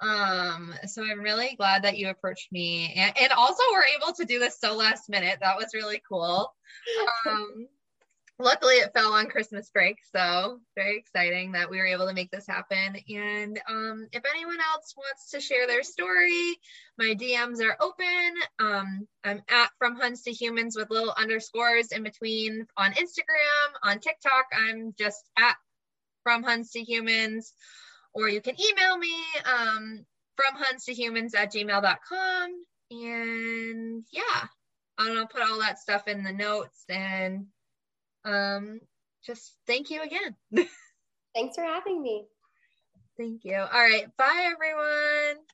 Um, 0.01 0.75
so 0.87 1.03
I'm 1.05 1.21
really 1.21 1.55
glad 1.57 1.85
that 1.85 1.97
you 1.97 2.09
approached 2.09 2.51
me 2.53 2.93
and, 2.97 3.17
and 3.19 3.33
also 3.33 3.63
we're 3.73 3.85
able 3.97 4.13
to 4.15 4.25
do 4.25 4.39
this 4.39 4.59
so 4.59 4.77
last 4.77 5.09
minute. 5.09 5.39
That 5.41 5.57
was 5.57 5.75
really 5.75 6.03
cool. 6.09 6.53
Um, 7.27 7.69
luckily 8.39 8.75
it 8.75 8.93
fell 8.93 9.13
on 9.13 9.27
Christmas 9.27 9.71
break, 9.71 9.99
so 10.15 10.61
very 10.75 10.99
exciting 10.99 11.53
that 11.53 11.71
we 11.71 11.79
were 11.79 11.87
able 11.87 12.07
to 12.07 12.15
make 12.15 12.31
this 12.31 12.47
happen. 12.47 12.97
And 13.09 13.61
um, 13.69 14.09
if 14.13 14.23
anyone 14.29 14.59
else 14.73 14.95
wants 14.97 15.31
to 15.31 15.41
share 15.41 15.67
their 15.67 15.83
story, 15.83 16.59
my 16.99 17.15
DMs 17.15 17.63
are 17.63 17.77
open. 17.81 18.35
Um, 18.59 19.07
I'm 19.23 19.43
at 19.49 19.71
From 19.79 19.97
Huns 19.97 20.23
to 20.23 20.33
Humans 20.33 20.77
with 20.77 20.91
little 20.91 21.15
underscores 21.17 21.93
in 21.93 22.03
between 22.03 22.67
on 22.77 22.93
Instagram, 22.93 23.73
on 23.83 24.01
TikTok. 24.01 24.47
I'm 24.53 24.95
just 24.99 25.23
at 25.39 25.57
From 26.25 26.43
Huns 26.43 26.73
to 26.73 26.81
Humans 26.81 27.53
or 28.15 28.29
you 28.29 28.41
can 28.41 28.57
email 28.61 28.97
me 28.97 29.15
um, 29.45 30.07
from 30.37 30.63
huns 30.63 30.85
to 30.85 30.95
humans 30.95 31.35
at 31.35 31.53
gmail.com. 31.53 32.51
And 32.91 34.05
yeah, 34.13 34.47
I'll 34.99 35.27
put 35.27 35.43
all 35.43 35.59
that 35.61 35.79
stuff 35.79 36.07
in 36.07 36.23
the 36.23 36.33
notes 36.33 36.85
and 36.89 37.47
um, 38.25 38.81
just 39.25 39.57
thank 39.67 39.91
you 39.91 40.03
again. 40.03 40.37
Thanks 41.35 41.57
for 41.57 41.65
having 41.65 42.01
me. 42.03 42.25
Thank 43.19 43.45
you. 43.45 43.57
All 43.57 43.67
right. 43.67 44.07
Bye, 44.17 44.51
everyone. 44.53 45.45